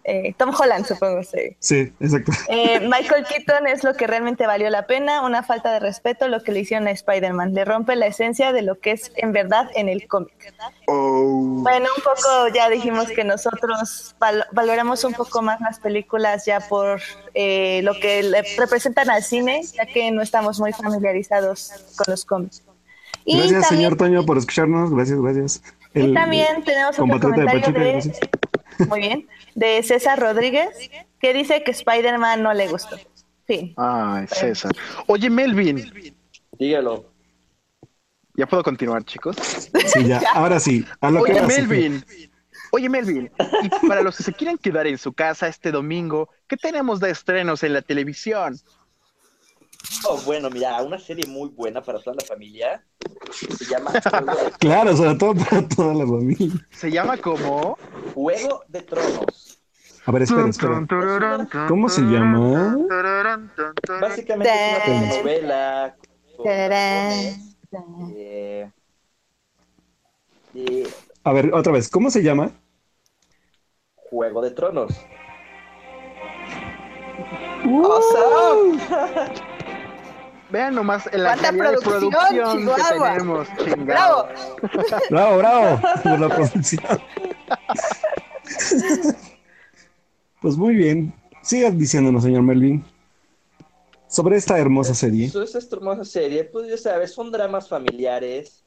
[0.04, 1.56] Eh, Tom Holland, supongo, sí.
[1.60, 2.32] Sí, exacto.
[2.48, 6.42] Eh, Michael Keaton es lo que realmente valió la pena, una falta de respeto lo
[6.42, 7.54] que le hicieron a Spider-Man.
[7.54, 10.52] Le rompe la esencia de lo que es en verdad en el cómic.
[10.88, 11.60] Oh.
[11.62, 16.58] Bueno, un poco ya dijimos que nosotros val- valoramos un poco más las películas ya
[16.60, 17.00] por
[17.34, 22.24] eh, lo que le representan al cine, ya que no estamos muy familiarizados con los
[22.24, 22.62] cómics.
[23.24, 24.92] Y Gracias, también, señor Toño, por escucharnos.
[24.92, 25.62] Gracias, gracias.
[25.94, 28.51] y también tenemos otro compatriota de comentario Pachuca, de.
[28.88, 30.70] Muy bien, de César Rodríguez,
[31.20, 32.96] que dice que Spider-Man no le gustó.
[33.46, 33.74] Fin.
[33.76, 34.72] Ay, César.
[35.06, 36.14] Oye, Melvin.
[36.59, 37.12] Dígalo.
[38.34, 39.36] ¿Ya puedo continuar, chicos?
[39.86, 40.22] Sí, ya.
[40.34, 40.84] Ahora sí.
[41.00, 41.46] A lo que Oye, sí.
[41.46, 42.04] Melvin.
[42.72, 43.30] Oye, Melvin.
[43.62, 47.10] Y para los que se quieran quedar en su casa este domingo, ¿qué tenemos de
[47.10, 48.59] estrenos en la televisión?
[50.09, 52.85] Oh, bueno, mira, una serie muy buena para toda la familia.
[53.31, 54.01] Se llama de,
[54.59, 56.66] Claro, sobre todo para toda la familia.
[56.70, 57.77] Se llama como...
[58.14, 59.59] Juego de Tronos.
[60.05, 60.86] A ver, espera, espera.
[61.69, 62.77] ¿Cómo se llama?
[64.01, 65.97] Básicamente es una telenovela.
[66.36, 66.47] con
[68.16, 68.70] eh,
[70.55, 70.82] y
[71.24, 71.89] A ver, otra vez.
[71.89, 72.51] ¿Cómo se llama?
[73.94, 74.93] Juego de Tronos.
[80.52, 83.48] Vean nomás la ¿Cuánta calidad de producción, que tenemos.
[83.56, 84.28] Chingado.
[84.28, 84.28] Bravo.
[85.10, 85.80] Bravo, bravo.
[86.02, 86.84] Por la producción.
[90.42, 91.14] Pues muy bien.
[91.42, 92.84] Sigan diciéndonos, señor Melvin.
[94.08, 95.26] Sobre esta hermosa serie.
[95.26, 96.44] Es esta hermosa serie.
[96.44, 98.62] Pues ya sabes, son dramas familiares.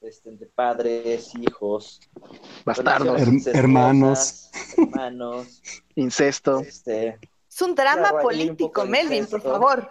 [0.00, 2.00] Este, de padres, hijos.
[2.64, 4.50] Bastardos, hermanos.
[4.76, 5.60] Hermanos.
[5.96, 6.60] incesto.
[6.60, 7.18] Este,
[7.50, 9.90] Es un drama político, Melvin, por favor.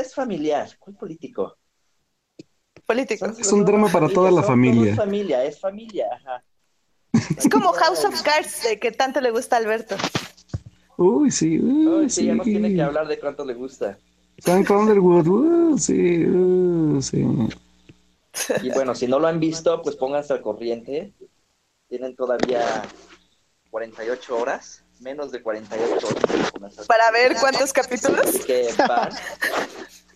[0.00, 0.68] Es familiar.
[0.78, 1.56] ¿Cuál político?
[2.86, 3.26] Político.
[3.26, 4.94] Es un drama para toda la familia.
[4.94, 6.44] somos familia, es familia, ajá.
[7.36, 9.96] Es como House of Cards, de que tanto le gusta a Alberto.
[10.96, 11.58] Uy, sí.
[11.58, 12.50] Uy, Ay, sí, ya no sí.
[12.50, 13.98] tiene que hablar de cuánto le gusta.
[14.40, 15.26] Frank Underwood.
[15.26, 17.24] Uh, sí, uh, sí.
[18.62, 21.12] Y bueno, si no lo han visto, pues pónganse al corriente.
[21.88, 22.82] Tienen todavía
[23.70, 26.06] 48 horas, menos de 48
[26.54, 26.86] horas.
[26.86, 28.20] para ver cuántos capítulos.
[28.26, 29.10] Así que van.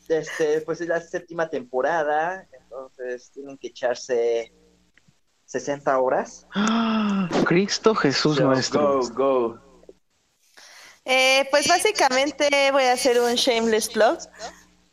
[0.09, 4.53] Este, pues es la séptima temporada, entonces tienen que echarse
[5.47, 6.47] 60 horas.
[6.55, 7.31] ¡Ah!
[7.47, 9.01] Cristo Jesús So, nuestro.
[9.01, 9.59] Go, go.
[11.07, 14.19] Eh, pues básicamente voy a hacer un shameless plug.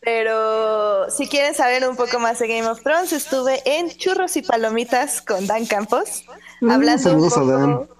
[0.02, 4.41] Pero si quieren saber un poco más de Game of Thrones, estuve en Churros y
[4.41, 6.24] Palomitas con Dan Campos.
[6.61, 7.78] Mm, Hablando un saludos a Dan.
[7.80, 7.98] poco...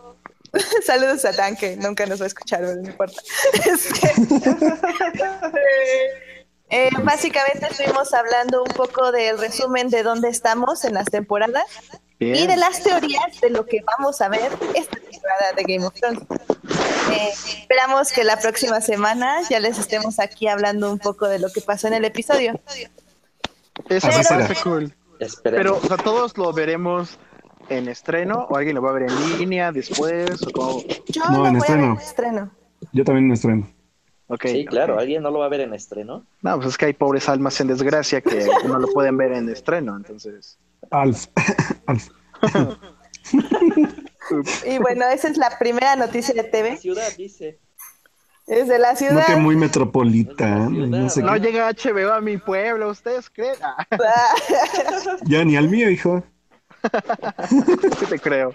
[0.86, 3.22] saludos a Dan, que nunca nos va a escuchar, pero no importa.
[3.54, 4.14] Este,
[6.70, 11.66] eh, básicamente estuvimos hablando un poco del resumen de dónde estamos en las temporadas
[12.20, 15.94] y de las teorías de lo que vamos a ver esta temporada de Game of
[15.94, 16.22] Thrones.
[17.12, 21.52] Eh, esperamos que la próxima semana ya les estemos aquí hablando un poco de lo
[21.52, 22.60] que pasó en el episodio.
[23.88, 24.42] Eso me será.
[24.42, 24.94] parece cool.
[25.20, 25.64] Esperemos.
[25.64, 27.18] Pero, o sea, todos lo veremos
[27.70, 30.84] en estreno o alguien lo va a ver en línea después o cómo?
[31.08, 31.98] Yo No, lo en voy a ver en estreno.
[32.00, 32.52] estreno.
[32.94, 33.68] Yo también me estreno.
[34.28, 36.26] Ok, Sí, claro, alguien no lo va a ver en estreno.
[36.42, 39.50] No, pues es que hay pobres almas en desgracia que no lo pueden ver en
[39.50, 40.60] estreno, entonces.
[40.92, 41.26] Alf.
[41.88, 42.10] Alf.
[44.66, 46.78] Y bueno, esa es la primera noticia de La TV.
[46.78, 47.60] ciudad dice.
[48.48, 49.26] Es de la No ciudad.
[49.28, 50.70] que muy metropolitana.
[50.70, 53.56] No sé No llega HBO a mi pueblo, ¿ustedes creen?
[53.62, 53.86] Ah,
[55.26, 56.24] Ya ni al mío, hijo.
[58.00, 58.54] sí te creo.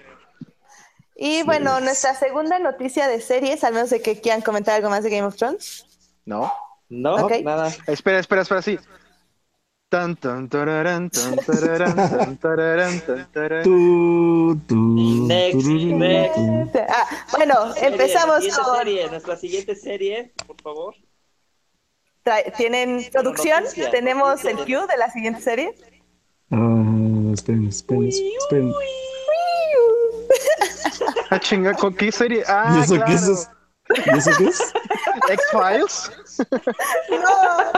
[1.16, 5.05] Y bueno, nuestra segunda noticia de series, al menos de que quieran comentar algo más
[5.05, 5.86] de Game of Thrones.
[6.24, 6.52] ¿No?
[6.88, 7.68] No, nada.
[7.86, 8.78] Espera, espera, espera, sí.
[9.88, 13.62] Tan, tan, tararán, tan, tararán, tan, tararán, tan, tararán.
[13.62, 14.74] Tú, tú,
[15.28, 16.34] Next, tururú, next.
[16.34, 16.78] tú.
[16.88, 17.06] Ah,
[17.36, 18.76] bueno, empezamos siguiente con...
[18.78, 20.94] serie, nuestra siguiente serie, por favor.
[22.56, 23.64] ¿Tienen producción?
[23.90, 25.74] ¿Tenemos el cue de la siguiente serie?
[26.50, 28.72] Ah, esperen, esperen, esperen.
[31.30, 32.40] Ah, chinga, ¿con qué serie?
[32.40, 33.06] ¿Y Ah, eso claro.
[33.10, 33.22] qué es?
[33.28, 33.48] eso?
[34.06, 34.72] ¿Y eso qué es?
[35.30, 36.10] X-Files.
[37.10, 37.72] No.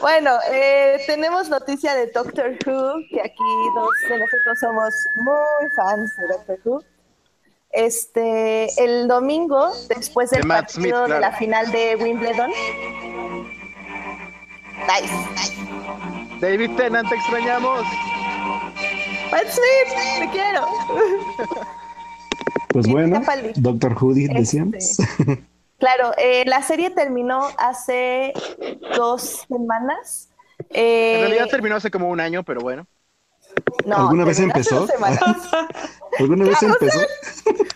[0.00, 3.42] Bueno, eh, tenemos noticia de Doctor Who, que aquí
[3.74, 6.84] dos de nosotros somos muy fans de Doctor Who.
[7.72, 11.20] Este, el domingo, después del De partido Smith, de claro.
[11.20, 12.50] la final de Wimbledon.
[14.86, 16.19] Nice.
[16.40, 17.84] David Tennant, te extrañamos.
[19.30, 20.66] Matt Smith, te quiero.
[22.68, 23.20] Pues bueno.
[23.56, 24.96] Doctor Hoodie, Este, decíamos.
[25.80, 28.34] Claro, eh, la serie terminó hace
[28.98, 30.28] dos semanas.
[30.68, 32.86] Eh, En realidad terminó hace como un año, pero bueno.
[33.86, 34.80] no, ¿Alguna vez empezó?
[34.80, 35.18] dos semanas.
[36.18, 37.00] ¿Alguna vez empezó?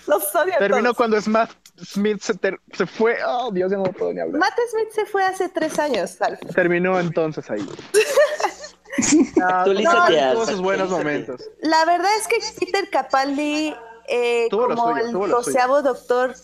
[0.07, 0.97] Los odio Terminó todos.
[0.99, 1.51] cuando Matt
[1.83, 3.19] Smith se, ter- se fue.
[3.27, 4.39] Oh, Dios, ya no puedo ni hablar.
[4.39, 6.41] Matt Smith se fue hace tres años, Alf.
[6.55, 7.67] Terminó entonces ahí.
[9.43, 11.43] Actualízate, No, tuvo sus buenos momentos.
[11.61, 13.75] La verdad es que Peter Capaldi,
[14.09, 16.35] eh, como suyo, el doceavo doctor,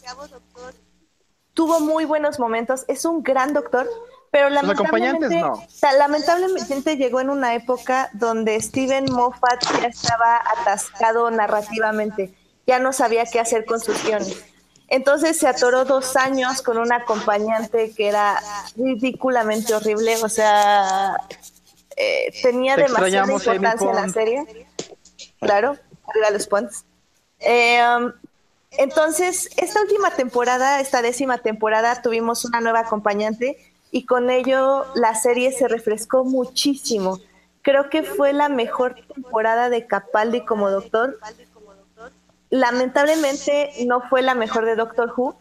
[1.54, 2.84] tuvo muy buenos momentos.
[2.88, 3.88] Es un gran doctor,
[4.32, 5.62] pero lamentablemente, no.
[5.96, 12.34] lamentablemente llegó en una época donde Steven Moffat ya estaba atascado narrativamente,
[12.66, 14.44] ya no sabía qué hacer con sus guiones.
[14.90, 18.42] Entonces se atoró dos años con un acompañante que era
[18.76, 21.16] ridículamente horrible, o sea,
[21.96, 24.66] eh, tenía Te demasiada importancia en la serie.
[25.40, 25.76] Claro,
[26.08, 26.84] arriba los Ponts.
[27.38, 28.12] Eh, um,
[28.72, 33.56] entonces, esta última temporada, esta décima temporada, tuvimos una nueva acompañante
[33.92, 37.18] y con ello la serie se refrescó muchísimo.
[37.62, 41.18] Creo que fue la mejor temporada de Capaldi como doctor.
[42.50, 45.38] Lamentablemente no fue la mejor de Doctor Who,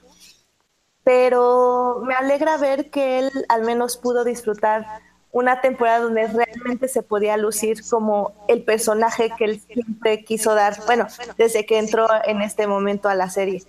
[1.04, 4.86] pero me alegra ver que él al menos pudo disfrutar
[5.32, 10.78] una temporada donde realmente se podía lucir como el personaje que él siempre quiso dar,
[10.86, 11.08] bueno,
[11.38, 13.64] desde que entró en este momento a la serie.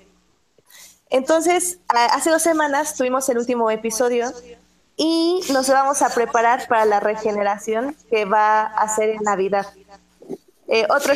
[1.11, 4.33] Entonces, hace dos semanas tuvimos el último episodio
[4.97, 9.67] y nos vamos a preparar para la regeneración que va a ser en Navidad.
[10.73, 11.15] Eh, otro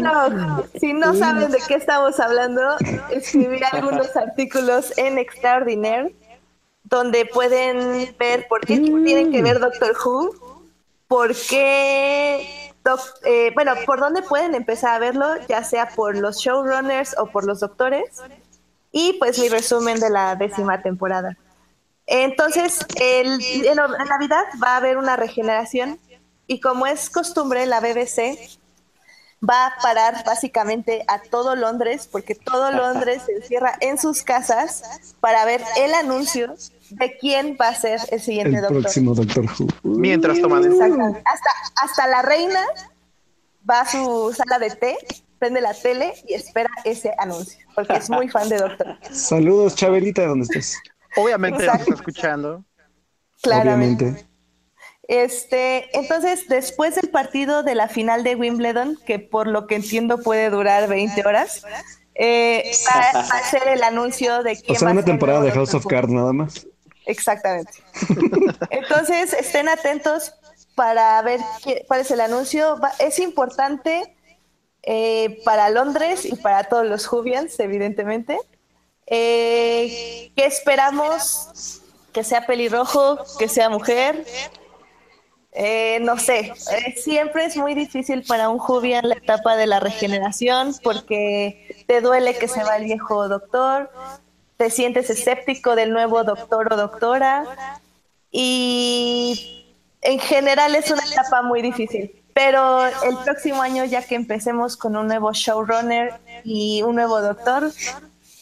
[0.00, 0.66] plug.
[0.80, 2.60] Si no saben de qué estamos hablando,
[3.10, 6.14] escribí algunos artículos en Extraordinaire
[6.82, 10.30] donde pueden ver por qué tienen que ver Doctor Who,
[11.06, 16.38] por qué, doc- eh, bueno, por dónde pueden empezar a verlo, ya sea por los
[16.38, 18.20] showrunners o por los doctores,
[18.90, 21.36] y pues mi resumen de la décima temporada.
[22.06, 26.00] Entonces, el, en Navidad va a haber una regeneración
[26.46, 28.38] y como es costumbre, la BBC
[29.42, 35.14] va a parar básicamente a todo Londres, porque todo Londres se encierra en sus casas
[35.20, 36.54] para ver el anuncio
[36.90, 38.82] de quién va a ser el siguiente El doctor.
[38.82, 39.68] próximo Doctor Who.
[39.82, 40.72] Mientras toman el.
[40.82, 41.50] Hasta,
[41.82, 42.64] hasta la reina
[43.68, 44.96] va a su sala de té,
[45.38, 48.98] prende la tele y espera ese anuncio, porque es muy fan de Doctor.
[49.10, 50.76] Saludos, Chabelita, ¿dónde estás?
[51.16, 52.64] Obviamente nos está escuchando.
[53.42, 54.04] Claramente.
[54.04, 54.27] Obviamente.
[55.08, 60.18] Este, entonces, después del partido de la final de Wimbledon, que por lo que entiendo
[60.18, 61.62] puede durar 20 horas,
[62.14, 65.50] eh, va, va a ser el anuncio de quién O sea, va una temporada de
[65.50, 65.86] House of.
[65.86, 66.66] Cards nada más.
[67.06, 67.72] Exactamente.
[68.70, 70.34] Entonces, estén atentos
[70.74, 72.78] para ver qué- cuál es el anuncio.
[72.78, 74.14] Va- es importante
[74.82, 78.38] eh, para Londres y para todos los Jubians, evidentemente.
[79.06, 81.80] Eh, ¿Qué esperamos?
[82.12, 84.26] Que sea pelirrojo, que sea mujer.
[85.60, 89.80] Eh, no sé, eh, siempre es muy difícil para un Jubian la etapa de la
[89.80, 93.90] regeneración porque te duele que se va el viejo doctor,
[94.56, 97.44] te sientes escéptico del nuevo doctor o doctora
[98.30, 99.66] y
[100.02, 102.12] en general es una etapa muy difícil.
[102.32, 107.72] Pero el próximo año, ya que empecemos con un nuevo showrunner y un nuevo doctor,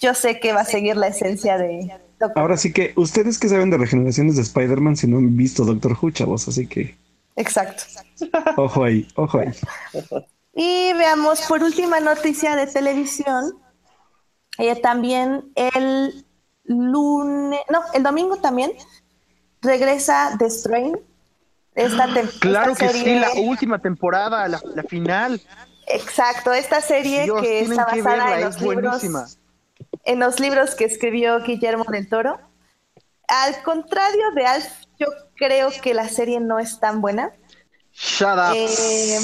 [0.02, 2.42] yo sé que va a seguir la esencia de Doctor.
[2.42, 5.96] Ahora sí que, ustedes que saben de regeneraciones de Spider-Man si no han visto Doctor
[6.00, 6.94] Who, chavos, así que
[7.36, 7.84] Exacto.
[8.56, 9.52] ojo ahí, ojo ahí.
[10.54, 13.58] Y veamos por última noticia de televisión.
[14.58, 16.24] eh, también el
[16.64, 18.72] lunes, no, el domingo también
[19.60, 20.98] regresa The Strain.
[21.74, 25.40] Esta tem- Claro esta que sí, la última temporada, la, la final.
[25.88, 29.38] Exacto, esta serie Dios, que está que basada verla, en es los, libros,
[30.04, 32.40] en los libros que escribió Guillermo del Toro.
[33.28, 34.66] Al contrario de Alf,
[34.98, 35.06] yo
[35.36, 37.30] creo que la serie no es tan buena.
[37.92, 38.54] Shut up.
[38.54, 39.18] Eh,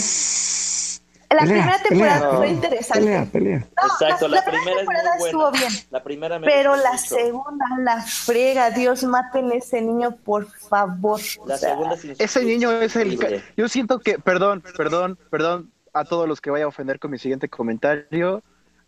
[1.30, 3.05] la Pelea, primera temporada pelea, fue interesante.
[3.05, 3.59] Pelea, pelea.
[3.59, 5.59] No, Exacto, la, la, la primera primera es temporada muy estuvo buena.
[5.68, 5.72] bien.
[5.90, 7.05] La primera me Pero la mucho.
[7.16, 11.20] segunda, la frega, Dios, maten a ese niño, por favor.
[11.47, 13.43] La O sea, segunda es Ese niño es el...
[13.56, 17.18] Yo siento que, perdón, perdón, perdón a todos los que vaya a ofender con mi
[17.18, 18.43] siguiente comentario.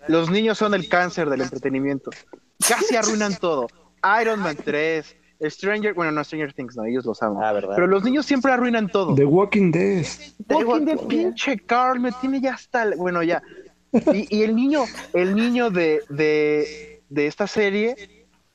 [0.06, 2.10] Los niños son el cáncer del entretenimiento.
[2.68, 3.68] Casi arruinan todo.
[4.20, 5.16] Iron Man 3,
[5.50, 7.38] Stranger, bueno, no Stranger Things, no, ellos lo saben.
[7.42, 7.72] Ah, ¿verdad?
[7.74, 9.14] Pero los niños siempre arruinan todo.
[9.14, 10.04] The Walking Dead.
[10.46, 11.24] The Walking Dead, Walking Dead.
[11.26, 13.42] pinche Carl, me tiene ya hasta, el- bueno, ya.
[14.12, 17.94] Y, y el niño, el niño de, de, de esta serie,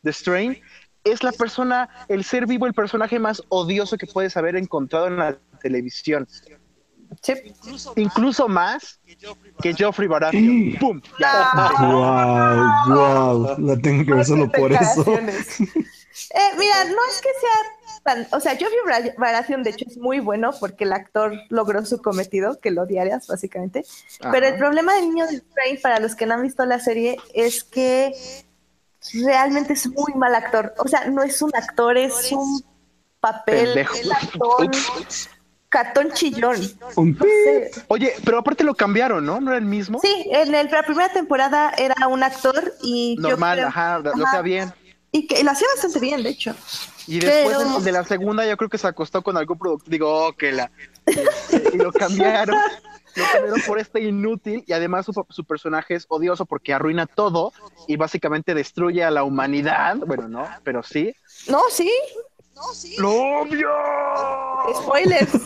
[0.02, 0.58] de Strain,
[1.04, 5.18] es la persona, el ser vivo, el personaje más odioso que puedes haber encontrado en
[5.18, 6.28] la televisión.
[7.22, 7.34] sí.
[7.96, 9.00] Incluso más
[9.62, 10.76] que Geoffrey Baratheon.
[10.80, 11.02] ¡Pum!
[11.20, 11.50] Ya.
[11.54, 13.66] Ah, Wow, wow.
[13.66, 15.06] La tengo que ver solo por eso.
[16.34, 19.98] Eh, mira, no es que sea tan, o sea, Geoffrey Bra- Baratheon de hecho es
[19.98, 23.86] muy bueno porque el actor logró su cometido, que lo odiarías básicamente.
[24.32, 27.18] Pero el problema del niño de Strain, para los que no han visto la serie,
[27.34, 28.14] es que
[29.24, 30.74] realmente es muy mal actor.
[30.78, 32.64] O sea, no es un actor, es un
[33.20, 34.72] papel catón,
[35.70, 36.58] catón chillón.
[36.96, 37.72] Un No sé.
[37.90, 39.40] Oye, pero aparte lo cambiaron, ¿no?
[39.40, 40.00] ¿No era el mismo?
[40.02, 44.10] Sí, en el- la primera temporada era un actor y yo Normal, creo- ajá, lo
[44.14, 44.74] ajá, hacía bien.
[45.12, 46.56] Y que y lo hacía bastante bien, de hecho.
[47.08, 49.90] Y después Pero- de la segunda yo creo que se acostó con algún producto.
[49.90, 50.72] Digo, oh, que la...
[51.74, 52.56] Y lo cambiaron.
[53.16, 57.52] Lo cambiaron por este inútil y además su, su personaje es odioso porque arruina todo
[57.88, 59.98] y básicamente destruye a la humanidad.
[59.98, 61.14] Bueno, no, pero sí.
[61.48, 61.92] No, sí,
[62.98, 63.70] ¡Lo obvio!
[64.76, 65.32] spoilers.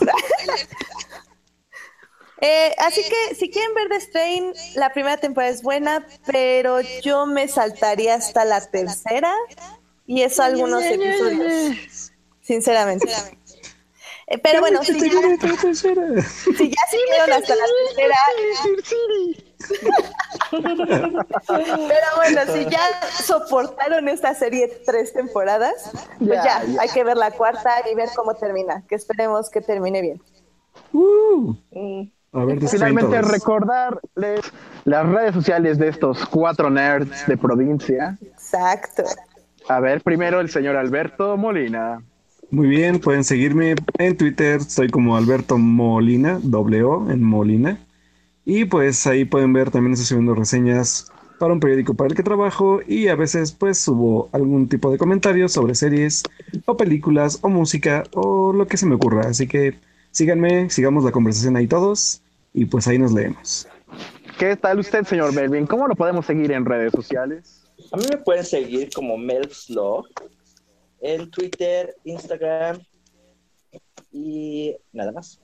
[2.46, 7.24] Eh, así que si quieren ver The Strain, la primera temporada es buena, pero yo
[7.24, 9.32] me saltaría hasta la tercera
[10.06, 11.78] y eso algunos episodios,
[12.42, 13.24] sinceramente.
[14.26, 15.20] Eh, pero bueno, si ya,
[16.56, 18.16] si ya siguieron hasta la tercera,
[21.88, 22.80] pero bueno, si ya
[23.22, 25.96] soportaron esta serie tres temporadas,
[26.26, 26.82] pues Ya, ya, ya.
[26.82, 30.22] hay que ver la cuarta y ver cómo termina, que esperemos que termine bien.
[30.92, 31.56] Uh.
[32.34, 33.30] A ver, Finalmente todos.
[33.30, 34.40] recordarles
[34.84, 38.18] las redes sociales de estos cuatro nerds de provincia.
[38.20, 39.04] Exacto.
[39.68, 42.02] A ver, primero el señor Alberto Molina.
[42.50, 47.78] Muy bien, pueden seguirme en Twitter, estoy como Alberto Molina, doble O en Molina.
[48.44, 51.06] Y pues ahí pueden ver también estoy subiendo reseñas
[51.38, 54.98] para un periódico para el que trabajo y a veces pues subo algún tipo de
[54.98, 56.24] comentarios sobre series
[56.66, 59.28] o películas o música o lo que se me ocurra.
[59.28, 59.78] Así que
[60.10, 62.23] síganme, sigamos la conversación ahí todos
[62.54, 63.68] y pues ahí nos leemos.
[64.38, 65.66] ¿Qué tal usted, señor Melvin?
[65.66, 67.64] ¿Cómo lo podemos seguir en redes sociales?
[67.92, 70.06] A mí me pueden seguir como Melfslog
[71.00, 72.80] en Twitter, Instagram
[74.10, 75.40] y nada más.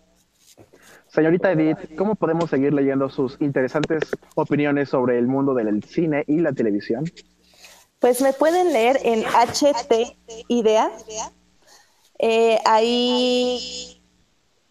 [1.09, 4.01] Señorita Edith, ¿cómo podemos seguir leyendo sus interesantes
[4.37, 7.05] opiniones sobre el mundo del cine y la televisión?
[7.99, 10.17] Pues me pueden leer en HT
[10.49, 10.91] Idea.
[12.19, 14.00] Eh, ahí,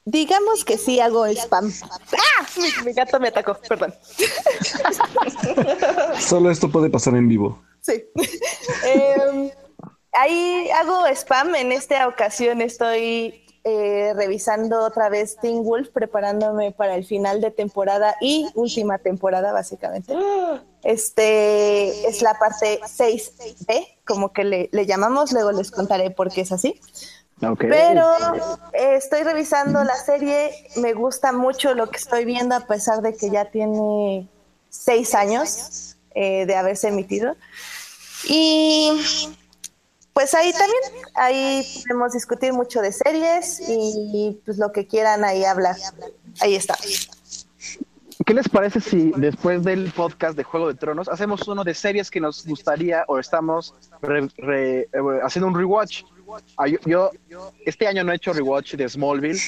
[0.10, 1.72] digamos que sí hago spam.
[1.84, 2.48] ¡Ah!
[2.58, 3.94] Mi, mi gato me atacó, perdón.
[6.20, 7.62] Solo esto puede pasar en vivo.
[7.82, 8.04] Sí.
[8.86, 9.50] Em,
[10.14, 11.56] ahí hago spam.
[11.56, 17.52] En esta ocasión estoy eh, revisando otra vez Teen Wolf, preparándome para el final de
[17.52, 20.14] temporada y última temporada, básicamente.
[20.84, 26.42] Este es la parte 6B, como que le, le llamamos, luego les contaré por qué
[26.42, 26.80] es así.
[27.70, 28.06] Pero
[28.74, 33.30] estoy revisando la serie, me gusta mucho lo que estoy viendo, a pesar de que
[33.30, 34.28] ya tiene
[34.70, 37.36] seis años eh, de haberse emitido.
[38.28, 38.92] Y
[40.14, 40.82] pues ahí también,
[41.16, 45.76] ahí podemos discutir mucho de series y pues lo que quieran ahí hablar.
[46.42, 46.76] Ahí está.
[48.26, 52.12] ¿qué les parece si después del podcast de Juego de Tronos hacemos uno de series
[52.12, 54.90] que nos gustaría o estamos re- re- eh,
[55.24, 56.04] haciendo un rewatch?
[56.58, 57.12] Ah, yo, yo
[57.66, 59.40] este año no he hecho rewatch de Smallville,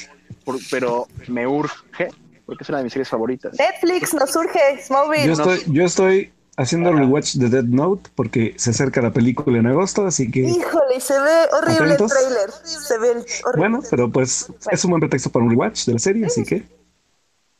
[0.44, 2.08] por- pero me urge
[2.46, 3.56] porque es una de mis series favoritas.
[3.58, 5.26] Netflix nos surge, Smallville.
[5.26, 9.66] Yo estoy, yo estoy haciendo rewatch de Dead Note porque se acerca la película en
[9.66, 12.12] agosto, así que Híjole, se ve horrible ¿Atentos?
[12.12, 12.50] el trailer.
[12.64, 13.28] Se ve horrible.
[13.56, 16.64] bueno, pero pues es un buen pretexto para un rewatch de la serie, así que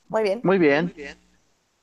[0.09, 0.41] Muy bien.
[0.43, 0.93] Muy bien.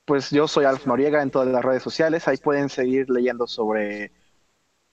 [0.04, 2.26] Pues yo soy Alf Noriega en todas las redes sociales.
[2.28, 4.10] Ahí pueden seguir leyendo sobre,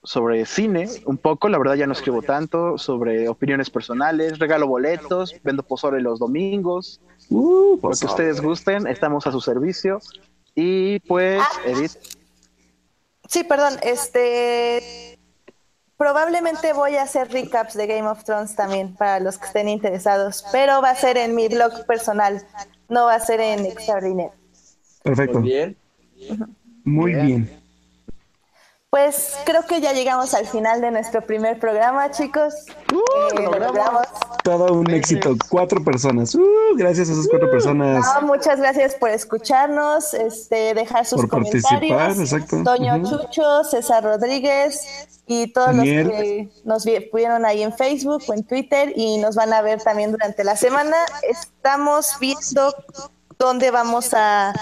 [0.07, 1.49] sobre cine un poco.
[1.49, 2.77] La verdad ya no escribo tanto.
[2.77, 4.39] Sobre opiniones personales.
[4.39, 5.35] Regalo boletos.
[5.43, 6.99] Vendo pozole los domingos.
[7.29, 8.87] uh, Lo pues, que ustedes gusten.
[8.87, 9.99] Estamos a su servicio.
[10.55, 11.91] Y pues, Edith.
[13.27, 15.19] Sí, perdón, este
[15.97, 20.45] probablemente voy a hacer recaps de Game of Thrones también para los que estén interesados,
[20.51, 22.45] pero va a ser en mi blog personal,
[22.87, 24.31] no va a ser en Extraordinaire.
[25.03, 25.77] perfecto, Muy bien.
[26.83, 27.25] muy Bien.
[27.25, 27.56] bien.
[28.89, 32.53] Pues creo que ya llegamos al final de nuestro primer programa, chicos.
[32.89, 34.07] Eh, lo logramos.
[34.45, 36.33] Todo un éxito, cuatro personas.
[36.33, 36.41] Uh,
[36.77, 38.05] gracias a esas cuatro personas.
[38.15, 41.65] No, muchas gracias por escucharnos, este, dejar sus Por comentarios.
[41.69, 42.63] participar, exacto.
[42.63, 43.03] Toño.
[43.03, 46.07] Chucho, César Rodríguez y todos Daniel.
[46.07, 49.81] los que nos vieron ahí en Facebook o en Twitter y nos van a ver
[49.81, 50.95] también durante la semana.
[51.23, 52.73] Estamos viendo
[53.37, 54.53] dónde vamos a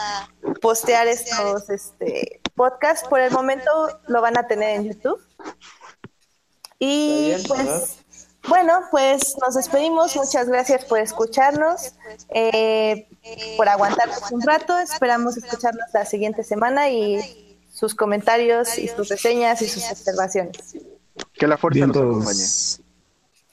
[0.62, 3.08] postear estos este, podcasts.
[3.08, 3.70] Por el momento
[4.08, 5.20] lo van a tener en YouTube.
[6.80, 8.00] Y bien, pues
[8.48, 10.16] bueno, pues nos despedimos.
[10.16, 11.94] Muchas gracias por escucharnos,
[12.30, 13.08] eh,
[13.58, 14.78] por aguantarnos un rato.
[14.78, 20.78] Esperamos escucharnos la siguiente semana y sus comentarios y sus reseñas y sus observaciones.
[21.34, 22.24] Que la fuerza Bien los acompañe.
[22.24, 22.82] todos.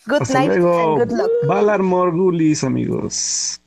[0.04, 1.00] Good Hasta night luego.
[1.00, 1.30] and good luck.
[1.46, 3.61] Valar Morgulis, amigos.